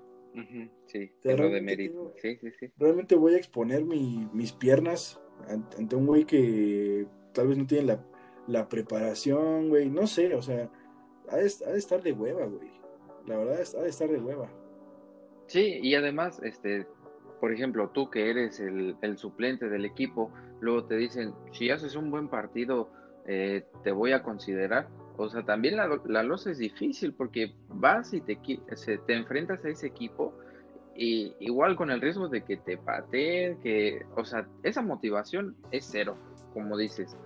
Sí, 0.87 1.12
lo 1.24 1.50
de 1.50 1.61
mérito. 1.61 2.14
sí, 2.20 2.37
sí, 2.37 2.50
sí. 2.59 2.72
Realmente 2.78 3.16
voy 3.16 3.35
a 3.35 3.38
exponer 3.38 3.85
mis 3.85 4.52
piernas 4.52 5.20
ante 5.48 5.96
un 5.96 6.06
güey 6.06 6.24
que 6.24 7.06
tal 7.33 7.48
vez 7.48 7.59
no 7.59 7.66
tiene 7.66 7.98
la, 8.46 8.68
preparación, 8.68 9.68
güey, 9.68 9.90
no 9.90 10.06
sé, 10.06 10.35
o 10.35 10.42
sea, 10.42 10.70
ha 11.28 11.37
de, 11.37 11.46
estar 11.46 12.02
de 12.02 12.12
hueva, 12.12 12.46
güey. 12.46 12.70
La 13.26 13.37
verdad, 13.37 13.61
ha 13.78 13.83
de 13.83 13.88
estar 13.88 14.11
de 14.11 14.20
hueva. 14.20 14.50
Sí, 15.52 15.80
y 15.82 15.94
además, 15.94 16.40
este, 16.42 16.86
por 17.40 17.52
ejemplo, 17.52 17.90
tú 17.90 18.08
que 18.08 18.30
eres 18.30 18.58
el, 18.58 19.18
suplente 19.18 19.68
del 19.68 19.84
equipo, 19.84 20.32
luego 20.60 20.84
te 20.84 20.96
dicen, 20.96 21.34
si 21.52 21.68
haces 21.68 21.94
un 21.94 22.10
buen 22.10 22.28
partido, 22.28 22.90
eh, 23.26 23.66
te 23.84 23.92
voy 23.92 24.12
a 24.12 24.22
considerar 24.22 24.88
o 25.16 25.28
sea, 25.28 25.42
también 25.42 25.76
la, 25.76 26.00
la 26.06 26.22
losa 26.22 26.50
es 26.50 26.58
difícil 26.58 27.12
porque 27.12 27.54
vas 27.68 28.12
y 28.14 28.20
te, 28.20 28.38
te 29.06 29.14
enfrentas 29.14 29.64
a 29.64 29.68
ese 29.68 29.86
equipo 29.86 30.34
y 30.96 31.34
igual 31.38 31.76
con 31.76 31.90
el 31.90 32.00
riesgo 32.00 32.28
de 32.28 32.42
que 32.42 32.56
te 32.56 32.76
pateen, 32.76 33.58
que, 33.60 34.04
o 34.16 34.24
sea, 34.24 34.46
esa 34.62 34.82
motivación 34.82 35.56
es 35.70 35.88
cero, 35.90 36.16
como 36.52 36.76
dices. 36.76 37.16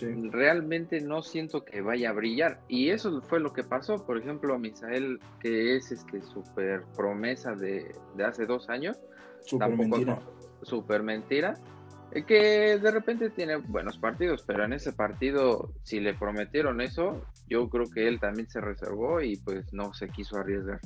Realmente 0.00 1.00
no 1.00 1.22
siento 1.22 1.64
que 1.64 1.80
vaya 1.80 2.10
a 2.10 2.12
brillar. 2.12 2.60
Y 2.68 2.90
eso 2.90 3.20
fue 3.22 3.40
lo 3.40 3.52
que 3.52 3.62
pasó. 3.62 4.04
Por 4.04 4.18
ejemplo, 4.18 4.54
a 4.54 4.58
Misael, 4.58 5.20
que 5.40 5.76
es 5.76 5.92
este 5.92 6.22
super 6.22 6.84
promesa 6.96 7.54
de, 7.54 7.94
de 8.16 8.24
hace 8.24 8.46
dos 8.46 8.68
años. 8.68 8.98
Super 9.40 9.76
mentira. 9.76 10.20
Super 10.62 11.02
mentira 11.02 11.54
que 12.24 12.78
de 12.78 12.90
repente 12.90 13.30
tiene 13.30 13.56
buenos 13.56 13.98
partidos, 13.98 14.42
pero 14.46 14.64
en 14.64 14.72
ese 14.72 14.92
partido, 14.92 15.72
si 15.82 16.00
le 16.00 16.14
prometieron 16.14 16.80
eso, 16.80 17.26
yo 17.48 17.68
creo 17.68 17.86
que 17.90 18.08
él 18.08 18.20
también 18.20 18.48
se 18.48 18.60
reservó 18.60 19.20
y 19.20 19.36
pues 19.36 19.72
no 19.72 19.92
se 19.92 20.08
quiso 20.08 20.36
arriesgar. 20.36 20.80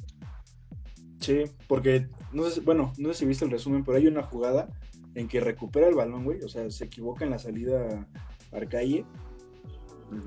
Sí, 1.20 1.44
porque, 1.68 2.08
no 2.32 2.44
sé, 2.44 2.60
bueno, 2.62 2.92
no 2.98 3.08
sé 3.10 3.20
si 3.20 3.26
viste 3.26 3.44
el 3.44 3.50
resumen, 3.50 3.84
pero 3.84 3.98
hay 3.98 4.06
una 4.06 4.22
jugada 4.22 4.68
en 5.14 5.28
que 5.28 5.40
recupera 5.40 5.88
el 5.88 5.94
balón, 5.94 6.24
güey, 6.24 6.42
o 6.42 6.48
sea, 6.48 6.70
se 6.70 6.86
equivoca 6.86 7.24
en 7.24 7.30
la 7.30 7.38
salida 7.38 8.06
Arcalle. 8.52 9.04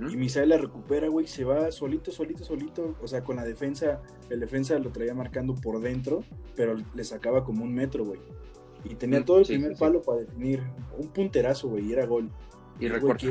Y 0.10 0.16
Misael 0.16 0.50
la 0.50 0.58
recupera, 0.58 1.10
güey, 1.10 1.28
se 1.28 1.44
va 1.44 1.70
solito, 1.72 2.12
solito, 2.12 2.46
solito. 2.46 2.96
O 3.02 3.08
sea, 3.08 3.24
con 3.24 3.36
la 3.36 3.44
defensa, 3.44 4.02
el 4.30 4.40
defensa 4.40 4.80
lo 4.80 4.92
traía 4.92 5.14
marcando 5.14 5.56
por 5.56 5.82
dentro, 5.82 6.24
pero 6.56 6.76
le 6.94 7.04
sacaba 7.04 7.44
como 7.44 7.66
un 7.66 7.74
metro, 7.74 8.06
güey. 8.06 8.20
Y 8.86 8.96
tenía 8.96 9.24
todo 9.26 9.40
el 9.40 9.46
primer 9.46 9.76
palo 9.78 10.02
para 10.02 10.20
definir 10.20 10.62
un 10.98 11.10
punterazo, 11.10 11.68
güey, 11.68 11.86
y 11.86 11.94
era 11.94 12.06
gol. 12.06 12.30
Y, 12.80 12.88
recuerda. 12.88 13.28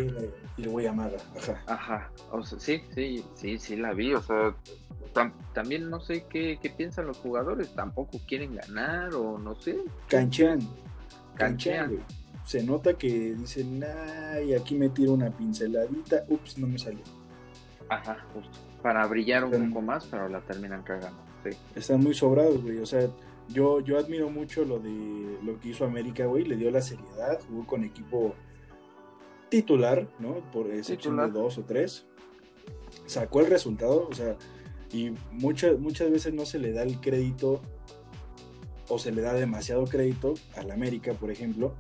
Y 0.57 0.63
el 0.63 0.69
güey 0.69 0.87
Amaga, 0.87 1.19
ajá. 1.37 1.63
Ajá, 1.67 2.13
o 2.31 2.43
sea, 2.45 2.61
sí, 2.61 2.83
sí, 2.95 3.25
sí, 3.35 3.59
sí 3.59 3.77
la 3.77 3.93
vi, 3.93 4.15
o 4.15 4.23
sea, 4.23 4.55
también 5.53 5.91
no 5.91 6.01
sé 6.01 6.27
qué, 6.29 6.59
qué, 6.63 6.71
piensan 6.71 7.07
los 7.07 7.19
jugadores, 7.19 7.75
tampoco 7.75 8.21
quieren 8.27 8.55
ganar 8.55 9.15
o 9.15 9.39
no 9.39 9.55
sé. 9.55 9.79
Canchean. 10.09 10.61
Canchean, 11.35 11.91
güey. 11.91 12.03
Se 12.45 12.63
nota 12.63 12.95
que 12.95 13.35
dicen, 13.35 13.83
ay, 13.85 14.55
aquí 14.55 14.75
me 14.75 14.89
tiro 14.89 15.13
una 15.13 15.31
pinceladita, 15.31 16.25
ups, 16.29 16.59
no 16.59 16.67
me 16.67 16.79
salió. 16.79 17.03
Ajá, 17.89 18.27
justo. 18.35 18.59
Para 18.83 19.07
brillar 19.07 19.45
un 19.45 19.69
poco 19.69 19.83
más, 19.83 20.07
pero 20.07 20.29
la 20.29 20.41
terminan 20.41 20.83
cagando, 20.83 21.23
sí. 21.45 21.57
Están 21.77 22.01
muy 22.01 22.15
sobrados, 22.15 22.63
güey, 22.63 22.79
o 22.79 22.87
sea, 22.87 23.09
yo, 23.49 23.81
yo 23.81 23.99
admiro 23.99 24.31
mucho 24.31 24.65
lo 24.65 24.79
de 24.79 25.39
lo 25.43 25.59
que 25.61 25.71
hizo 25.71 25.85
América, 25.85 26.27
güey. 26.27 26.45
Le 26.45 26.57
dio 26.57 26.71
la 26.71 26.81
seriedad, 26.81 27.41
jugó 27.49 27.67
con 27.67 27.85
equipo 27.85 28.35
titular, 29.49 30.09
¿no? 30.19 30.37
Por 30.53 30.71
excepción 30.71 31.17
de 31.17 31.29
dos 31.29 31.59
o 31.59 31.63
tres. 31.63 32.07
Sacó 33.07 33.41
el 33.41 33.47
resultado, 33.47 34.09
o 34.09 34.15
sea, 34.15 34.37
y 34.93 35.13
muchas, 35.31 35.79
muchas 35.79 36.11
veces 36.11 36.33
no 36.35 36.47
se 36.47 36.59
le 36.59 36.73
da 36.73 36.83
el 36.83 37.01
crédito 37.01 37.61
o 38.89 38.99
se 38.99 39.13
le 39.13 39.23
da 39.23 39.33
demasiado 39.33 39.85
crédito 39.85 40.35
al 40.57 40.71
América, 40.71 41.15
por 41.15 41.31
ejemplo, 41.31 41.75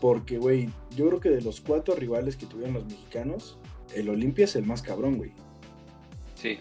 porque, 0.00 0.38
güey, 0.38 0.70
yo 0.96 1.08
creo 1.08 1.20
que 1.20 1.30
de 1.30 1.42
los 1.42 1.60
cuatro 1.60 1.94
rivales 1.94 2.36
que 2.36 2.46
tuvieron 2.46 2.74
los 2.74 2.86
mexicanos, 2.86 3.58
el 3.94 4.08
Olimpia 4.08 4.44
es 4.44 4.56
el 4.56 4.64
más 4.64 4.82
cabrón, 4.82 5.18
güey. 5.18 5.32
Sí. 6.34 6.58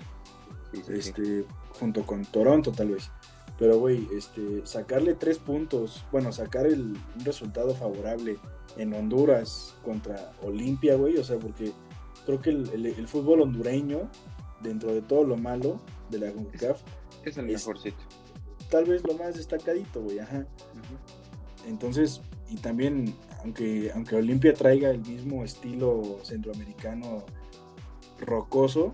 este, 0.89 1.45
junto 1.79 2.05
con 2.05 2.25
Toronto, 2.25 2.71
tal 2.71 2.89
vez. 2.89 3.11
Pero, 3.57 3.79
güey, 3.79 4.07
este, 4.15 4.65
sacarle 4.65 5.15
tres 5.15 5.37
puntos, 5.37 6.05
bueno, 6.11 6.31
sacar 6.31 6.65
el, 6.65 6.97
un 7.17 7.25
resultado 7.25 7.73
favorable 7.75 8.37
en 8.77 8.93
Honduras 8.93 9.75
contra 9.83 10.31
Olimpia, 10.43 10.95
güey, 10.95 11.17
o 11.17 11.23
sea, 11.23 11.37
porque 11.37 11.71
creo 12.25 12.41
que 12.41 12.49
el, 12.51 13.07
fútbol 13.07 13.41
hondureño, 13.41 14.09
dentro 14.61 14.93
de 14.93 15.01
todo 15.01 15.23
lo 15.23 15.37
malo 15.37 15.79
de 16.09 16.19
la 16.19 16.31
CONCACAF, 16.31 16.81
es 17.25 17.37
el 17.37 17.47
mejorcito. 17.47 17.97
Tal 18.69 18.85
vez 18.85 19.05
lo 19.05 19.13
más 19.15 19.35
destacadito, 19.35 20.01
güey, 20.01 20.19
ajá. 20.19 20.45
Entonces, 21.67 22.21
y 22.49 22.55
también, 22.57 23.13
aunque, 23.43 23.91
aunque 23.93 24.15
Olimpia 24.15 24.53
traiga 24.53 24.89
el 24.89 24.99
mismo 24.99 25.43
estilo 25.43 26.19
centroamericano 26.23 27.23
rocoso, 28.19 28.93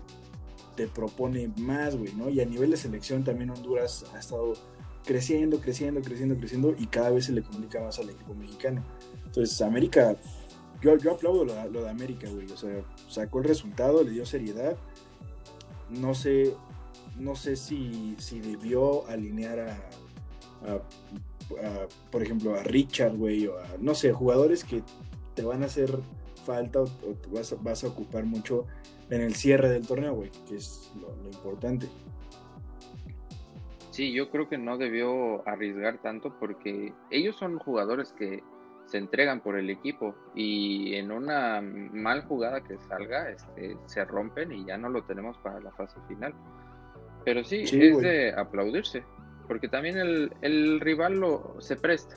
te 0.76 0.86
propone 0.86 1.50
más, 1.56 1.96
güey, 1.96 2.12
¿no? 2.14 2.28
Y 2.28 2.40
a 2.40 2.44
nivel 2.44 2.70
de 2.70 2.76
selección 2.76 3.24
también 3.24 3.50
Honduras 3.50 4.04
ha 4.14 4.18
estado 4.18 4.52
creciendo, 5.04 5.60
creciendo, 5.60 6.02
creciendo, 6.02 6.36
creciendo 6.36 6.74
y 6.78 6.86
cada 6.86 7.10
vez 7.10 7.26
se 7.26 7.32
le 7.32 7.42
complica 7.42 7.80
más 7.80 7.98
al 7.98 8.10
equipo 8.10 8.34
mexicano. 8.34 8.84
Entonces, 9.24 9.60
América, 9.62 10.16
yo, 10.82 10.96
yo 10.98 11.12
aplaudo 11.12 11.44
lo, 11.44 11.82
de 11.82 11.88
América, 11.88 12.28
güey, 12.28 12.50
o 12.50 12.56
sea, 12.56 12.82
sacó 13.08 13.38
el 13.38 13.44
resultado, 13.44 14.02
le 14.02 14.10
dio 14.10 14.26
seriedad. 14.26 14.76
No 15.88 16.14
sé, 16.14 16.54
no 17.18 17.36
sé 17.36 17.56
si, 17.56 18.16
si 18.18 18.40
debió 18.40 19.06
alinear 19.08 19.60
a, 19.60 20.80
por 22.10 22.22
ejemplo, 22.22 22.54
a 22.54 22.62
Richard, 22.62 23.16
güey, 23.16 23.46
o 23.46 23.58
a, 23.58 23.66
no 23.80 23.94
sé, 23.94 24.12
jugadores 24.12 24.64
que 24.64 24.82
te 25.34 25.42
van 25.42 25.62
a 25.62 25.66
hacer 25.66 25.90
falta 26.44 26.80
o, 26.80 26.88
vas, 27.32 27.52
a, 27.52 27.56
vas, 27.60 27.84
a, 27.84 27.88
ocupar 27.88 28.24
mucho 28.24 28.66
en 29.10 29.20
el 29.20 29.34
cierre 29.34 29.68
del 29.68 29.86
torneo, 29.86 30.14
güey, 30.14 30.30
que 30.48 30.56
es 30.56 30.92
lo, 31.00 31.14
lo, 31.22 31.28
importante. 31.28 31.88
Sí, 33.90 34.12
yo 34.12 34.30
creo 34.30 34.48
que 34.48 34.58
no 34.58 34.76
debió 34.76 35.46
arriesgar 35.48 35.98
tanto 36.02 36.34
porque 36.38 36.92
ellos 37.10 37.36
son 37.36 37.58
jugadores 37.58 38.12
que 38.12 38.42
se 38.86 38.98
entregan 38.98 39.40
por 39.40 39.58
el 39.58 39.68
equipo 39.70 40.14
y 40.34 40.94
en 40.94 41.10
una 41.10 41.60
mal 41.60 42.22
jugada 42.22 42.62
que 42.62 42.78
salga 42.88 43.30
este, 43.30 43.76
se 43.86 44.04
rompen 44.04 44.52
y 44.52 44.64
ya 44.64 44.76
no 44.76 44.88
lo 44.88 45.02
tenemos 45.04 45.36
para 45.38 45.60
la 45.60 45.72
fase 45.72 45.98
final. 46.08 46.34
Pero 47.24 47.42
sí, 47.42 47.62
es 47.62 47.98
de 47.98 48.32
aplaudirse, 48.32 49.02
porque 49.46 49.68
también 49.68 49.98
el, 49.98 50.32
el, 50.42 50.80
rival 50.80 51.14
lo 51.14 51.56
se 51.60 51.76
presta. 51.76 52.16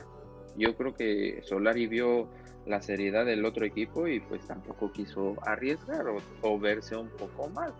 Yo 0.56 0.76
creo 0.76 0.94
que 0.94 1.40
Solari 1.42 1.86
vio 1.86 2.28
la 2.66 2.82
seriedad 2.82 3.24
del 3.24 3.44
otro 3.44 3.64
equipo 3.64 4.06
y 4.06 4.20
pues 4.20 4.46
tampoco 4.46 4.92
quiso 4.92 5.36
arriesgar 5.46 6.06
o, 6.42 6.58
verse 6.58 6.96
un 6.96 7.08
poco 7.10 7.48
mal. 7.48 7.72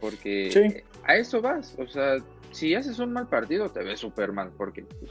Porque 0.00 0.84
a 1.04 1.16
eso 1.16 1.40
vas, 1.40 1.74
o 1.78 1.86
sea, 1.86 2.18
si 2.52 2.74
haces 2.74 2.98
un 3.00 3.12
mal 3.12 3.28
partido 3.28 3.68
te 3.70 3.82
ves 3.82 3.98
súper 3.98 4.32
mal, 4.32 4.52
porque 4.56 4.82
pues, 4.82 5.10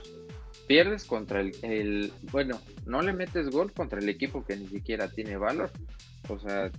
pierdes 0.67 1.03
contra 1.03 1.41
el, 1.41 2.13
bueno, 2.31 2.59
no 2.85 3.01
le 3.01 3.13
metes 3.13 3.49
gol 3.49 3.73
contra 3.73 3.99
el 3.99 4.07
equipo 4.07 4.45
que 4.45 4.55
ni 4.55 4.67
siquiera 4.67 5.09
tiene 5.09 5.35
valor. 5.35 5.71
O 6.29 6.39
sea, 6.39 6.71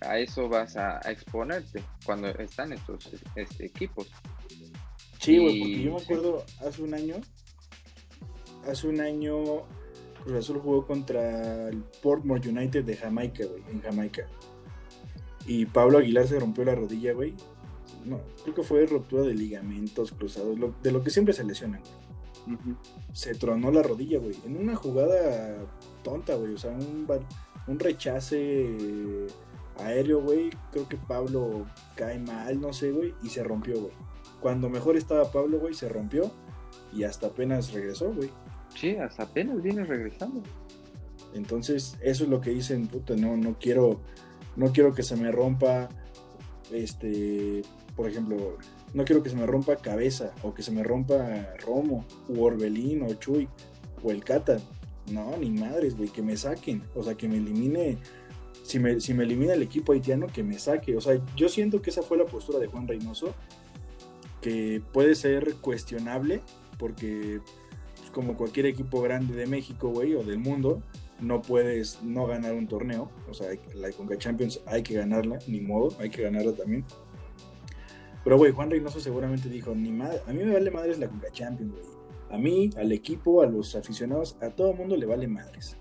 a 0.00 0.18
eso 0.18 0.48
vas 0.48 0.76
a, 0.76 1.00
exponerte 1.10 1.82
cuando 2.04 2.28
están 2.28 2.72
estos 2.72 3.08
este, 3.36 3.66
equipos. 3.66 4.10
Sí, 5.22 5.38
güey, 5.38 5.60
porque 5.60 5.82
yo 5.82 5.94
me 5.94 6.02
acuerdo 6.02 6.44
hace 6.66 6.82
un 6.82 6.94
año, 6.94 7.14
hace 8.68 8.88
un 8.88 9.00
año 9.00 9.62
Cruz 10.24 10.36
Azul 10.36 10.58
jugó 10.60 10.84
contra 10.84 11.68
el 11.68 11.84
Portmore 12.02 12.48
United 12.48 12.84
de 12.84 12.96
Jamaica, 12.96 13.44
güey, 13.46 13.62
en 13.70 13.80
Jamaica. 13.82 14.26
Y 15.46 15.66
Pablo 15.66 15.98
Aguilar 15.98 16.26
se 16.26 16.40
rompió 16.40 16.64
la 16.64 16.74
rodilla, 16.74 17.12
güey. 17.12 17.34
No, 18.04 18.20
creo 18.42 18.54
que 18.54 18.62
fue 18.64 18.84
ruptura 18.86 19.22
de 19.22 19.34
ligamentos 19.34 20.10
cruzados, 20.10 20.58
de 20.82 20.90
lo 20.92 21.02
que 21.04 21.10
siempre 21.10 21.34
se 21.34 21.44
lesionan, 21.44 21.82
se 23.12 23.34
tronó 23.34 23.70
la 23.70 23.82
rodilla, 23.82 24.18
güey. 24.18 24.34
En 24.44 24.56
una 24.56 24.74
jugada 24.74 25.56
tonta, 26.02 26.34
güey. 26.34 26.54
O 26.54 26.58
sea, 26.58 26.72
un, 26.72 27.06
un 27.68 27.78
rechace 27.78 28.76
aéreo, 29.78 30.20
güey. 30.20 30.50
Creo 30.72 30.88
que 30.88 30.96
Pablo 30.96 31.66
cae 31.94 32.18
mal, 32.18 32.60
no 32.60 32.72
sé, 32.72 32.90
güey. 32.90 33.14
Y 33.22 33.28
se 33.28 33.44
rompió, 33.44 33.80
güey. 33.80 33.92
Cuando 34.42 34.68
mejor 34.68 34.96
estaba 34.96 35.30
Pablo, 35.30 35.60
güey, 35.60 35.72
se 35.72 35.88
rompió. 35.88 36.30
Y 36.92 37.04
hasta 37.04 37.28
apenas 37.28 37.72
regresó, 37.72 38.12
güey. 38.12 38.30
Sí, 38.74 38.96
hasta 38.96 39.22
apenas 39.22 39.62
viene 39.62 39.84
regresando. 39.84 40.42
Entonces, 41.34 41.96
eso 42.02 42.24
es 42.24 42.30
lo 42.30 42.40
que 42.40 42.50
dicen, 42.50 42.88
puta, 42.88 43.14
no, 43.16 43.36
no 43.36 43.56
quiero, 43.58 44.00
no 44.56 44.72
quiero 44.72 44.92
que 44.92 45.02
se 45.02 45.16
me 45.16 45.32
rompa, 45.32 45.88
este, 46.70 47.62
por 47.96 48.08
ejemplo, 48.08 48.58
no 48.92 49.04
quiero 49.04 49.22
que 49.22 49.30
se 49.30 49.36
me 49.36 49.46
rompa 49.46 49.76
cabeza 49.76 50.32
o 50.42 50.52
que 50.52 50.62
se 50.62 50.72
me 50.72 50.82
rompa 50.82 51.54
Romo 51.64 52.04
o 52.28 52.42
Orbelín 52.42 53.02
o 53.02 53.14
Chuy 53.14 53.48
o 54.02 54.10
el 54.10 54.24
Cata. 54.24 54.58
No, 55.10 55.36
ni 55.36 55.50
madres, 55.50 55.96
güey, 55.96 56.10
que 56.10 56.22
me 56.22 56.36
saquen. 56.36 56.82
O 56.94 57.02
sea, 57.02 57.14
que 57.14 57.28
me 57.28 57.36
elimine. 57.36 57.98
Si 58.62 58.78
me, 58.78 59.00
si 59.00 59.14
me 59.14 59.24
elimina 59.24 59.54
el 59.54 59.62
equipo 59.62 59.92
haitiano, 59.92 60.26
que 60.26 60.42
me 60.42 60.58
saque. 60.58 60.96
O 60.96 61.00
sea, 61.00 61.20
yo 61.34 61.48
siento 61.48 61.82
que 61.82 61.90
esa 61.90 62.02
fue 62.02 62.18
la 62.18 62.26
postura 62.26 62.58
de 62.58 62.68
Juan 62.68 62.86
Reynoso, 62.86 63.34
que 64.42 64.82
puede 64.92 65.14
ser 65.14 65.54
cuestionable, 65.62 66.42
porque 66.78 67.40
pues, 67.96 68.10
como 68.10 68.36
cualquier 68.36 68.66
equipo 68.66 69.00
grande 69.00 69.34
de 69.34 69.46
México, 69.46 69.88
güey, 69.88 70.14
o 70.14 70.22
del 70.22 70.38
mundo, 70.38 70.82
no 71.20 71.40
puedes 71.40 72.02
no 72.02 72.26
ganar 72.26 72.52
un 72.52 72.66
torneo. 72.66 73.10
O 73.30 73.34
sea, 73.34 73.48
la 73.74 73.90
Conca 73.92 74.18
Champions 74.18 74.60
hay 74.66 74.82
que 74.82 74.94
ganarla, 74.94 75.38
ni 75.46 75.60
modo, 75.60 75.96
hay 75.98 76.10
que 76.10 76.22
ganarla 76.22 76.52
también. 76.52 76.84
Pero, 78.24 78.36
güey, 78.36 78.52
Juan 78.52 78.70
Reynoso 78.70 79.00
seguramente 79.00 79.48
dijo, 79.48 79.74
ni 79.74 79.90
madre, 79.90 80.20
a 80.26 80.32
mí 80.32 80.44
me 80.44 80.52
vale 80.52 80.70
madres 80.70 80.98
la 80.98 81.08
Conca 81.08 81.30
Champions, 81.32 81.72
güey. 81.72 81.84
A 82.30 82.38
mí, 82.38 82.70
al 82.76 82.92
equipo, 82.92 83.42
a 83.42 83.46
los 83.46 83.76
aficionados, 83.76 84.36
a 84.40 84.50
todo 84.50 84.74
mundo 84.74 84.96
le 84.96 85.06
vale 85.06 85.28
madres. 85.28 85.76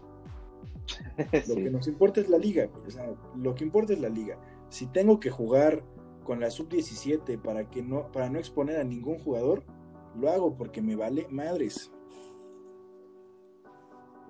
Lo 1.47 1.55
que 1.55 1.69
nos 1.69 1.87
importa 1.87 2.21
es 2.21 2.29
la 2.29 2.37
liga, 2.37 2.65
güey. 2.65 2.87
O 2.87 2.91
sea, 2.91 3.13
lo 3.37 3.55
que 3.55 3.63
importa 3.63 3.93
es 3.93 3.99
la 3.99 4.09
liga. 4.09 4.37
Si 4.69 4.87
tengo 4.87 5.19
que 5.19 5.29
jugar 5.29 5.83
con 6.23 6.39
la 6.39 6.49
sub-17 6.49 7.41
para, 7.41 7.69
que 7.69 7.81
no, 7.81 8.11
para 8.11 8.29
no 8.29 8.39
exponer 8.39 8.77
a 8.79 8.83
ningún 8.83 9.19
jugador, 9.19 9.63
lo 10.15 10.29
hago 10.29 10.57
porque 10.57 10.81
me 10.81 10.95
vale 10.95 11.27
madres. 11.29 11.91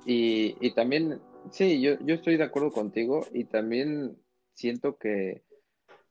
Y, 0.06 0.56
y 0.60 0.74
también, 0.74 1.22
sí, 1.52 1.82
yo, 1.82 2.00
yo 2.00 2.16
estoy 2.16 2.38
de 2.38 2.44
acuerdo 2.44 2.72
contigo 2.72 3.26
y 3.34 3.46
también 3.46 4.18
siento 4.54 4.98
que 4.98 5.44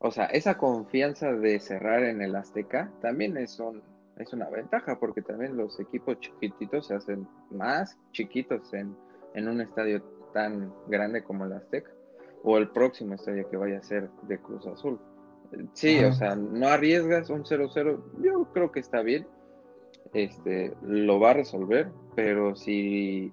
o 0.02 0.10
sea, 0.10 0.24
esa 0.26 0.56
confianza 0.56 1.30
de 1.34 1.60
cerrar 1.60 2.04
en 2.04 2.22
el 2.22 2.34
Azteca 2.34 2.90
también 3.02 3.36
es, 3.36 3.62
es 4.16 4.32
una 4.32 4.48
ventaja, 4.48 4.98
porque 4.98 5.20
también 5.20 5.58
los 5.58 5.78
equipos 5.78 6.18
chiquititos 6.20 6.86
se 6.86 6.94
hacen 6.94 7.28
más 7.50 7.98
chiquitos 8.10 8.72
en, 8.72 8.96
un 9.34 9.60
estadio 9.60 10.02
tan 10.32 10.72
grande 10.88 11.22
como 11.22 11.44
el 11.44 11.52
Azteca, 11.52 11.90
o 12.42 12.56
el 12.56 12.70
próximo 12.70 13.12
estadio 13.14 13.46
que 13.50 13.58
vaya 13.58 13.76
a 13.76 13.82
ser 13.82 14.10
de 14.22 14.38
Cruz 14.38 14.66
Azul. 14.66 14.98
Sí, 15.72 16.02
o 16.04 16.12
sea, 16.12 16.36
no 16.36 16.68
arriesgas 16.68 17.30
un 17.30 17.44
0-0, 17.44 18.00
yo 18.22 18.44
creo 18.52 18.70
que 18.70 18.80
está 18.80 19.02
bien, 19.02 19.26
este, 20.14 20.72
lo 20.82 21.18
va 21.18 21.30
a 21.30 21.34
resolver, 21.34 21.90
pero 22.14 22.54
si 22.54 23.32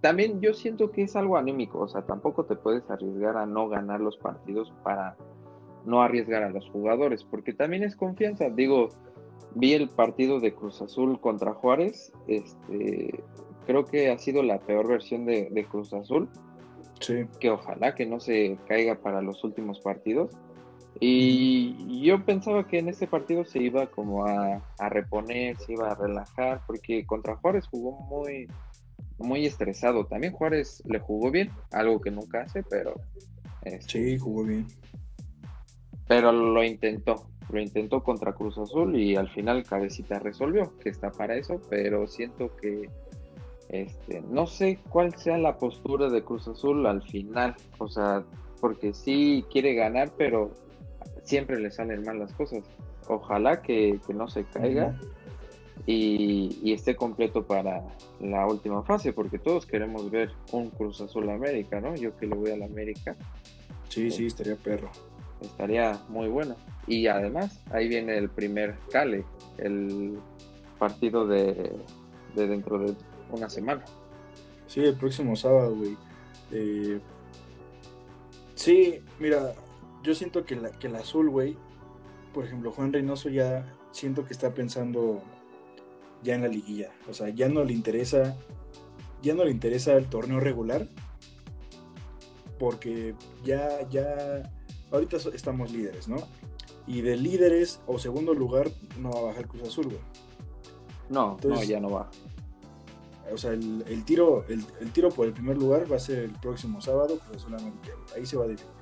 también 0.00 0.40
yo 0.40 0.52
siento 0.52 0.90
que 0.90 1.02
es 1.02 1.16
algo 1.16 1.38
anímico, 1.38 1.80
o 1.80 1.88
sea, 1.88 2.02
tampoco 2.02 2.44
te 2.44 2.56
puedes 2.56 2.88
arriesgar 2.90 3.36
a 3.38 3.46
no 3.46 3.68
ganar 3.68 4.00
los 4.00 4.18
partidos 4.18 4.72
para 4.82 5.16
no 5.86 6.02
arriesgar 6.02 6.42
a 6.42 6.50
los 6.50 6.68
jugadores, 6.70 7.24
porque 7.24 7.52
también 7.52 7.82
es 7.82 7.96
confianza. 7.96 8.48
Digo, 8.50 8.90
vi 9.54 9.72
el 9.72 9.88
partido 9.88 10.40
de 10.40 10.54
Cruz 10.54 10.82
Azul 10.82 11.20
contra 11.20 11.54
Juárez, 11.54 12.12
este, 12.26 13.22
creo 13.66 13.84
que 13.84 14.10
ha 14.10 14.18
sido 14.18 14.42
la 14.42 14.58
peor 14.58 14.88
versión 14.88 15.24
de, 15.26 15.66
Cruz 15.70 15.92
Azul. 15.92 16.28
Sí. 17.00 17.24
Que 17.40 17.50
ojalá 17.50 17.94
que 17.94 18.06
no 18.06 18.20
se 18.20 18.58
caiga 18.66 18.96
para 18.96 19.20
los 19.20 19.42
últimos 19.44 19.80
partidos. 19.80 20.30
Y 21.00 22.02
yo 22.02 22.24
pensaba 22.24 22.66
que 22.66 22.78
en 22.78 22.88
este 22.88 23.06
partido 23.06 23.44
se 23.44 23.60
iba 23.60 23.86
como 23.86 24.26
a, 24.26 24.62
reponer, 24.88 25.56
se 25.58 25.72
iba 25.72 25.90
a 25.90 25.94
relajar, 25.94 26.62
porque 26.66 27.04
contra 27.04 27.36
Juárez 27.36 27.66
jugó 27.66 27.92
muy, 27.92 28.48
muy 29.18 29.46
estresado. 29.46 30.06
También 30.06 30.32
Juárez 30.32 30.82
le 30.86 30.98
jugó 30.98 31.30
bien, 31.30 31.50
algo 31.72 32.00
que 32.00 32.10
nunca 32.10 32.42
hace, 32.42 32.62
pero... 32.62 32.94
Este, 33.62 34.14
sí, 34.14 34.18
jugó 34.18 34.44
bien 34.44 34.66
pero 36.06 36.32
lo 36.32 36.62
intentó, 36.62 37.26
lo 37.50 37.60
intentó 37.60 38.02
contra 38.02 38.34
Cruz 38.34 38.58
Azul 38.58 38.96
y 38.96 39.16
al 39.16 39.28
final 39.30 39.64
Cabecita 39.64 40.18
resolvió, 40.18 40.76
que 40.78 40.90
está 40.90 41.10
para 41.10 41.36
eso, 41.36 41.60
pero 41.70 42.06
siento 42.06 42.54
que 42.56 42.88
este, 43.68 44.20
no 44.22 44.46
sé 44.46 44.78
cuál 44.88 45.14
sea 45.16 45.38
la 45.38 45.56
postura 45.58 46.10
de 46.10 46.22
Cruz 46.22 46.46
Azul 46.48 46.86
al 46.86 47.02
final, 47.02 47.56
o 47.78 47.88
sea, 47.88 48.24
porque 48.60 48.92
sí 48.92 49.44
quiere 49.50 49.74
ganar, 49.74 50.12
pero 50.16 50.52
siempre 51.24 51.58
le 51.60 51.70
salen 51.70 52.02
mal 52.04 52.18
las 52.18 52.32
cosas. 52.32 52.64
Ojalá 53.08 53.60
que, 53.60 53.98
no 54.14 54.28
se 54.28 54.44
caiga 54.44 54.98
y, 55.86 56.58
y, 56.62 56.72
esté 56.72 56.96
completo 56.96 57.44
para 57.46 57.82
la 58.20 58.46
última 58.46 58.82
fase, 58.82 59.12
porque 59.12 59.38
todos 59.38 59.66
queremos 59.66 60.10
ver 60.10 60.30
un 60.52 60.70
Cruz 60.70 61.00
Azul 61.00 61.28
América, 61.28 61.80
¿no? 61.80 61.94
Yo 61.96 62.16
que 62.16 62.26
le 62.26 62.34
voy 62.36 62.52
a 62.52 62.56
la 62.56 62.66
América. 62.66 63.16
Sí, 63.88 64.10
sí, 64.10 64.26
estaría 64.26 64.56
perro 64.56 64.90
estaría 65.44 66.00
muy 66.08 66.28
bueno. 66.28 66.56
Y 66.86 67.06
además, 67.06 67.60
ahí 67.70 67.88
viene 67.88 68.16
el 68.16 68.28
primer 68.28 68.76
Cale, 68.90 69.24
el 69.58 70.18
partido 70.78 71.26
de, 71.26 71.72
dentro 72.34 72.78
de 72.78 72.94
una 73.30 73.48
semana. 73.48 73.84
Sí, 74.66 74.80
el 74.80 74.96
próximo 74.96 75.36
sábado, 75.36 75.74
güey. 75.74 75.96
Eh, 76.52 77.00
sí, 78.54 79.00
mira, 79.18 79.54
yo 80.04 80.14
siento 80.14 80.44
que, 80.44 80.54
la, 80.54 80.70
que 80.70 80.86
el 80.86 80.96
azul, 80.96 81.30
güey, 81.30 81.56
por 82.32 82.44
ejemplo, 82.44 82.70
Juan 82.70 82.92
Reynoso 82.92 83.30
ya 83.30 83.74
siento 83.90 84.24
que 84.24 84.34
está 84.34 84.52
pensando 84.54 85.22
ya 86.22 86.34
en 86.34 86.42
la 86.42 86.48
liguilla. 86.48 86.92
O 87.08 87.14
sea, 87.14 87.30
ya 87.30 87.48
no 87.48 87.64
le 87.64 87.72
interesa, 87.72 88.36
ya 89.22 89.34
no 89.34 89.44
le 89.44 89.50
interesa 89.50 89.94
el 89.94 90.06
torneo 90.06 90.40
regular, 90.40 90.86
porque 92.58 93.14
ya, 93.42 93.88
ya 93.88 94.52
ahorita 94.92 95.16
estamos 95.34 95.72
líderes, 95.72 96.06
¿no? 96.06 96.16
Y 96.86 97.00
de 97.00 97.16
líderes 97.16 97.80
o 97.86 97.98
segundo 97.98 98.34
lugar 98.34 98.70
no 98.98 99.10
va 99.10 99.20
a 99.20 99.22
bajar 99.22 99.48
Cruz 99.48 99.62
Azul, 99.68 99.86
güey. 99.86 100.00
No, 101.08 101.38
no, 101.42 101.62
ya 101.62 101.80
no 101.80 101.90
va. 101.90 102.10
O 103.32 103.38
sea, 103.38 103.52
el, 103.52 104.04
tiro, 104.04 104.44
el, 104.48 104.92
tiro 104.92 105.08
por 105.08 105.26
el 105.26 105.32
primer 105.32 105.56
lugar 105.56 105.90
va 105.90 105.96
a 105.96 106.00
ser 106.00 106.18
el 106.18 106.32
próximo 106.32 106.82
sábado, 106.82 107.18
Cruz 107.18 107.36
Azul 107.38 107.54
América. 107.54 107.90
Ahí 108.14 108.26
se 108.26 108.36
va 108.36 108.44
a 108.44 108.48
definir. 108.48 108.73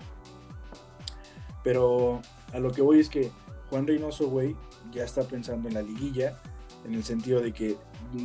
Pero 1.62 2.20
a 2.53 2.59
lo 2.59 2.72
que 2.72 2.83
voy 2.83 3.01
es 3.01 3.09
que 3.09 3.31
Juan 3.70 3.87
Reynoso, 3.87 4.29
güey, 4.29 4.57
ya 4.92 5.05
está 5.05 5.22
pensando 5.22 5.68
en 5.68 5.75
la 5.75 5.83
liguilla, 5.83 6.38
en 6.85 6.94
el 6.94 7.05
sentido 7.05 7.40
de 7.40 7.53
que 7.53 7.77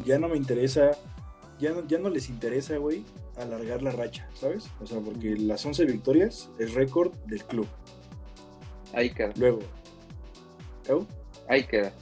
ya 0.05 0.19
no 0.19 0.27
me 0.27 0.37
interesa, 0.37 0.91
ya 1.59 1.71
no, 1.71 1.87
ya 1.87 1.99
no 1.99 2.09
les 2.09 2.29
interesa, 2.29 2.77
güey, 2.77 3.03
alargar 3.37 3.81
la 3.81 3.91
racha, 3.91 4.27
¿sabes? 4.33 4.69
O 4.81 4.87
sea, 4.87 4.99
porque 4.99 5.37
las 5.37 5.65
11 5.65 5.85
victorias 5.85 6.49
es 6.59 6.73
récord 6.73 7.13
del 7.25 7.43
club. 7.43 7.67
Ahí 8.93 9.11
queda. 9.11 9.33
Luego. 9.37 9.59
Ahí 11.47 11.63
queda. 11.65 11.93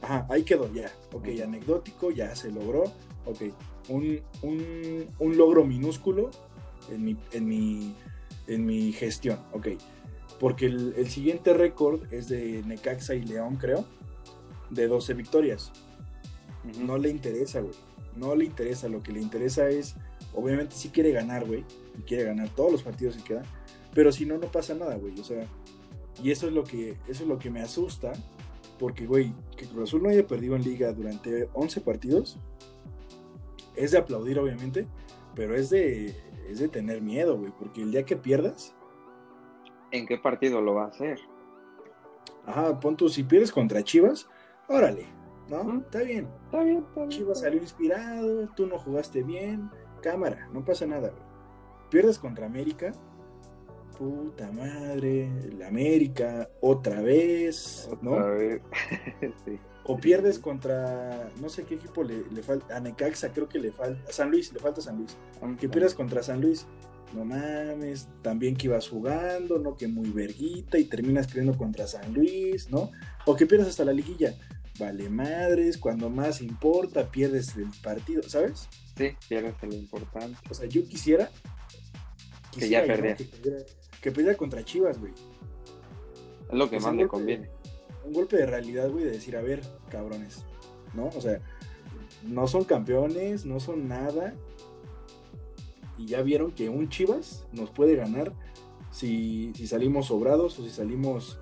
Ajá, 0.00 0.26
ahí 0.28 0.42
quedó 0.42 0.72
ya. 0.72 0.90
Ok, 1.12 1.28
anecdótico, 1.42 2.10
ya 2.10 2.34
se 2.34 2.50
logró. 2.50 2.84
Ok, 3.24 3.42
un, 3.88 4.20
un, 4.42 5.06
un 5.18 5.36
logro 5.36 5.64
minúsculo 5.64 6.30
en 6.90 7.04
mi, 7.04 7.16
en 7.32 7.46
mi, 7.46 7.94
en 8.48 8.66
mi 8.66 8.92
gestión. 8.92 9.38
Ok, 9.52 9.68
porque 10.42 10.66
el, 10.66 10.94
el 10.96 11.08
siguiente 11.08 11.54
récord 11.54 12.12
es 12.12 12.28
de 12.28 12.64
Necaxa 12.66 13.14
y 13.14 13.22
León, 13.22 13.58
creo, 13.60 13.84
de 14.70 14.88
12 14.88 15.14
victorias. 15.14 15.70
No 16.80 16.98
le 16.98 17.10
interesa, 17.10 17.60
güey. 17.60 17.74
No 18.16 18.34
le 18.34 18.46
interesa. 18.46 18.88
Lo 18.88 19.04
que 19.04 19.12
le 19.12 19.20
interesa 19.20 19.68
es, 19.68 19.94
obviamente, 20.34 20.74
sí 20.74 20.88
quiere 20.88 21.12
ganar, 21.12 21.46
güey. 21.46 21.64
Y 21.96 22.02
quiere 22.02 22.24
ganar 22.24 22.48
todos 22.56 22.72
los 22.72 22.82
partidos 22.82 23.16
que 23.18 23.22
quedan. 23.22 23.44
Pero 23.94 24.10
si 24.10 24.26
no, 24.26 24.36
no 24.36 24.50
pasa 24.50 24.74
nada, 24.74 24.96
güey. 24.96 25.16
O 25.20 25.22
sea, 25.22 25.46
y 26.20 26.32
eso 26.32 26.48
es 26.48 26.52
lo 26.52 26.64
que, 26.64 26.96
eso 27.06 27.22
es 27.22 27.28
lo 27.28 27.38
que 27.38 27.48
me 27.48 27.62
asusta. 27.62 28.12
Porque, 28.80 29.06
güey, 29.06 29.32
que 29.56 29.66
Cruz 29.66 29.90
Azul 29.90 30.02
no 30.02 30.08
haya 30.08 30.26
perdido 30.26 30.56
en 30.56 30.64
liga 30.64 30.92
durante 30.92 31.50
11 31.52 31.82
partidos. 31.82 32.36
Es 33.76 33.92
de 33.92 33.98
aplaudir, 33.98 34.40
obviamente. 34.40 34.88
Pero 35.36 35.54
es 35.54 35.70
de, 35.70 36.16
es 36.48 36.58
de 36.58 36.66
tener 36.66 37.00
miedo, 37.00 37.38
güey. 37.38 37.52
Porque 37.56 37.80
el 37.82 37.92
día 37.92 38.02
que 38.02 38.16
pierdas, 38.16 38.74
¿En 39.92 40.06
qué 40.06 40.18
partido 40.18 40.60
lo 40.60 40.74
va 40.74 40.84
a 40.84 40.88
hacer? 40.88 41.18
ajá, 42.46 42.80
pon 42.80 42.96
tú, 42.96 43.08
si 43.08 43.22
pierdes 43.22 43.52
contra 43.52 43.82
Chivas, 43.82 44.28
órale, 44.68 45.06
¿no? 45.48 45.80
Está 45.80 46.02
bien. 46.02 46.28
Está 46.46 46.62
bien, 46.62 46.78
está 46.78 47.00
bien. 47.00 47.08
Chivas 47.10 47.40
salió 47.40 47.60
inspirado, 47.60 48.48
tú 48.56 48.66
no 48.66 48.78
jugaste 48.78 49.22
bien, 49.22 49.70
cámara, 50.02 50.48
no 50.52 50.64
pasa 50.64 50.86
nada, 50.86 51.10
güey. 51.10 51.22
Pierdes 51.90 52.18
contra 52.18 52.46
América, 52.46 52.92
puta 53.98 54.50
madre, 54.52 55.30
la 55.56 55.68
América, 55.68 56.48
otra 56.60 57.00
vez, 57.02 57.88
¿no? 58.00 58.12
Otra 58.12 58.30
vez. 58.30 58.62
sí. 59.44 59.58
O 59.84 59.98
pierdes 59.98 60.38
contra, 60.38 61.28
no 61.40 61.48
sé 61.48 61.64
qué 61.64 61.74
equipo 61.74 62.04
le, 62.04 62.24
le 62.30 62.42
falta, 62.42 62.76
a 62.76 62.80
Necaxa 62.80 63.32
creo 63.32 63.48
que 63.48 63.58
le 63.58 63.72
falta, 63.72 64.08
a 64.08 64.12
San 64.12 64.30
Luis, 64.30 64.52
le 64.52 64.60
falta 64.60 64.80
San 64.80 64.96
Luis. 64.96 65.16
Que 65.58 65.68
pierdas 65.68 65.94
contra 65.94 66.22
San 66.22 66.40
Luis, 66.40 66.68
no 67.14 67.24
mames, 67.24 68.08
también 68.22 68.56
que 68.56 68.66
ibas 68.66 68.88
jugando, 68.88 69.58
¿no? 69.58 69.76
Que 69.76 69.88
muy 69.88 70.10
verguita 70.10 70.78
y 70.78 70.84
terminas 70.84 71.26
perdiendo 71.26 71.56
contra 71.56 71.86
San 71.86 72.12
Luis, 72.14 72.70
¿no? 72.70 72.90
O 73.26 73.36
que 73.36 73.46
pierdas 73.46 73.68
hasta 73.68 73.84
la 73.84 73.92
liguilla. 73.92 74.34
Vale 74.78 75.10
madres, 75.10 75.76
cuando 75.76 76.08
más 76.08 76.40
importa, 76.40 77.10
pierdes 77.10 77.56
el 77.56 77.68
partido, 77.82 78.22
¿sabes? 78.22 78.68
Sí, 78.96 79.10
pierdes 79.28 79.54
lo 79.62 79.74
importante. 79.74 80.38
O 80.50 80.54
sea, 80.54 80.66
yo 80.66 80.86
quisiera. 80.88 81.30
Que 82.58 82.68
ya. 82.68 82.80
Que 82.82 82.86
perdiera, 82.86 83.16
que 84.00 84.10
perdiera 84.10 84.36
contra 84.36 84.64
Chivas, 84.64 84.98
güey. 84.98 85.12
Es 85.12 86.58
lo 86.58 86.64
que 86.70 86.76
Pues 86.76 86.84
más 86.84 86.94
le 86.96 87.06
conviene. 87.06 87.50
Un 88.04 88.12
golpe 88.12 88.36
de 88.36 88.46
realidad, 88.46 88.90
güey, 88.90 89.04
de 89.04 89.12
decir, 89.12 89.36
a 89.36 89.42
ver, 89.42 89.60
cabrones, 89.90 90.44
¿no? 90.94 91.06
O 91.08 91.20
sea, 91.20 91.40
no 92.24 92.48
son 92.48 92.64
campeones, 92.64 93.44
no 93.44 93.60
son 93.60 93.88
nada. 93.88 94.34
Y 95.98 96.06
ya 96.06 96.22
vieron 96.22 96.52
que 96.52 96.68
un 96.68 96.88
Chivas 96.88 97.46
nos 97.52 97.70
puede 97.70 97.96
ganar 97.96 98.32
si, 98.90 99.52
si 99.54 99.66
salimos 99.66 100.06
sobrados 100.06 100.58
o 100.58 100.62
si 100.64 100.70
salimos 100.70 101.38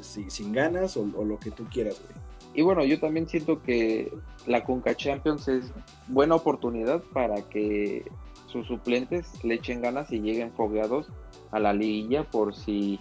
si- 0.00 0.30
sin 0.30 0.52
ganas 0.52 0.96
o, 0.96 1.06
o 1.16 1.24
lo 1.24 1.38
que 1.38 1.50
tú 1.50 1.64
quieras, 1.70 2.00
güey. 2.00 2.22
Y 2.54 2.62
bueno, 2.62 2.84
yo 2.84 3.00
también 3.00 3.28
siento 3.28 3.62
que 3.62 4.12
la 4.46 4.62
Conca 4.64 4.94
Champions 4.94 5.48
es 5.48 5.72
buena 6.08 6.34
oportunidad 6.34 7.02
para 7.14 7.40
que 7.48 8.04
sus 8.46 8.66
suplentes 8.66 9.42
le 9.42 9.54
echen 9.54 9.80
ganas 9.80 10.12
y 10.12 10.20
lleguen 10.20 10.52
fogueados 10.52 11.06
a 11.50 11.58
la 11.60 11.72
liguilla 11.72 12.28
por 12.30 12.54
si 12.54 13.00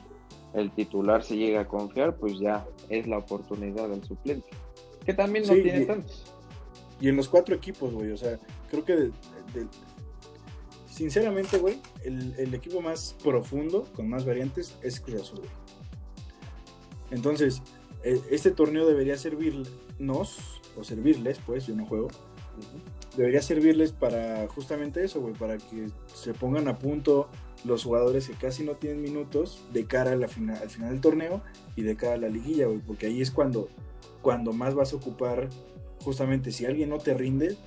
el 0.54 0.72
titular 0.72 1.24
se 1.24 1.36
llega 1.36 1.62
a 1.62 1.68
confiar, 1.68 2.16
pues 2.18 2.40
ya 2.40 2.66
es 2.90 3.08
la 3.08 3.18
oportunidad 3.18 3.90
del 3.90 4.04
suplente. 4.04 4.48
Que 5.06 5.14
también 5.14 5.46
no 5.46 5.54
Sí, 5.54 5.64
tiene 5.64 5.82
y- 5.82 5.86
tantos. 5.86 6.24
Y 7.02 7.10
en 7.10 7.16
los 7.18 7.28
cuatro 7.28 7.56
equipos, 7.56 7.92
güey, 7.94 8.12
o 8.12 8.18
sea, 8.18 8.38
creo 8.70 8.86
que, 8.86 8.94
de- 8.94 9.12
de- 9.54 9.68
sinceramente, 11.02 11.58
güey, 11.58 11.82
el, 12.04 12.36
el 12.38 12.54
equipo 12.54 12.80
más 12.80 13.16
profundo, 13.24 13.88
con 13.96 14.08
más 14.08 14.24
variantes, 14.24 14.76
es 14.84 15.00
Cruz 15.00 15.22
Azul, 15.22 15.40
güey. 15.40 15.50
Entonces, 17.10 17.64
eh, 18.04 18.22
este 18.30 18.52
torneo 18.52 18.86
debería 18.86 19.18
servirnos, 19.18 20.62
o 20.78 20.84
servirles, 20.84 21.40
pues, 21.44 21.66
yo 21.66 21.76
no 21.76 21.88
juego, 21.88 22.10
debería 23.18 23.42
servirles 23.42 23.94
para 23.94 24.48
justamente 24.50 25.04
eso, 25.04 25.22
güey, 25.22 25.34
para 25.34 25.58
que 25.58 25.88
se 26.14 26.36
pongan 26.36 26.68
a 26.68 26.78
punto 26.78 27.30
los 27.66 27.84
jugadores 27.84 28.28
que 28.28 28.34
casi 28.34 28.64
no 28.64 28.76
tienen 28.76 29.02
minutos 29.02 29.64
de 29.74 29.88
cara 29.88 30.12
a 30.12 30.16
la 30.16 30.28
al 30.28 30.70
final 30.70 30.92
del 30.92 31.02
torneo 31.02 31.42
y 31.76 31.82
de 31.82 31.96
cara 31.96 32.14
a 32.14 32.18
la 32.18 32.30
liguilla, 32.30 32.68
güey, 32.68 32.78
porque 32.78 33.08
ahí 33.08 33.24
es 33.24 33.32
cuando, 33.32 33.70
cuando 34.22 34.54
más 34.54 34.76
vas 34.76 34.94
a 34.94 34.98
ocupar, 34.98 35.50
justamente 36.04 36.52
si 36.52 36.66
alguien 36.66 36.90
no 36.90 36.98
te 36.98 37.14
rinde, 37.14 37.58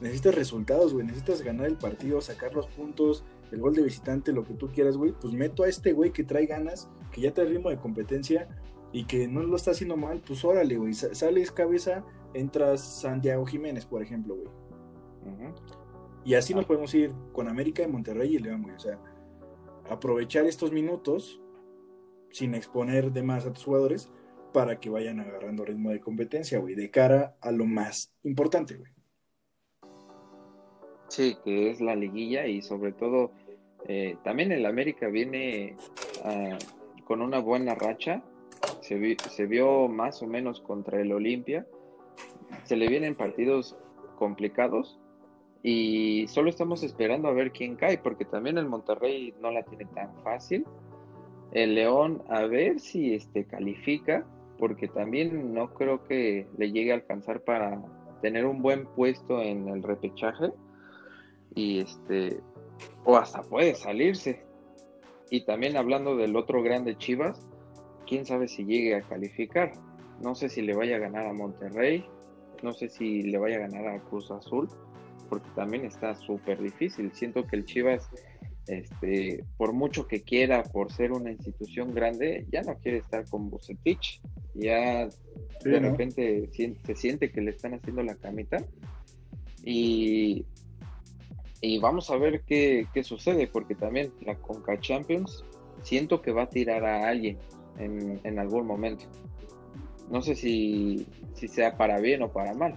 necesitas 0.00 0.34
resultados, 0.34 0.92
güey, 0.92 1.06
necesitas 1.06 1.42
ganar 1.42 1.66
el 1.66 1.76
partido, 1.76 2.20
sacar 2.20 2.54
los 2.54 2.66
puntos, 2.66 3.24
el 3.52 3.60
gol 3.60 3.74
de 3.74 3.82
visitante, 3.82 4.32
lo 4.32 4.44
que 4.44 4.54
tú 4.54 4.68
quieras, 4.68 4.96
güey, 4.96 5.12
pues 5.12 5.32
meto 5.34 5.62
a 5.62 5.68
este 5.68 5.92
güey 5.92 6.12
que 6.12 6.24
trae 6.24 6.46
ganas, 6.46 6.88
que 7.12 7.20
ya 7.20 7.32
trae 7.32 7.46
ritmo 7.46 7.70
de 7.70 7.76
competencia 7.78 8.48
y 8.92 9.04
que 9.04 9.28
no 9.28 9.42
lo 9.42 9.56
está 9.56 9.72
haciendo 9.72 9.96
mal, 9.96 10.22
pues 10.26 10.44
órale, 10.44 10.76
güey, 10.76 10.94
sa- 10.94 11.14
sales 11.14 11.50
cabeza, 11.50 12.04
entras 12.32 12.80
Santiago 13.00 13.44
Jiménez, 13.46 13.86
por 13.86 14.02
ejemplo, 14.02 14.34
güey. 14.36 14.48
Y 16.24 16.34
así 16.34 16.54
nos 16.54 16.64
podemos 16.64 16.94
ir 16.94 17.12
con 17.32 17.48
América, 17.48 17.86
Monterrey 17.86 18.34
y 18.34 18.38
León, 18.38 18.62
güey. 18.62 18.74
O 18.74 18.78
sea, 18.80 18.98
aprovechar 19.90 20.46
estos 20.46 20.72
minutos 20.72 21.40
sin 22.30 22.54
exponer 22.54 23.12
de 23.12 23.22
más 23.22 23.46
a 23.46 23.52
tus 23.52 23.64
jugadores 23.64 24.10
para 24.54 24.78
que 24.78 24.88
vayan 24.88 25.18
agarrando 25.18 25.64
ritmo 25.64 25.90
de 25.90 25.98
competencia, 26.00 26.60
güey, 26.60 26.76
de 26.76 26.88
cara 26.90 27.34
a 27.40 27.50
lo 27.50 27.66
más 27.66 28.12
importante, 28.22 28.76
güey. 28.76 28.92
Sí, 31.08 31.36
que 31.44 31.70
es 31.70 31.80
la 31.80 31.96
liguilla 31.96 32.46
y 32.46 32.62
sobre 32.62 32.92
todo 32.92 33.32
eh, 33.88 34.16
también 34.22 34.52
el 34.52 34.64
América 34.64 35.08
viene 35.08 35.76
ah, 36.24 36.56
con 37.04 37.20
una 37.20 37.40
buena 37.40 37.74
racha. 37.74 38.22
Se, 38.80 38.94
vi- 38.94 39.16
se 39.30 39.46
vio 39.46 39.88
más 39.88 40.22
o 40.22 40.26
menos 40.28 40.60
contra 40.60 41.00
el 41.00 41.12
Olimpia. 41.12 41.66
Se 42.62 42.76
le 42.76 42.88
vienen 42.88 43.16
partidos 43.16 43.76
complicados 44.18 45.00
y 45.62 46.26
solo 46.28 46.48
estamos 46.48 46.84
esperando 46.84 47.26
a 47.26 47.32
ver 47.32 47.50
quién 47.50 47.74
cae, 47.74 47.98
porque 47.98 48.24
también 48.24 48.56
el 48.58 48.66
Monterrey 48.66 49.34
no 49.40 49.50
la 49.50 49.64
tiene 49.64 49.86
tan 49.86 50.14
fácil. 50.22 50.64
El 51.52 51.74
León 51.74 52.22
a 52.28 52.42
ver 52.46 52.80
si 52.80 53.14
este 53.14 53.44
califica, 53.44 54.26
porque 54.58 54.88
también 54.88 55.52
no 55.52 55.74
creo 55.74 56.04
que 56.04 56.46
le 56.56 56.72
llegue 56.72 56.92
a 56.92 56.96
alcanzar 56.96 57.42
para 57.42 57.82
tener 58.22 58.46
un 58.46 58.62
buen 58.62 58.86
puesto 58.86 59.42
en 59.42 59.68
el 59.68 59.82
repechaje 59.82 60.52
y 61.54 61.80
este 61.80 62.40
o 63.04 63.16
hasta 63.16 63.42
puede 63.42 63.74
salirse. 63.74 64.42
Y 65.30 65.44
también 65.44 65.76
hablando 65.76 66.16
del 66.16 66.36
otro 66.36 66.62
grande 66.62 66.96
Chivas, 66.96 67.46
quién 68.06 68.24
sabe 68.26 68.48
si 68.48 68.64
llegue 68.64 68.94
a 68.94 69.02
calificar. 69.02 69.72
No 70.20 70.34
sé 70.34 70.48
si 70.48 70.62
le 70.62 70.74
vaya 70.74 70.96
a 70.96 71.00
ganar 71.00 71.26
a 71.26 71.32
Monterrey, 71.32 72.04
no 72.62 72.72
sé 72.72 72.88
si 72.88 73.22
le 73.22 73.38
vaya 73.38 73.56
a 73.56 73.68
ganar 73.68 73.88
a 73.88 74.00
Cruz 74.00 74.30
Azul, 74.30 74.68
porque 75.28 75.48
también 75.54 75.84
está 75.84 76.14
súper 76.14 76.62
difícil. 76.62 77.12
Siento 77.12 77.46
que 77.46 77.56
el 77.56 77.64
Chivas, 77.64 78.08
este, 78.66 79.44
por 79.56 79.72
mucho 79.72 80.06
que 80.06 80.22
quiera, 80.22 80.62
por 80.62 80.92
ser 80.92 81.12
una 81.12 81.30
institución 81.30 81.92
grande, 81.94 82.46
ya 82.50 82.62
no 82.62 82.76
quiere 82.76 82.98
estar 82.98 83.28
con 83.28 83.50
Bucetich. 83.50 84.20
Ya 84.54 85.08
Sí, 85.62 85.70
de 85.70 85.80
¿no? 85.80 85.90
repente 85.90 86.48
se 86.84 86.94
siente 86.94 87.30
que 87.30 87.40
le 87.40 87.50
están 87.52 87.74
haciendo 87.74 88.02
la 88.02 88.14
camita. 88.14 88.64
Y, 89.64 90.44
y 91.60 91.78
vamos 91.78 92.10
a 92.10 92.16
ver 92.16 92.42
qué, 92.46 92.86
qué 92.92 93.02
sucede, 93.02 93.46
porque 93.46 93.74
también 93.74 94.12
la 94.20 94.34
Conca 94.36 94.78
Champions 94.78 95.44
siento 95.82 96.20
que 96.20 96.32
va 96.32 96.42
a 96.42 96.50
tirar 96.50 96.84
a 96.84 97.08
alguien 97.08 97.38
en, 97.78 98.20
en 98.24 98.38
algún 98.38 98.66
momento. 98.66 99.06
No 100.10 100.20
sé 100.20 100.34
si, 100.34 101.06
si 101.34 101.48
sea 101.48 101.76
para 101.78 101.98
bien 101.98 102.22
o 102.22 102.30
para 102.30 102.52
mal, 102.52 102.74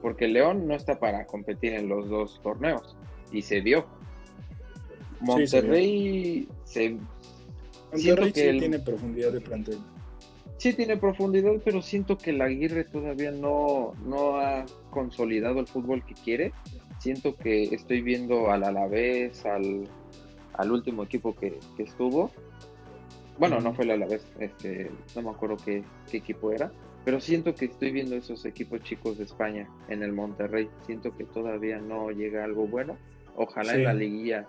porque 0.00 0.28
León 0.28 0.68
no 0.68 0.74
está 0.74 1.00
para 1.00 1.26
competir 1.26 1.74
en 1.74 1.88
los 1.88 2.08
dos 2.08 2.40
torneos 2.42 2.96
y 3.32 3.42
se 3.42 3.60
vio. 3.60 3.86
Sí, 5.34 5.46
se 5.48 5.60
vio. 5.60 5.70
Monterrey 5.72 6.48
se, 6.64 6.80
siento 6.80 7.00
Monterrey 7.92 8.32
que 8.32 8.40
sí 8.40 8.46
el- 8.46 8.58
tiene 8.60 8.78
profundidad 8.78 9.32
de 9.32 9.40
plantel. 9.40 9.78
Sí 10.58 10.72
tiene 10.72 10.96
profundidad, 10.96 11.52
pero 11.64 11.80
siento 11.80 12.18
que 12.18 12.32
la 12.32 12.46
Aguirre 12.46 12.82
todavía 12.84 13.30
no, 13.30 13.92
no 14.04 14.40
ha 14.40 14.66
consolidado 14.90 15.60
el 15.60 15.68
fútbol 15.68 16.04
que 16.04 16.14
quiere. 16.14 16.52
Siento 16.98 17.36
que 17.36 17.62
estoy 17.62 18.02
viendo 18.02 18.50
al 18.50 18.64
Alavés, 18.64 19.46
al, 19.46 19.88
al 20.54 20.72
último 20.72 21.04
equipo 21.04 21.34
que, 21.36 21.60
que 21.76 21.84
estuvo. 21.84 22.32
Bueno, 23.38 23.60
no 23.60 23.72
fue 23.72 23.84
el 23.84 23.92
Alavés, 23.92 24.26
este, 24.40 24.90
no 25.14 25.22
me 25.22 25.30
acuerdo 25.30 25.56
qué, 25.64 25.84
qué 26.10 26.16
equipo 26.16 26.50
era, 26.50 26.72
pero 27.04 27.20
siento 27.20 27.54
que 27.54 27.66
estoy 27.66 27.92
viendo 27.92 28.16
esos 28.16 28.44
equipos 28.44 28.82
chicos 28.82 29.16
de 29.16 29.24
España 29.24 29.68
en 29.88 30.02
el 30.02 30.12
Monterrey. 30.12 30.68
Siento 30.86 31.16
que 31.16 31.22
todavía 31.22 31.78
no 31.78 32.10
llega 32.10 32.42
algo 32.42 32.66
bueno. 32.66 32.96
Ojalá 33.36 33.76
en 33.76 33.84
la 33.84 33.94
liguilla 33.94 34.48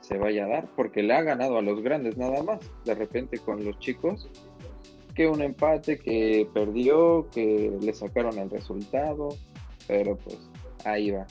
se 0.00 0.18
vaya 0.18 0.44
a 0.44 0.48
dar, 0.48 0.68
porque 0.74 1.04
le 1.04 1.14
ha 1.14 1.22
ganado 1.22 1.56
a 1.56 1.62
los 1.62 1.80
grandes 1.82 2.16
nada 2.16 2.42
más. 2.42 2.58
De 2.84 2.96
repente 2.96 3.38
con 3.38 3.64
los 3.64 3.78
chicos, 3.78 4.28
que 5.16 5.26
un 5.26 5.42
empate, 5.42 5.98
que 5.98 6.48
perdió, 6.52 7.28
que 7.32 7.76
le 7.80 7.92
sacaron 7.92 8.38
el 8.38 8.50
resultado, 8.50 9.30
pero 9.88 10.16
pues 10.16 10.38
ahí 10.84 11.10
va. 11.10 11.26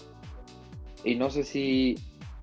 Y 1.03 1.15
no 1.15 1.29
sé 1.29 1.43
si 1.43 1.95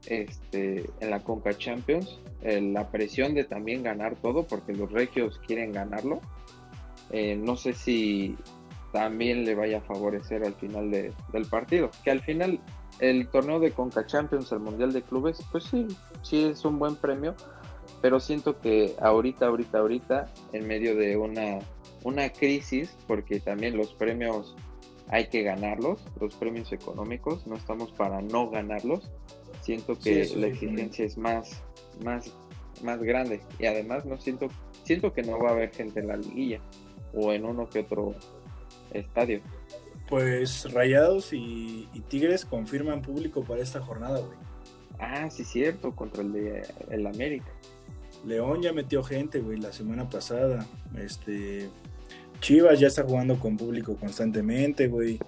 este, 0.07 0.89
en 1.01 1.11
la 1.11 1.21
Conca 1.21 1.57
Champions, 1.57 2.19
la 2.43 2.91
presión 2.91 3.35
de 3.35 3.45
también 3.45 3.83
ganar 3.83 4.17
todo, 4.17 4.45
porque 4.47 4.73
los 4.73 4.91
regios 4.91 5.41
quieren 5.47 5.73
ganarlo, 5.73 6.21
eh, 7.11 7.37
no 7.37 7.57
sé 7.57 7.73
si 7.73 8.37
también 8.93 9.45
le 9.45 9.55
vaya 9.55 9.79
a 9.79 9.81
favorecer 9.83 10.45
al 10.45 10.55
final 10.55 10.91
del 10.91 11.47
partido. 11.47 11.91
Que 12.05 12.11
al 12.11 12.21
final 12.21 12.61
el 12.99 13.29
torneo 13.29 13.59
de 13.61 13.73
Conca 13.73 14.07
Champions, 14.07 14.53
el 14.53 14.61
Mundial 14.61 14.93
de 14.93 15.03
Clubes, 15.03 15.41
pues 15.51 15.65
sí, 15.65 15.87
sí 16.23 16.45
es 16.45 16.65
un 16.65 16.79
buen 16.79 16.97
premio, 16.97 17.35
pero 18.03 18.19
siento 18.19 18.59
que 18.61 18.97
ahorita, 19.01 19.47
ahorita, 19.47 19.79
ahorita, 19.79 20.33
en 20.53 20.67
medio 20.67 20.97
de 20.97 21.17
una, 21.17 21.61
una 22.03 22.31
crisis, 22.31 22.95
porque 23.07 23.39
también 23.39 23.77
los 23.77 23.95
premios 23.95 24.57
hay 25.09 25.29
que 25.29 25.43
ganarlos, 25.43 26.03
los 26.21 26.35
premios 26.35 26.73
económicos, 26.73 27.47
no 27.47 27.55
estamos 27.55 27.93
para 27.93 28.21
no 28.21 28.51
ganarlos, 28.51 29.09
siento 29.61 29.97
que 29.97 30.29
la 30.37 30.49
exigencia 30.49 31.05
es 31.05 31.17
más, 31.17 31.63
más, 32.05 32.35
más 32.83 33.01
grande 33.01 33.41
y 33.59 33.67
además 33.67 34.05
no 34.05 34.19
siento, 34.21 34.49
siento 34.83 35.13
que 35.13 35.23
no 35.23 35.39
va 35.39 35.51
a 35.51 35.53
haber 35.53 35.71
gente 35.71 36.01
en 36.01 36.09
la 36.09 36.17
liguilla 36.17 36.61
o 37.15 37.33
en 37.33 37.45
uno 37.45 37.69
que 37.69 37.81
otro 37.81 38.15
estadio. 38.93 39.41
Pues 40.09 40.71
Rayados 40.73 41.33
y, 41.33 41.89
Tigres 42.09 42.45
confirman 42.45 43.01
público 43.01 43.45
para 43.45 43.63
esta 43.63 43.81
jornada, 43.81 44.19
güey. 44.21 44.39
Ah, 44.99 45.31
sí, 45.31 45.45
cierto, 45.45 45.95
contra 45.95 46.23
el 46.23 46.33
de 46.33 46.63
el 46.91 47.07
América. 47.07 47.51
León 48.25 48.63
ya 48.63 48.73
metió 48.73 49.03
gente, 49.03 49.41
güey, 49.41 49.59
la 49.59 49.73
semana 49.73 50.09
pasada. 50.09 50.67
Este, 50.97 51.71
Chivas 52.41 52.79
ya 52.79 52.89
está 52.89 53.03
jugando 53.05 53.39
con 53.39 53.57
público 53.57 53.97
constantemente, 53.97 54.89
güey. 54.89 55.19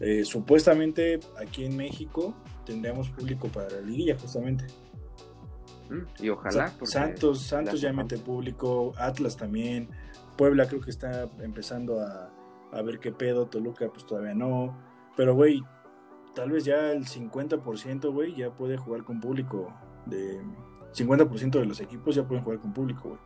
Eh, 0.00 0.24
supuestamente 0.24 1.18
aquí 1.36 1.64
en 1.64 1.76
México 1.76 2.34
tendríamos 2.64 3.08
público 3.08 3.48
para 3.48 3.70
la 3.70 3.80
liguilla, 3.80 4.16
justamente. 4.18 4.66
Mm, 5.90 6.22
y 6.22 6.28
ojalá. 6.28 6.72
Santos, 6.82 7.42
Santos 7.42 7.80
ya 7.80 7.92
mete 7.92 8.18
público, 8.18 8.92
Atlas 8.98 9.36
también. 9.36 9.88
Puebla 10.36 10.68
creo 10.68 10.80
que 10.80 10.90
está 10.90 11.28
empezando 11.40 12.00
a, 12.00 12.30
ver 12.82 13.00
qué 13.00 13.10
pedo, 13.10 13.46
Toluca 13.46 13.88
pues 13.88 14.06
todavía 14.06 14.34
no. 14.34 14.78
Pero, 15.16 15.34
güey, 15.34 15.62
tal 16.34 16.52
vez 16.52 16.64
ya 16.64 16.92
el 16.92 17.06
50%, 17.06 18.12
güey, 18.12 18.36
ya 18.36 18.54
puede 18.54 18.76
jugar 18.76 19.04
con 19.04 19.20
público. 19.20 19.74
De 20.06 20.40
50% 20.94 21.58
de 21.58 21.66
los 21.66 21.80
equipos 21.80 22.14
ya 22.14 22.26
pueden 22.26 22.44
jugar 22.44 22.60
con 22.60 22.72
público, 22.72 23.10
güey. 23.10 23.20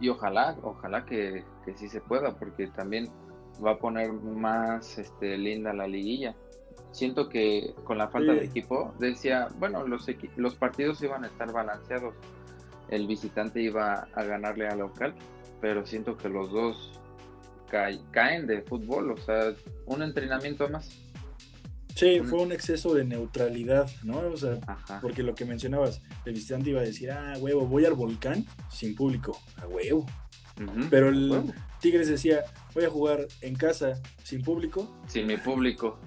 Y 0.00 0.08
ojalá, 0.08 0.56
ojalá 0.62 1.04
que, 1.04 1.44
que 1.64 1.74
sí 1.76 1.88
se 1.88 2.00
pueda, 2.00 2.36
porque 2.36 2.66
también 2.66 3.10
va 3.64 3.72
a 3.72 3.78
poner 3.78 4.12
más 4.12 4.98
este, 4.98 5.38
linda 5.38 5.72
la 5.72 5.86
liguilla. 5.86 6.34
Siento 6.90 7.28
que 7.28 7.74
con 7.84 7.98
la 7.98 8.08
falta 8.08 8.32
de 8.32 8.44
equipo, 8.44 8.94
decía, 8.98 9.48
bueno, 9.58 9.86
los, 9.86 10.06
los 10.36 10.54
partidos 10.56 11.02
iban 11.02 11.24
a 11.24 11.28
estar 11.28 11.52
balanceados. 11.52 12.14
El 12.88 13.06
visitante 13.06 13.62
iba 13.62 14.08
a 14.14 14.24
ganarle 14.24 14.68
al 14.68 14.78
local, 14.78 15.14
pero 15.60 15.86
siento 15.86 16.16
que 16.16 16.28
los 16.28 16.50
dos 16.50 17.00
caen 18.12 18.46
de 18.46 18.62
fútbol, 18.62 19.10
o 19.10 19.16
sea, 19.16 19.54
un 19.86 20.02
entrenamiento 20.02 20.68
más. 20.68 21.00
Sí, 21.94 22.20
fue 22.20 22.40
un 22.42 22.52
exceso 22.52 22.94
de 22.94 23.04
neutralidad, 23.04 23.88
¿no? 24.02 24.18
O 24.18 24.36
sea, 24.36 24.58
porque 25.00 25.22
lo 25.22 25.34
que 25.34 25.44
mencionabas, 25.44 26.02
el 26.24 26.34
visitante 26.34 26.70
iba 26.70 26.80
a 26.80 26.84
decir, 26.84 27.10
ah, 27.10 27.34
huevo, 27.38 27.66
voy 27.66 27.84
al 27.84 27.94
volcán 27.94 28.44
sin 28.68 28.94
público, 28.94 29.38
a 29.56 29.66
huevo. 29.66 30.06
Pero 30.90 31.08
el 31.08 31.52
Tigres 31.80 32.08
decía, 32.08 32.44
voy 32.74 32.84
a 32.84 32.90
jugar 32.90 33.26
en 33.40 33.54
casa 33.54 34.00
sin 34.22 34.42
público. 34.42 34.92
Sin 35.06 35.26
mi 35.26 35.36
público. 35.36 35.98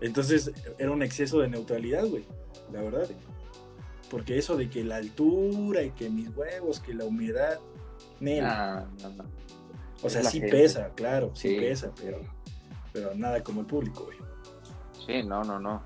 Entonces 0.00 0.52
era 0.78 0.90
un 0.90 1.02
exceso 1.02 1.40
de 1.40 1.48
neutralidad, 1.48 2.06
güey, 2.06 2.24
la 2.72 2.82
verdad. 2.82 3.08
Porque 4.10 4.38
eso 4.38 4.56
de 4.56 4.68
que 4.68 4.84
la 4.84 4.96
altura 4.96 5.82
y 5.82 5.90
que 5.90 6.10
mis 6.10 6.28
huevos, 6.36 6.80
que 6.80 6.94
la 6.94 7.04
humedad, 7.04 7.58
Ah, 8.42 8.86
o 10.02 10.10
sea, 10.10 10.22
sí 10.22 10.40
pesa, 10.40 10.90
claro, 10.94 11.32
sí, 11.34 11.56
pesa, 11.58 11.92
pero, 12.00 12.20
pero 12.92 13.14
nada 13.14 13.42
como 13.42 13.60
el 13.60 13.66
público, 13.66 14.04
güey. 14.04 14.18
Sí, 15.06 15.22
no, 15.22 15.42
no, 15.44 15.58
no. 15.58 15.82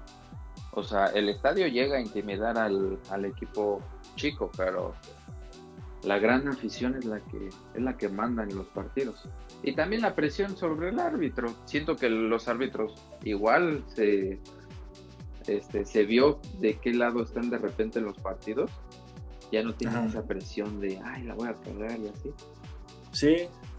O 0.72 0.82
sea, 0.82 1.06
el 1.06 1.28
estadio 1.28 1.66
llega 1.66 1.96
a 1.96 2.00
intimidar 2.00 2.58
al, 2.58 2.98
al 3.10 3.24
equipo 3.24 3.80
chico, 4.16 4.50
pero 4.56 4.94
la 6.04 6.18
gran 6.18 6.46
afición 6.48 6.96
es 6.96 7.04
la 7.04 7.20
que 7.20 7.48
es 7.48 7.82
la 7.82 7.96
que 7.96 8.08
manda 8.08 8.44
en 8.44 8.54
los 8.54 8.66
partidos 8.68 9.28
y 9.64 9.74
también 9.74 10.02
la 10.02 10.14
presión 10.14 10.56
sobre 10.56 10.90
el 10.90 11.00
árbitro 11.00 11.52
siento 11.64 11.96
que 11.96 12.08
los 12.08 12.46
árbitros 12.46 12.94
igual 13.24 13.82
se 13.88 14.38
este 15.48 15.84
se 15.84 16.04
vio 16.04 16.40
de 16.60 16.78
qué 16.78 16.94
lado 16.94 17.24
están 17.24 17.50
de 17.50 17.58
repente 17.58 17.98
en 17.98 18.04
los 18.04 18.16
partidos 18.16 18.70
ya 19.50 19.62
no 19.62 19.74
tienen 19.74 20.04
esa 20.04 20.22
presión 20.22 20.80
de, 20.80 21.00
ay, 21.04 21.24
la 21.24 21.34
voy 21.34 21.48
a 21.48 21.54
pegar 21.54 21.98
y 21.98 22.08
así. 22.08 22.30
Sí. 23.12 23.36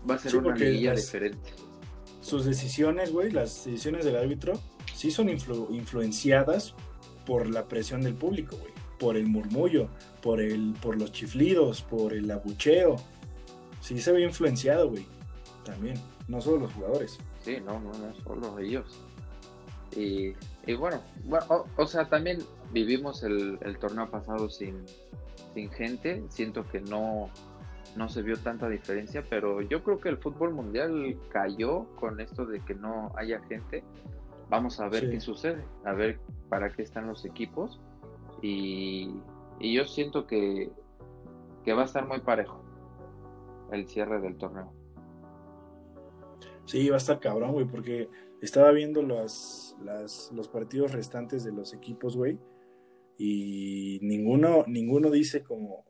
Va 0.10 0.16
a 0.16 0.18
ser 0.18 0.38
una 0.38 0.56
liguilla 0.56 0.96
diferente. 0.96 1.52
Sus 2.22 2.46
decisiones, 2.46 3.12
güey, 3.12 3.32
las 3.32 3.66
decisiones 3.66 4.06
del 4.06 4.16
árbitro, 4.16 4.54
sí 5.00 5.12
son 5.12 5.30
influenciadas 5.30 6.76
por 7.26 7.50
la 7.50 7.70
presión 7.70 8.02
del 8.02 8.16
público, 8.16 8.58
güey. 8.58 8.74
Por 9.00 9.16
el 9.16 9.28
murmullo, 9.28 9.88
por, 10.22 10.42
el, 10.42 10.74
por 10.82 11.00
los 11.00 11.14
chiflidos, 11.14 11.84
por 11.84 12.12
el 12.12 12.30
abucheo. 12.30 12.98
Sí 13.80 13.98
se 14.00 14.12
ve 14.12 14.24
influenciado, 14.24 14.90
güey. 14.90 15.06
También. 15.64 15.96
No 16.28 16.42
solo 16.42 16.64
los 16.64 16.74
jugadores. 16.74 17.18
Sí, 17.40 17.60
no, 17.66 17.80
no, 17.80 17.94
no 17.94 18.14
solo 18.26 18.60
ellos. 18.60 19.00
Y, 19.96 20.34
y 20.68 20.74
bueno, 20.74 21.02
bueno 21.24 21.66
o, 21.78 21.88
sea, 21.88 22.10
también 22.10 22.40
vivimos 22.74 23.24
el, 23.24 23.58
el 23.62 23.80
torneo 23.80 24.12
pasado 24.12 24.50
sin, 24.50 24.84
sin 25.54 25.72
gente, 25.72 26.26
siento 26.28 26.68
que 26.70 26.82
no, 26.82 27.30
no 27.96 28.10
se 28.10 28.22
vio 28.22 28.38
tanta 28.38 28.68
diferencia, 28.68 29.24
pero 29.30 29.62
yo 29.62 29.82
creo 29.82 30.02
que 30.02 30.10
el 30.10 30.18
fútbol 30.18 30.54
mundial 30.54 31.18
cayó 31.32 31.86
con 31.96 32.20
esto 32.20 32.46
de 32.46 32.60
que 32.60 32.76
no 32.76 33.14
haya 33.16 33.40
gente. 33.48 33.82
Vamos 34.50 34.80
a 34.80 34.90
ver 34.90 35.10
qué 35.10 35.22
sucede, 35.22 35.64
a 35.86 35.94
ver 35.94 36.20
para 36.50 36.72
qué 36.72 36.82
están 36.82 37.08
los 37.08 37.24
equipos 37.26 37.80
y, 38.42 39.22
y 39.60 39.74
yo 39.74 39.86
siento 39.86 40.26
que, 40.26 40.72
que 41.64 41.74
va 41.74 41.84
a 41.84 41.86
estar 41.86 42.08
muy 42.08 42.22
parejo 42.22 42.64
el 43.72 43.88
cierre 43.88 44.20
del 44.20 44.38
torneo. 44.38 44.74
Sí, 46.66 46.90
va 46.90 46.96
a 46.96 46.98
estar 46.98 47.20
cabrón, 47.20 47.52
güey, 47.52 47.66
porque 47.66 48.10
estaba 48.42 48.72
viendo 48.72 49.04
los, 49.04 49.76
los 50.32 50.48
partidos 50.48 50.94
restantes 50.94 51.44
de 51.44 51.52
los 51.52 51.74
equipos, 51.74 52.18
güey 52.18 52.40
y 53.20 54.00
ninguno, 54.02 54.64
ninguno 54.66 55.12
dice 55.12 55.44
como, 55.44 55.84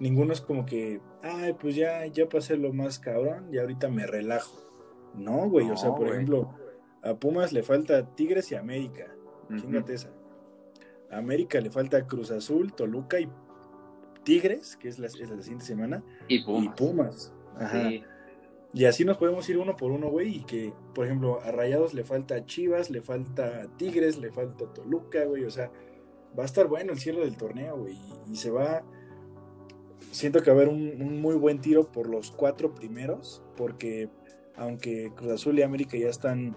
ninguno 0.00 0.32
es 0.32 0.40
como 0.40 0.64
que, 0.64 1.02
ay, 1.22 1.52
pues 1.60 1.76
ya, 1.76 2.06
ya 2.06 2.26
pasé 2.26 2.56
lo 2.56 2.72
más 2.72 2.98
cabrón 2.98 3.50
y 3.52 3.58
ahorita 3.58 3.90
me 3.90 4.06
relajo. 4.06 4.56
No, 5.14 5.48
güey, 5.50 5.70
o 5.70 5.76
sea, 5.76 5.94
por 5.94 6.08
ejemplo, 6.08 6.54
a 7.06 7.14
Pumas 7.14 7.52
le 7.52 7.62
falta 7.62 8.14
Tigres 8.14 8.50
y 8.52 8.54
América. 8.54 9.06
Chingate 9.56 9.94
esa. 9.94 10.10
A 11.10 11.18
América 11.18 11.60
le 11.60 11.70
falta 11.70 12.06
Cruz 12.06 12.30
Azul, 12.30 12.72
Toluca 12.72 13.20
y 13.20 13.28
Tigres, 14.24 14.76
que 14.76 14.88
es 14.88 14.98
la, 14.98 15.08
siguiente 15.08 15.64
semana. 15.64 16.02
Y 16.28 16.42
Pumas. 16.42 17.32
Ajá. 17.56 17.90
Y 18.76 18.84
así 18.84 19.06
nos 19.06 19.16
podemos 19.16 19.48
ir 19.48 19.56
uno 19.56 19.74
por 19.76 19.90
uno, 19.90 20.10
güey. 20.10 20.36
Y 20.36 20.44
que, 20.44 20.72
por 20.94 21.06
ejemplo, 21.06 21.40
a 21.42 21.50
Rayados 21.50 21.94
le 21.94 22.04
falta 22.04 22.44
Chivas, 22.44 22.90
le 22.90 23.00
falta 23.00 23.68
Tigres, 23.78 24.18
le 24.18 24.30
falta 24.30 24.66
Toluca, 24.66 25.24
güey. 25.24 25.44
O 25.44 25.50
sea, 25.50 25.70
va 26.38 26.42
a 26.42 26.46
estar 26.46 26.66
bueno 26.66 26.92
el 26.92 26.98
cielo 26.98 27.20
del 27.20 27.36
torneo, 27.36 27.78
güey. 27.78 27.96
Y, 28.30 28.36
se 28.36 28.50
va. 28.50 28.82
Siento 30.10 30.42
que 30.42 30.50
va 30.50 30.58
a 30.58 30.60
haber 30.60 30.68
un, 30.68 31.20
muy 31.22 31.36
buen 31.36 31.60
tiro 31.60 31.90
por 31.90 32.08
los 32.08 32.30
cuatro 32.30 32.74
primeros, 32.74 33.42
porque 33.56 34.10
aunque 34.56 35.10
Cruz 35.16 35.32
Azul 35.32 35.58
y 35.58 35.62
América 35.62 35.96
ya 35.96 36.08
están 36.08 36.54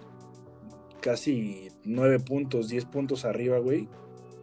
casi 1.10 1.70
nueve 1.86 2.20
puntos, 2.20 2.70
diez 2.70 2.86
puntos 2.86 3.26
arriba, 3.26 3.58
güey. 3.58 3.90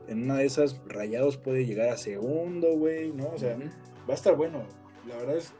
En 0.09 0.25
una 0.25 0.39
de 0.39 0.47
esas, 0.47 0.81
Rayados 0.89 1.37
puede 1.37 1.65
llegar 1.65 1.91
a 1.91 1.97
segundo, 1.97 2.77
güey, 2.77 3.13
¿no? 3.13 3.29
O 3.29 3.39
sea, 3.39 3.57
va 3.57 4.13
a 4.13 4.15
estar 4.15 4.37
bueno. 4.37 4.65
La 5.07 5.17
verdad 5.17 5.37
es, 5.37 5.53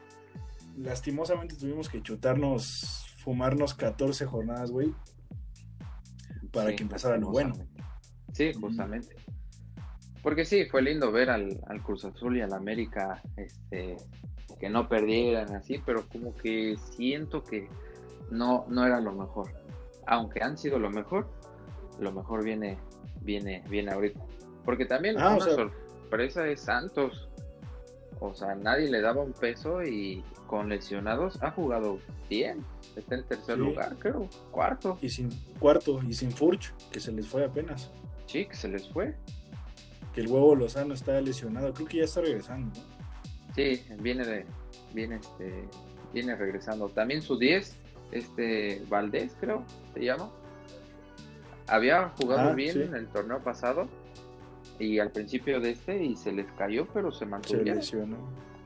lastimosamente 0.75 1.55
tuvimos 1.55 1.87
que 1.87 2.01
chutarnos, 2.01 3.05
fumarnos 3.23 3.73
14 3.73 4.25
jornadas, 4.25 4.69
güey, 4.69 4.93
para 6.51 6.75
que 6.75 6.83
empezara 6.83 7.15
lo 7.15 7.31
bueno. 7.31 7.55
Sí, 8.33 8.51
justamente. 8.53 9.15
Porque 10.21 10.43
sí, 10.43 10.65
fue 10.65 10.81
lindo 10.81 11.09
ver 11.09 11.29
al, 11.29 11.61
Cruz 11.85 12.03
Azul 12.03 12.35
y 12.35 12.41
al 12.41 12.51
América 12.51 13.21
este, 13.37 13.95
que 14.59 14.69
no 14.69 14.89
perdieran 14.89 15.55
así, 15.55 15.81
pero 15.85 16.05
como 16.09 16.35
que 16.35 16.75
siento 16.97 17.45
que 17.45 17.69
no, 18.29 18.65
no 18.67 18.85
era 18.85 18.99
lo 18.99 19.13
mejor. 19.13 19.66
Aunque 20.07 20.41
han 20.41 20.57
sido 20.57 20.79
lo 20.79 20.89
mejor, 20.89 21.27
lo 21.99 22.11
mejor 22.11 22.43
viene, 22.43 22.77
viene, 23.21 23.63
viene 23.69 23.91
ahorita. 23.91 24.19
Porque 24.65 24.85
también 24.85 25.17
ah, 25.19 25.35
una 25.35 25.45
sorpresa 25.45 26.47
es 26.47 26.61
Santos. 26.61 27.29
O 28.19 28.33
sea, 28.33 28.55
nadie 28.55 28.89
le 28.89 29.01
daba 29.01 29.21
un 29.21 29.33
peso 29.33 29.83
y 29.83 30.23
con 30.47 30.69
lesionados 30.69 31.41
ha 31.43 31.51
jugado 31.51 31.99
bien. 32.29 32.65
Está 32.95 33.15
en 33.15 33.23
tercer 33.25 33.59
lugar, 33.59 33.95
creo. 33.99 34.27
Cuarto. 34.51 34.97
Y 35.01 35.09
sin 35.09 35.29
cuarto 35.59 35.99
y 36.07 36.13
sin 36.13 36.31
Furch, 36.31 36.73
que 36.91 36.99
se 36.99 37.11
les 37.11 37.27
fue 37.27 37.45
apenas. 37.45 37.91
Sí, 38.25 38.45
que 38.45 38.55
se 38.55 38.67
les 38.67 38.89
fue. 38.89 39.15
Que 40.13 40.21
el 40.21 40.27
huevo 40.27 40.55
Lozano 40.55 40.93
está 40.93 41.21
lesionado. 41.21 41.73
Creo 41.73 41.87
que 41.87 41.97
ya 41.97 42.05
está 42.05 42.21
regresando. 42.21 42.71
Sí, 43.55 43.83
viene 43.99 44.25
de, 44.25 44.45
viene 44.93 45.17
este, 45.17 45.67
viene 46.13 46.35
regresando. 46.35 46.89
También 46.89 47.21
su 47.21 47.37
10, 47.37 47.77
este 48.11 48.83
Valdés, 48.89 49.35
creo, 49.39 49.63
se 49.93 50.03
llama. 50.03 50.29
Había 51.67 52.09
jugado 52.09 52.51
ah, 52.51 52.53
bien 52.53 52.81
en 52.81 52.95
el 52.95 53.07
torneo 53.07 53.43
pasado 53.43 53.87
y 54.79 54.99
al 54.99 55.11
principio 55.11 55.59
de 55.59 55.71
este 55.71 56.03
y 56.03 56.15
se 56.15 56.31
les 56.31 56.49
cayó, 56.53 56.87
pero 56.93 57.11
se 57.11 57.25
mantuvo. 57.25 57.59
Se 57.59 57.63
lesionó. 57.63 58.17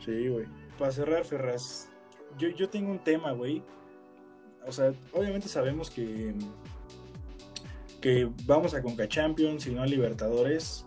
Sí, 0.04 0.28
güey. 0.28 0.46
Para 0.78 0.92
cerrar, 0.92 1.24
Ferraz, 1.26 1.90
yo, 2.38 2.50
yo 2.50 2.70
tengo 2.70 2.92
un 2.92 3.00
tema, 3.00 3.32
güey. 3.32 3.64
O 4.68 4.72
sea, 4.72 4.94
obviamente 5.14 5.48
sabemos 5.48 5.90
que 5.90 6.36
que 8.02 8.28
vamos 8.46 8.74
a 8.74 8.82
Conca 8.82 9.08
Champions 9.08 9.68
y 9.68 9.72
no 9.72 9.84
a 9.84 9.86
Libertadores 9.86 10.84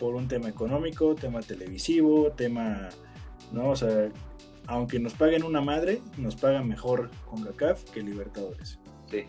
por 0.00 0.14
un 0.14 0.28
tema 0.28 0.48
económico, 0.48 1.14
tema 1.14 1.40
televisivo, 1.40 2.32
tema, 2.32 2.88
¿no? 3.52 3.70
O 3.70 3.76
sea, 3.76 4.10
aunque 4.68 5.00
nos 5.00 5.14
paguen 5.14 5.42
una 5.42 5.62
madre, 5.62 6.00
nos 6.18 6.36
pagan 6.36 6.68
mejor 6.68 7.10
con 7.28 7.42
CACAF 7.42 7.84
que 7.84 8.02
Libertadores. 8.02 8.78
Sí. 9.10 9.24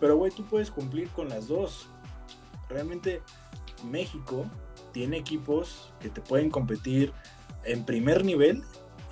Pero, 0.00 0.16
güey, 0.16 0.32
tú 0.32 0.44
puedes 0.44 0.70
cumplir 0.70 1.08
con 1.10 1.28
las 1.28 1.48
dos. 1.48 1.88
Realmente 2.70 3.20
México 3.90 4.46
tiene 4.92 5.18
equipos 5.18 5.92
que 6.00 6.08
te 6.08 6.22
pueden 6.22 6.50
competir 6.50 7.12
en 7.64 7.84
primer 7.84 8.24
nivel 8.24 8.62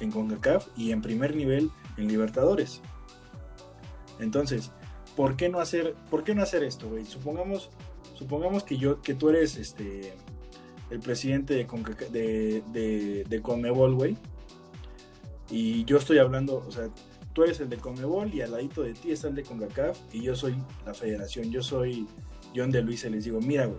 en 0.01 0.11
CONCACAF 0.11 0.67
y 0.75 0.91
en 0.91 1.03
primer 1.03 1.37
nivel 1.37 1.71
en 1.99 2.09
Libertadores. 2.09 2.81
Entonces, 4.21 4.73
¿por 5.17 5.37
qué 5.37 5.51
no 5.51 5.61
hacer, 5.61 5.95
por 6.11 6.25
qué 6.25 6.35
no 6.35 6.43
hacer 6.43 6.65
esto, 6.65 6.89
güey? 6.89 7.05
Supongamos, 7.05 7.69
supongamos 8.15 8.65
que 8.65 8.79
yo, 8.79 9.03
que 9.03 9.15
tú 9.15 9.29
eres 9.29 9.57
este 9.59 10.15
el 10.91 11.01
presidente 11.01 11.55
de, 11.55 11.65
de, 12.11 12.63
de, 12.73 13.25
de 13.25 13.43
Conmebol, 13.43 13.95
güey. 13.95 14.17
Y 15.53 15.85
yo 15.85 15.99
estoy 15.99 16.17
hablando, 16.17 16.65
o 16.67 16.71
sea, 16.71 16.89
tú 17.35 17.45
eres 17.45 17.61
el 17.61 17.69
de 17.69 17.77
Conmebol 17.77 18.33
y 18.33 18.41
al 18.41 18.53
ladito 18.53 18.83
de 18.83 18.95
ti 18.95 19.13
está 19.13 19.29
el 19.29 19.35
de 19.35 19.43
CONCACAF 19.43 19.99
y 20.11 20.23
yo 20.23 20.35
soy 20.35 20.57
la 20.87 20.95
federación, 20.95 21.51
yo 21.51 21.63
soy 21.63 22.09
John 22.57 22.71
de 22.71 22.81
Luis 22.81 23.05
y 23.05 23.11
les 23.11 23.25
digo, 23.25 23.39
mira, 23.39 23.67
güey, 23.67 23.79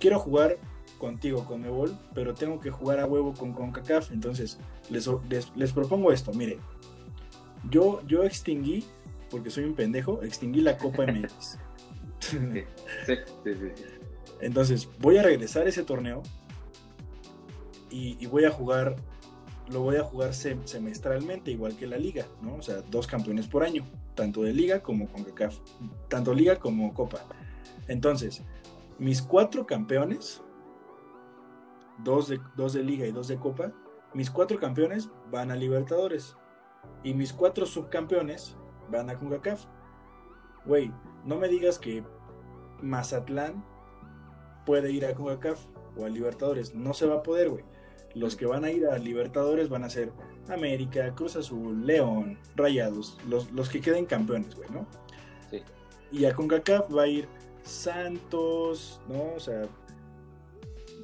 quiero 0.00 0.18
jugar 0.18 0.56
contigo 0.98 1.44
Conmebol, 1.44 1.96
pero 2.14 2.34
tengo 2.34 2.58
que 2.58 2.72
jugar 2.72 2.98
a 2.98 3.06
huevo 3.06 3.32
con 3.32 3.52
CONCACAF, 3.52 4.10
entonces 4.10 4.58
les, 4.90 5.08
les, 5.54 5.72
propongo 5.72 6.10
esto, 6.10 6.32
mire, 6.32 6.58
yo, 7.70 8.02
yo 8.08 8.24
extinguí, 8.24 8.84
porque 9.30 9.50
soy 9.50 9.62
un 9.62 9.74
pendejo, 9.74 10.20
extinguí 10.24 10.62
la 10.62 10.76
Copa 10.76 11.06
MX. 11.06 11.58
Sí, 12.18 12.38
sí, 13.06 13.14
sí, 13.44 13.84
entonces 14.40 14.88
voy 14.98 15.16
a 15.16 15.22
regresar 15.22 15.68
ese 15.68 15.84
torneo 15.84 16.24
y, 17.88 18.16
y 18.18 18.26
voy 18.26 18.44
a 18.46 18.50
jugar 18.50 18.96
lo 19.70 19.82
voy 19.82 19.96
a 19.96 20.04
jugar 20.04 20.34
semestralmente, 20.34 21.50
igual 21.50 21.76
que 21.76 21.86
la 21.86 21.96
liga, 21.96 22.26
¿no? 22.42 22.56
O 22.56 22.62
sea, 22.62 22.82
dos 22.82 23.06
campeones 23.06 23.46
por 23.46 23.62
año, 23.62 23.84
tanto 24.14 24.42
de 24.42 24.52
liga 24.52 24.82
como 24.82 25.08
con 25.08 25.24
tanto 26.08 26.34
liga 26.34 26.56
como 26.56 26.92
copa. 26.92 27.20
Entonces, 27.86 28.42
mis 28.98 29.22
cuatro 29.22 29.66
campeones, 29.66 30.42
dos 31.98 32.28
de, 32.28 32.40
dos 32.56 32.72
de 32.72 32.82
liga 32.82 33.06
y 33.06 33.12
dos 33.12 33.28
de 33.28 33.36
copa, 33.36 33.72
mis 34.12 34.30
cuatro 34.30 34.58
campeones 34.58 35.08
van 35.30 35.52
a 35.52 35.56
Libertadores 35.56 36.36
y 37.04 37.14
mis 37.14 37.32
cuatro 37.32 37.64
subcampeones 37.64 38.56
van 38.90 39.08
a 39.08 39.18
CONCACAF. 39.18 39.66
Güey, 40.66 40.92
no 41.24 41.36
me 41.36 41.48
digas 41.48 41.78
que 41.78 42.02
Mazatlán 42.82 43.64
puede 44.66 44.90
ir 44.90 45.06
a 45.06 45.14
CONCACAF 45.14 45.64
o 45.96 46.04
a 46.04 46.08
Libertadores. 46.08 46.74
No 46.74 46.92
se 46.92 47.06
va 47.06 47.16
a 47.16 47.22
poder, 47.22 47.50
güey 47.50 47.64
los 48.14 48.36
que 48.36 48.46
van 48.46 48.64
a 48.64 48.70
ir 48.70 48.86
a 48.86 48.98
Libertadores 48.98 49.68
van 49.68 49.84
a 49.84 49.90
ser 49.90 50.12
América, 50.48 51.14
Cruz 51.14 51.36
Azul, 51.36 51.86
León, 51.86 52.38
Rayados, 52.56 53.18
los, 53.28 53.68
que 53.68 53.80
queden 53.80 54.06
campeones, 54.06 54.54
güey, 54.54 54.68
¿no? 54.70 54.86
Sí. 55.50 55.62
Y 56.12 56.24
a 56.24 56.34
CONCACAF 56.34 56.94
va 56.94 57.02
a 57.02 57.08
ir 57.08 57.28
Santos, 57.62 59.00
¿no? 59.08 59.34
O 59.34 59.40
sea, 59.40 59.68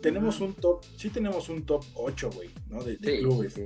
tenemos 0.03 0.41
un 0.41 0.55
top, 0.55 0.85
sí 0.97 1.11
tenemos 1.11 1.49
un 1.49 1.65
top 1.65 1.85
8, 1.95 2.31
güey, 2.31 2.51
¿no? 2.69 2.83
De, 2.83 2.97
clubes. 2.97 3.61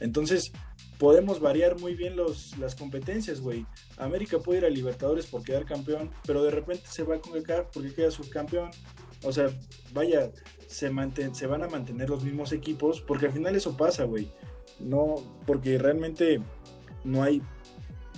Entonces, 0.00 0.52
podemos 0.98 1.40
variar 1.40 1.78
muy 1.80 1.94
bien 1.94 2.16
los, 2.16 2.56
las 2.58 2.74
competencias, 2.74 3.40
güey. 3.40 3.66
América 3.96 4.38
puede 4.38 4.60
ir 4.60 4.64
a 4.64 4.70
Libertadores 4.70 5.26
por 5.26 5.42
quedar 5.42 5.64
campeón, 5.64 6.10
pero 6.26 6.42
de 6.42 6.50
repente 6.50 6.84
se 6.86 7.02
va 7.02 7.16
a 7.16 7.20
CONCACAF 7.20 7.68
porque 7.72 7.92
queda 7.92 8.10
subcampeón. 8.10 8.70
O 9.22 9.32
sea, 9.32 9.48
vaya, 9.92 10.30
se, 10.66 10.90
se 11.34 11.46
van 11.46 11.62
a 11.62 11.68
mantener 11.68 12.10
los 12.10 12.24
mismos 12.24 12.52
equipos, 12.52 13.00
porque 13.00 13.26
al 13.26 13.32
final 13.32 13.54
eso 13.56 13.76
pasa, 13.76 14.04
güey. 14.04 14.30
No, 14.78 15.16
porque 15.46 15.78
realmente 15.78 16.40
no 17.04 17.22
hay, 17.22 17.42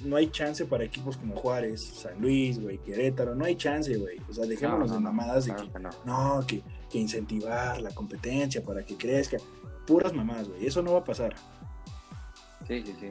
no 0.05 0.17
hay 0.17 0.31
chance 0.31 0.65
para 0.65 0.85
equipos 0.85 1.17
como 1.17 1.37
Juárez, 1.37 1.83
San 1.83 2.21
Luis, 2.21 2.61
güey, 2.61 2.79
Querétaro, 2.79 3.35
no 3.35 3.45
hay 3.45 3.57
chance, 3.57 3.97
güey. 3.97 4.19
O 4.29 4.33
sea, 4.33 4.47
dejémonos 4.47 4.91
de 4.91 4.99
mamadas 4.99 5.45
de 5.45 5.55
que, 5.55 5.63
no, 6.05 6.45
que, 6.47 6.63
que, 6.91 6.99
incentivar 6.99 7.81
la 7.81 7.91
competencia 7.91 8.63
para 8.63 8.85
que 8.85 8.97
crezca. 8.97 9.37
Puras 9.87 10.13
mamadas, 10.13 10.49
güey, 10.49 10.67
eso 10.67 10.83
no 10.83 10.93
va 10.93 11.01
a 11.01 11.05
pasar. 11.05 11.35
Sí, 12.67 12.83
sí, 12.85 12.95
sí. 12.99 13.11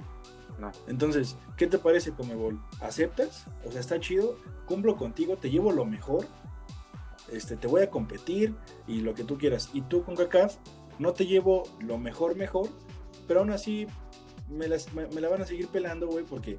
No. 0.59 0.71
Entonces, 0.87 1.37
¿qué 1.55 1.67
te 1.67 1.77
parece, 1.77 2.11
Comebol? 2.11 2.59
¿Aceptas? 2.81 3.45
O 3.65 3.71
sea, 3.71 3.79
está 3.79 3.99
chido, 3.99 4.37
cumplo 4.65 4.95
contigo, 4.97 5.37
te 5.37 5.49
llevo 5.49 5.71
lo 5.71 5.85
mejor, 5.85 6.25
este, 7.31 7.57
te 7.57 7.67
voy 7.67 7.81
a 7.81 7.89
competir 7.89 8.55
y 8.87 9.01
lo 9.01 9.13
que 9.13 9.23
tú 9.23 9.37
quieras. 9.37 9.69
Y 9.73 9.81
tú 9.81 10.03
con 10.03 10.15
CACAF 10.15 10.57
no 10.99 11.13
te 11.13 11.25
llevo 11.25 11.63
lo 11.79 11.97
mejor, 11.97 12.35
mejor, 12.35 12.69
pero 13.27 13.41
aún 13.41 13.51
así 13.51 13.87
me, 14.49 14.67
la 14.67 15.29
van 15.29 15.41
a 15.41 15.45
seguir 15.45 15.67
pelando, 15.67 16.07
güey, 16.07 16.25
porque 16.25 16.57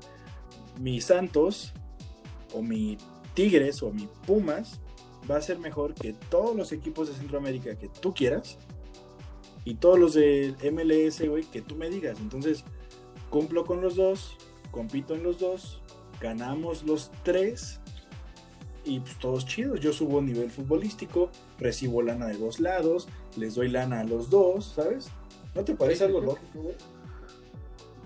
mi 0.78 1.00
Santos 1.00 1.72
o 2.54 2.62
mi 2.62 2.98
Tigres 3.34 3.82
o 3.82 3.90
mi 3.90 4.08
Pumas 4.26 4.80
va 5.30 5.36
a 5.36 5.42
ser 5.42 5.58
mejor 5.58 5.94
que 5.94 6.12
todos 6.12 6.56
los 6.56 6.72
equipos 6.72 7.08
de 7.08 7.14
Centroamérica 7.14 7.76
que 7.76 7.88
tú 7.88 8.14
quieras 8.14 8.58
y 9.64 9.74
todos 9.74 9.98
los 9.98 10.14
de 10.14 10.54
MLS, 10.72 11.26
güey, 11.28 11.44
que 11.44 11.60
tú 11.60 11.76
me 11.76 11.90
digas. 11.90 12.18
Entonces, 12.20 12.64
cumplo 13.30 13.64
con 13.64 13.80
los 13.80 13.96
dos, 13.96 14.36
compito 14.70 15.14
en 15.14 15.22
los 15.22 15.38
dos, 15.38 15.82
ganamos 16.20 16.84
los 16.84 17.10
tres 17.22 17.80
y 18.88 19.00
pues 19.00 19.18
todos 19.18 19.46
chidos. 19.46 19.80
Yo 19.80 19.92
subo 19.92 20.20
nivel 20.22 20.50
futbolístico, 20.50 21.30
recibo 21.58 22.02
lana 22.02 22.26
de 22.26 22.38
dos 22.38 22.60
lados, 22.60 23.08
les 23.36 23.54
doy 23.54 23.68
lana 23.68 24.00
a 24.00 24.04
los 24.04 24.30
dos, 24.30 24.72
¿sabes? 24.74 25.10
¿No 25.54 25.64
te 25.64 25.74
parece 25.74 26.04
algo 26.04 26.20
lógico, 26.20 26.60
güey? 26.60 26.74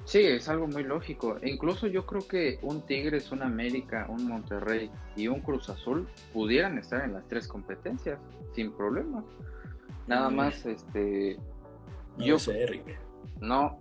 Sí, 0.04 0.20
es 0.20 0.48
algo 0.48 0.66
muy 0.66 0.82
lógico. 0.82 1.38
E 1.40 1.48
incluso 1.48 1.86
yo 1.86 2.04
creo 2.04 2.26
que 2.26 2.58
un 2.62 2.82
Tigres, 2.82 3.30
un 3.32 3.42
América, 3.42 4.06
un 4.08 4.26
Monterrey 4.26 4.90
y 5.16 5.28
un 5.28 5.40
Cruz 5.40 5.70
Azul 5.70 6.08
pudieran 6.32 6.76
estar 6.78 7.04
en 7.04 7.14
las 7.14 7.26
tres 7.28 7.46
competencias 7.46 8.18
sin 8.54 8.72
problema. 8.72 9.24
Nada 10.06 10.28
mm. 10.28 10.34
más, 10.34 10.66
este. 10.66 11.38
No 12.18 12.24
yo 12.24 12.38
sé, 12.38 12.62
Eric. 12.62 12.98
No. 13.40 13.78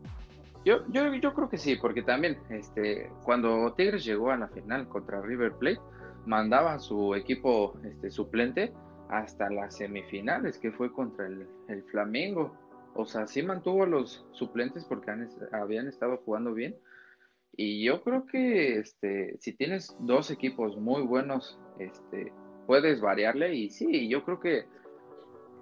Yo, 0.64 0.88
yo, 0.90 1.14
yo 1.16 1.34
creo 1.34 1.50
que 1.50 1.58
sí, 1.58 1.76
porque 1.76 2.04
también, 2.04 2.38
este, 2.50 3.12
cuando 3.24 3.74
Tigres 3.74 4.06
llegó 4.06 4.30
a 4.30 4.38
la 4.38 4.48
final 4.48 4.88
contra 4.88 5.20
River 5.20 5.54
Plate, 5.54 5.82
mandaba 6.26 6.80
su 6.80 7.16
equipo 7.16 7.80
este, 7.84 8.12
suplente 8.12 8.74
hasta 9.10 9.50
las 9.50 9.78
semifinales, 9.78 10.58
que 10.58 10.72
fue 10.72 10.92
contra 10.92 11.28
el, 11.28 11.48
Flamengo. 11.92 12.56
O 12.94 13.06
sea, 13.06 13.28
sí 13.28 13.42
mantuvo 13.44 13.84
a 13.84 13.88
los 13.88 14.26
suplentes 14.32 14.86
porque 14.86 15.12
habían 15.52 15.88
estado 15.88 16.18
jugando 16.26 16.54
bien. 16.54 16.76
Y 17.56 17.84
yo 17.84 18.02
creo 18.04 18.26
que 18.26 18.80
este, 18.80 19.38
si 19.40 19.54
tienes 19.54 19.96
dos 20.00 20.32
equipos 20.32 20.78
muy 20.78 21.02
buenos, 21.02 21.60
este, 21.80 22.32
puedes 22.68 23.02
variarle. 23.02 23.54
Y 23.56 23.70
sí, 23.70 24.08
yo 24.08 24.24
creo 24.24 24.40
que, 24.40 24.66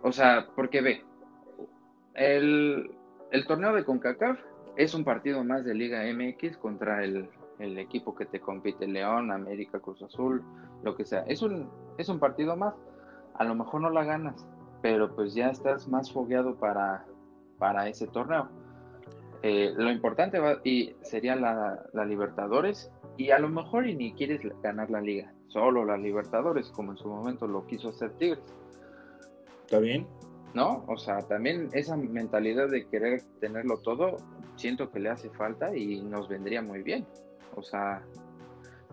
o 0.03 0.12
sea, 0.12 0.47
porque 0.55 0.82
ve, 0.82 1.03
el, 2.14 2.91
el 3.32 3.47
torneo 3.47 3.74
de 3.74 3.84
CONCACAF 3.84 4.39
es 4.78 4.93
un 4.93 5.03
partido 5.03 5.43
más 5.43 5.66
de 5.66 5.74
Liga 5.74 6.03
MX 6.14 6.57
contra 6.57 7.03
el, 7.03 7.30
el 7.60 7.78
equipo 7.78 8.16
que 8.16 8.26
te 8.26 8.39
compite, 8.39 8.88
León, 8.88 9.32
América, 9.32 9.80
Cruz 9.80 10.01
Azul, 10.01 10.43
lo 10.84 10.95
que 10.95 11.05
sea. 11.05 11.22
Es 11.28 11.41
un, 11.41 11.70
es 11.97 12.10
un 12.10 12.20
partido 12.20 12.55
más. 12.55 12.74
A 13.36 13.43
lo 13.43 13.55
mejor 13.55 13.82
no 13.82 13.89
la 13.89 14.03
ganas, 14.03 14.47
pero 14.82 15.16
pues 15.16 15.34
ya 15.34 15.49
estás 15.49 15.88
más 15.88 16.12
fogueado 16.12 16.55
para, 16.55 17.05
para 17.57 17.88
ese 17.88 18.07
torneo. 18.07 18.49
Eh, 19.41 19.74
lo 19.76 19.89
importante 19.91 20.39
va, 20.39 20.60
y 20.64 20.95
sería 21.01 21.36
la, 21.36 22.05
Libertadores 22.05 22.91
y 23.18 23.32
a 23.32 23.39
lo 23.39 23.49
mejor 23.49 23.88
y 23.88 23.95
ni 23.95 24.14
quieres 24.14 24.41
ganar 24.62 24.89
la 24.89 25.01
liga. 25.01 25.34
solo 25.47 25.86
la 25.86 25.97
Libertadores, 25.97 26.70
como 26.72 26.91
en 26.91 26.97
su 26.97 27.07
momento 27.07 27.47
lo 27.47 27.66
quiso 27.66 27.89
hacer 27.89 28.12
Tigres. 28.18 28.43
¿Está 29.62 29.80
bien? 29.80 30.07
¿No? 30.53 30.84
O 30.88 30.97
sea, 30.97 31.20
también 31.20 31.70
esa 31.74 31.95
mentalidad 31.95 32.70
de 32.70 32.88
querer 32.88 33.22
tenerlo 33.39 33.78
todo, 33.78 34.18
siento 34.55 34.91
que 34.91 34.99
le 34.99 35.10
hace 35.10 35.30
falta 35.30 35.76
y 35.76 36.01
nos 36.01 36.28
vendría 36.28 36.62
muy 36.62 36.82
bien. 36.82 37.05
O 37.56 37.64
sea, 37.64 38.02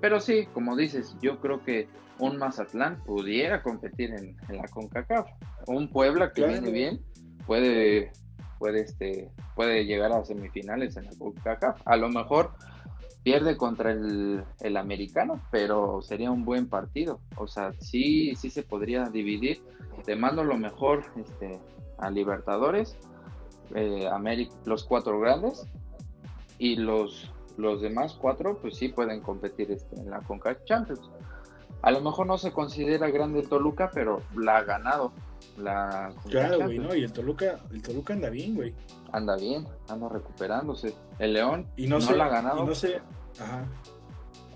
pero 0.00 0.20
sí, 0.20 0.46
como 0.52 0.76
dices, 0.76 1.16
yo 1.20 1.40
creo 1.40 1.62
que 1.64 1.88
un 2.18 2.38
Mazatlán 2.38 3.02
pudiera 3.04 3.62
competir 3.62 4.12
en, 4.14 4.36
la 4.48 4.66
CONCACAF. 4.68 5.28
Un 5.66 5.88
Puebla 5.88 6.32
que 6.32 6.46
viene 6.46 6.70
bien 6.70 7.00
puede, 7.46 8.12
puede, 8.58 8.80
este, 8.80 9.30
puede 9.54 9.84
llegar 9.84 10.12
a 10.12 10.24
semifinales 10.24 10.96
en 10.96 11.06
la 11.06 11.12
CONCACAF. 11.18 11.80
A 11.84 11.96
lo 11.96 12.08
mejor 12.08 12.52
pierde 13.22 13.56
contra 13.56 13.90
el, 13.90 14.44
el, 14.60 14.76
americano, 14.76 15.40
pero 15.50 16.00
sería 16.02 16.30
un 16.30 16.44
buen 16.44 16.68
partido. 16.68 17.20
O 17.36 17.46
sea, 17.46 17.72
sí, 17.80 18.34
sí 18.36 18.50
se 18.50 18.62
podría 18.62 19.04
dividir. 19.06 19.62
Te 20.04 20.14
mando 20.14 20.44
lo 20.44 20.56
mejor 20.56 21.04
este, 21.16 21.58
a 21.98 22.10
Libertadores, 22.10 22.96
eh, 23.74 24.08
los 24.64 24.84
cuatro 24.84 25.18
grandes, 25.18 25.66
y 26.58 26.76
los, 26.76 27.30
los 27.56 27.80
demás 27.80 28.14
cuatro, 28.20 28.58
pues 28.58 28.76
sí 28.76 28.88
pueden 28.88 29.20
competir 29.20 29.70
este, 29.70 29.96
en 29.96 30.10
la 30.10 30.20
CONCACAF 30.20 30.64
Champions. 30.64 31.10
A 31.82 31.90
lo 31.90 32.00
mejor 32.00 32.26
no 32.26 32.38
se 32.38 32.52
considera 32.52 33.10
grande 33.10 33.42
Toluca, 33.42 33.90
pero 33.92 34.22
la 34.36 34.58
ha 34.58 34.62
ganado. 34.64 35.12
La 35.56 36.12
claro, 36.28 36.64
güey, 36.64 36.78
¿no? 36.78 36.94
Y 36.94 37.04
el 37.04 37.12
Toluca, 37.12 37.60
el 37.72 37.82
Toluca 37.82 38.14
anda 38.14 38.28
bien, 38.30 38.54
güey. 38.54 38.74
Anda 39.12 39.36
bien, 39.36 39.66
anda 39.88 40.08
recuperándose. 40.08 40.94
El 41.18 41.34
León 41.34 41.66
y 41.76 41.86
no, 41.86 41.98
la 41.98 42.26
ha 42.26 42.28
ganado. 42.28 42.64
no 42.64 42.74
sé, 42.74 43.00
ajá. 43.38 43.66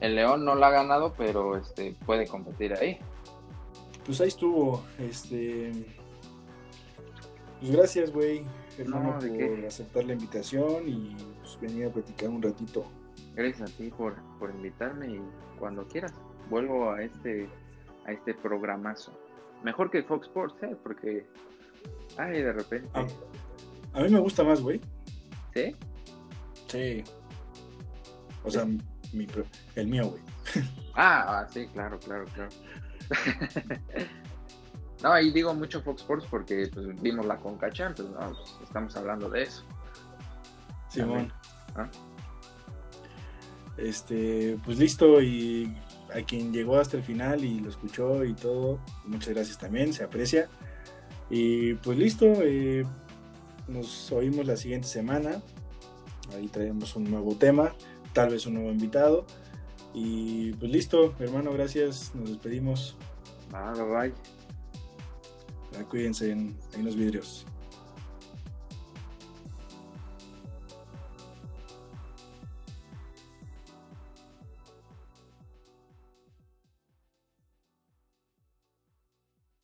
El 0.01 0.17
León 0.17 0.45
no 0.45 0.55
la 0.55 0.69
ha 0.69 0.71
ganado, 0.71 1.15
pero 1.17 1.57
este 1.57 1.95
puede 2.05 2.27
competir 2.27 2.75
ahí. 2.75 2.99
Pues 4.05 4.21
ahí 4.21 4.29
estuvo, 4.29 4.83
este. 4.99 5.73
Pues 7.61 7.73
gracias, 7.73 8.11
güey, 8.11 8.43
hermano, 8.83 9.19
por 9.19 9.67
aceptar 9.67 10.05
la 10.05 10.13
invitación 10.13 10.89
y 10.89 11.17
pues, 11.41 11.59
venir 11.61 11.87
a 11.87 11.91
platicar 11.91 12.29
un 12.29 12.43
ratito. 12.43 12.85
Gracias 13.35 13.71
a 13.71 13.77
ti 13.77 13.91
por, 13.91 14.17
por 14.39 14.51
invitarme 14.51 15.09
y 15.09 15.21
cuando 15.59 15.87
quieras 15.87 16.13
vuelvo 16.49 16.91
a 16.91 17.03
este 17.03 17.49
a 18.07 18.13
este 18.13 18.35
programazo. 18.35 19.13
Mejor 19.63 19.91
que 19.91 20.03
Fox 20.03 20.27
Sports, 20.27 20.63
¿eh? 20.63 20.77
Porque 20.83 21.27
ay, 22.17 22.43
de 22.43 22.53
repente 22.53 22.89
a, 23.93 24.03
mí 24.03 24.09
me 24.09 24.21
gusta 24.21 24.43
más, 24.45 24.61
güey. 24.61 24.81
¿Sí? 25.55 25.77
Sí. 26.69 27.05
O 28.45 28.51
sea, 28.51 28.67
el 29.75 29.87
mío, 29.87 30.11
güey. 30.11 30.23
Ah, 30.95 31.41
ah, 31.41 31.49
sí, 31.49 31.67
claro, 31.69 31.99
claro, 31.99 32.25
claro. 32.35 32.51
no, 35.03 35.13
ahí 35.13 35.31
digo 35.31 35.55
mucho 35.55 35.81
Fox 35.83 36.03
Sports 36.03 36.27
porque 36.31 36.71
pues, 36.73 37.01
vimos 37.01 37.27
la 37.27 37.37
Conca 37.37 37.71
Champions, 37.71 38.11
¿no? 38.11 38.33
Pues, 38.35 38.57
estamos 38.63 38.97
hablando 38.97 39.29
de 39.31 39.43
eso. 39.43 39.63
Simón. 40.89 41.33
¿Ah? 41.75 41.89
Este, 43.77 44.59
pues 44.65 44.79
listo 44.79 45.23
y 45.23 45.75
a 46.15 46.23
quien 46.23 46.53
llegó 46.53 46.79
hasta 46.79 46.97
el 46.97 47.03
final 47.03 47.45
y 47.45 47.61
lo 47.61 47.71
escuchó 47.71 48.25
y 48.25 48.35
todo, 48.35 48.81
muchas 49.07 49.35
gracias 49.35 49.59
también, 49.59 49.93
se 49.93 50.05
aprecia. 50.05 50.49
Y 51.31 51.75
pues 51.75 51.97
listo, 51.97 52.27
eh, 52.43 52.85
nos 53.69 54.11
oímos 54.13 54.47
la 54.47 54.57
siguiente 54.57 54.89
semana. 54.89 55.41
Ahí 56.35 56.49
traemos 56.49 56.95
un 56.97 57.11
nuevo 57.11 57.37
tema, 57.37 57.75
tal 58.13 58.31
vez 58.31 58.47
un 58.47 58.55
nuevo 58.55 58.71
invitado. 58.71 59.25
Y 59.95 60.53
pues 60.55 60.71
listo, 60.71 61.15
hermano, 61.19 61.53
gracias, 61.53 62.13
nos 62.15 62.29
despedimos. 62.29 62.97
Bye, 63.51 63.83
bye, 63.83 64.13
Cuídense 65.85 66.31
en, 66.31 66.57
en 66.75 66.85
los 66.85 66.97
vidrios. 66.97 67.47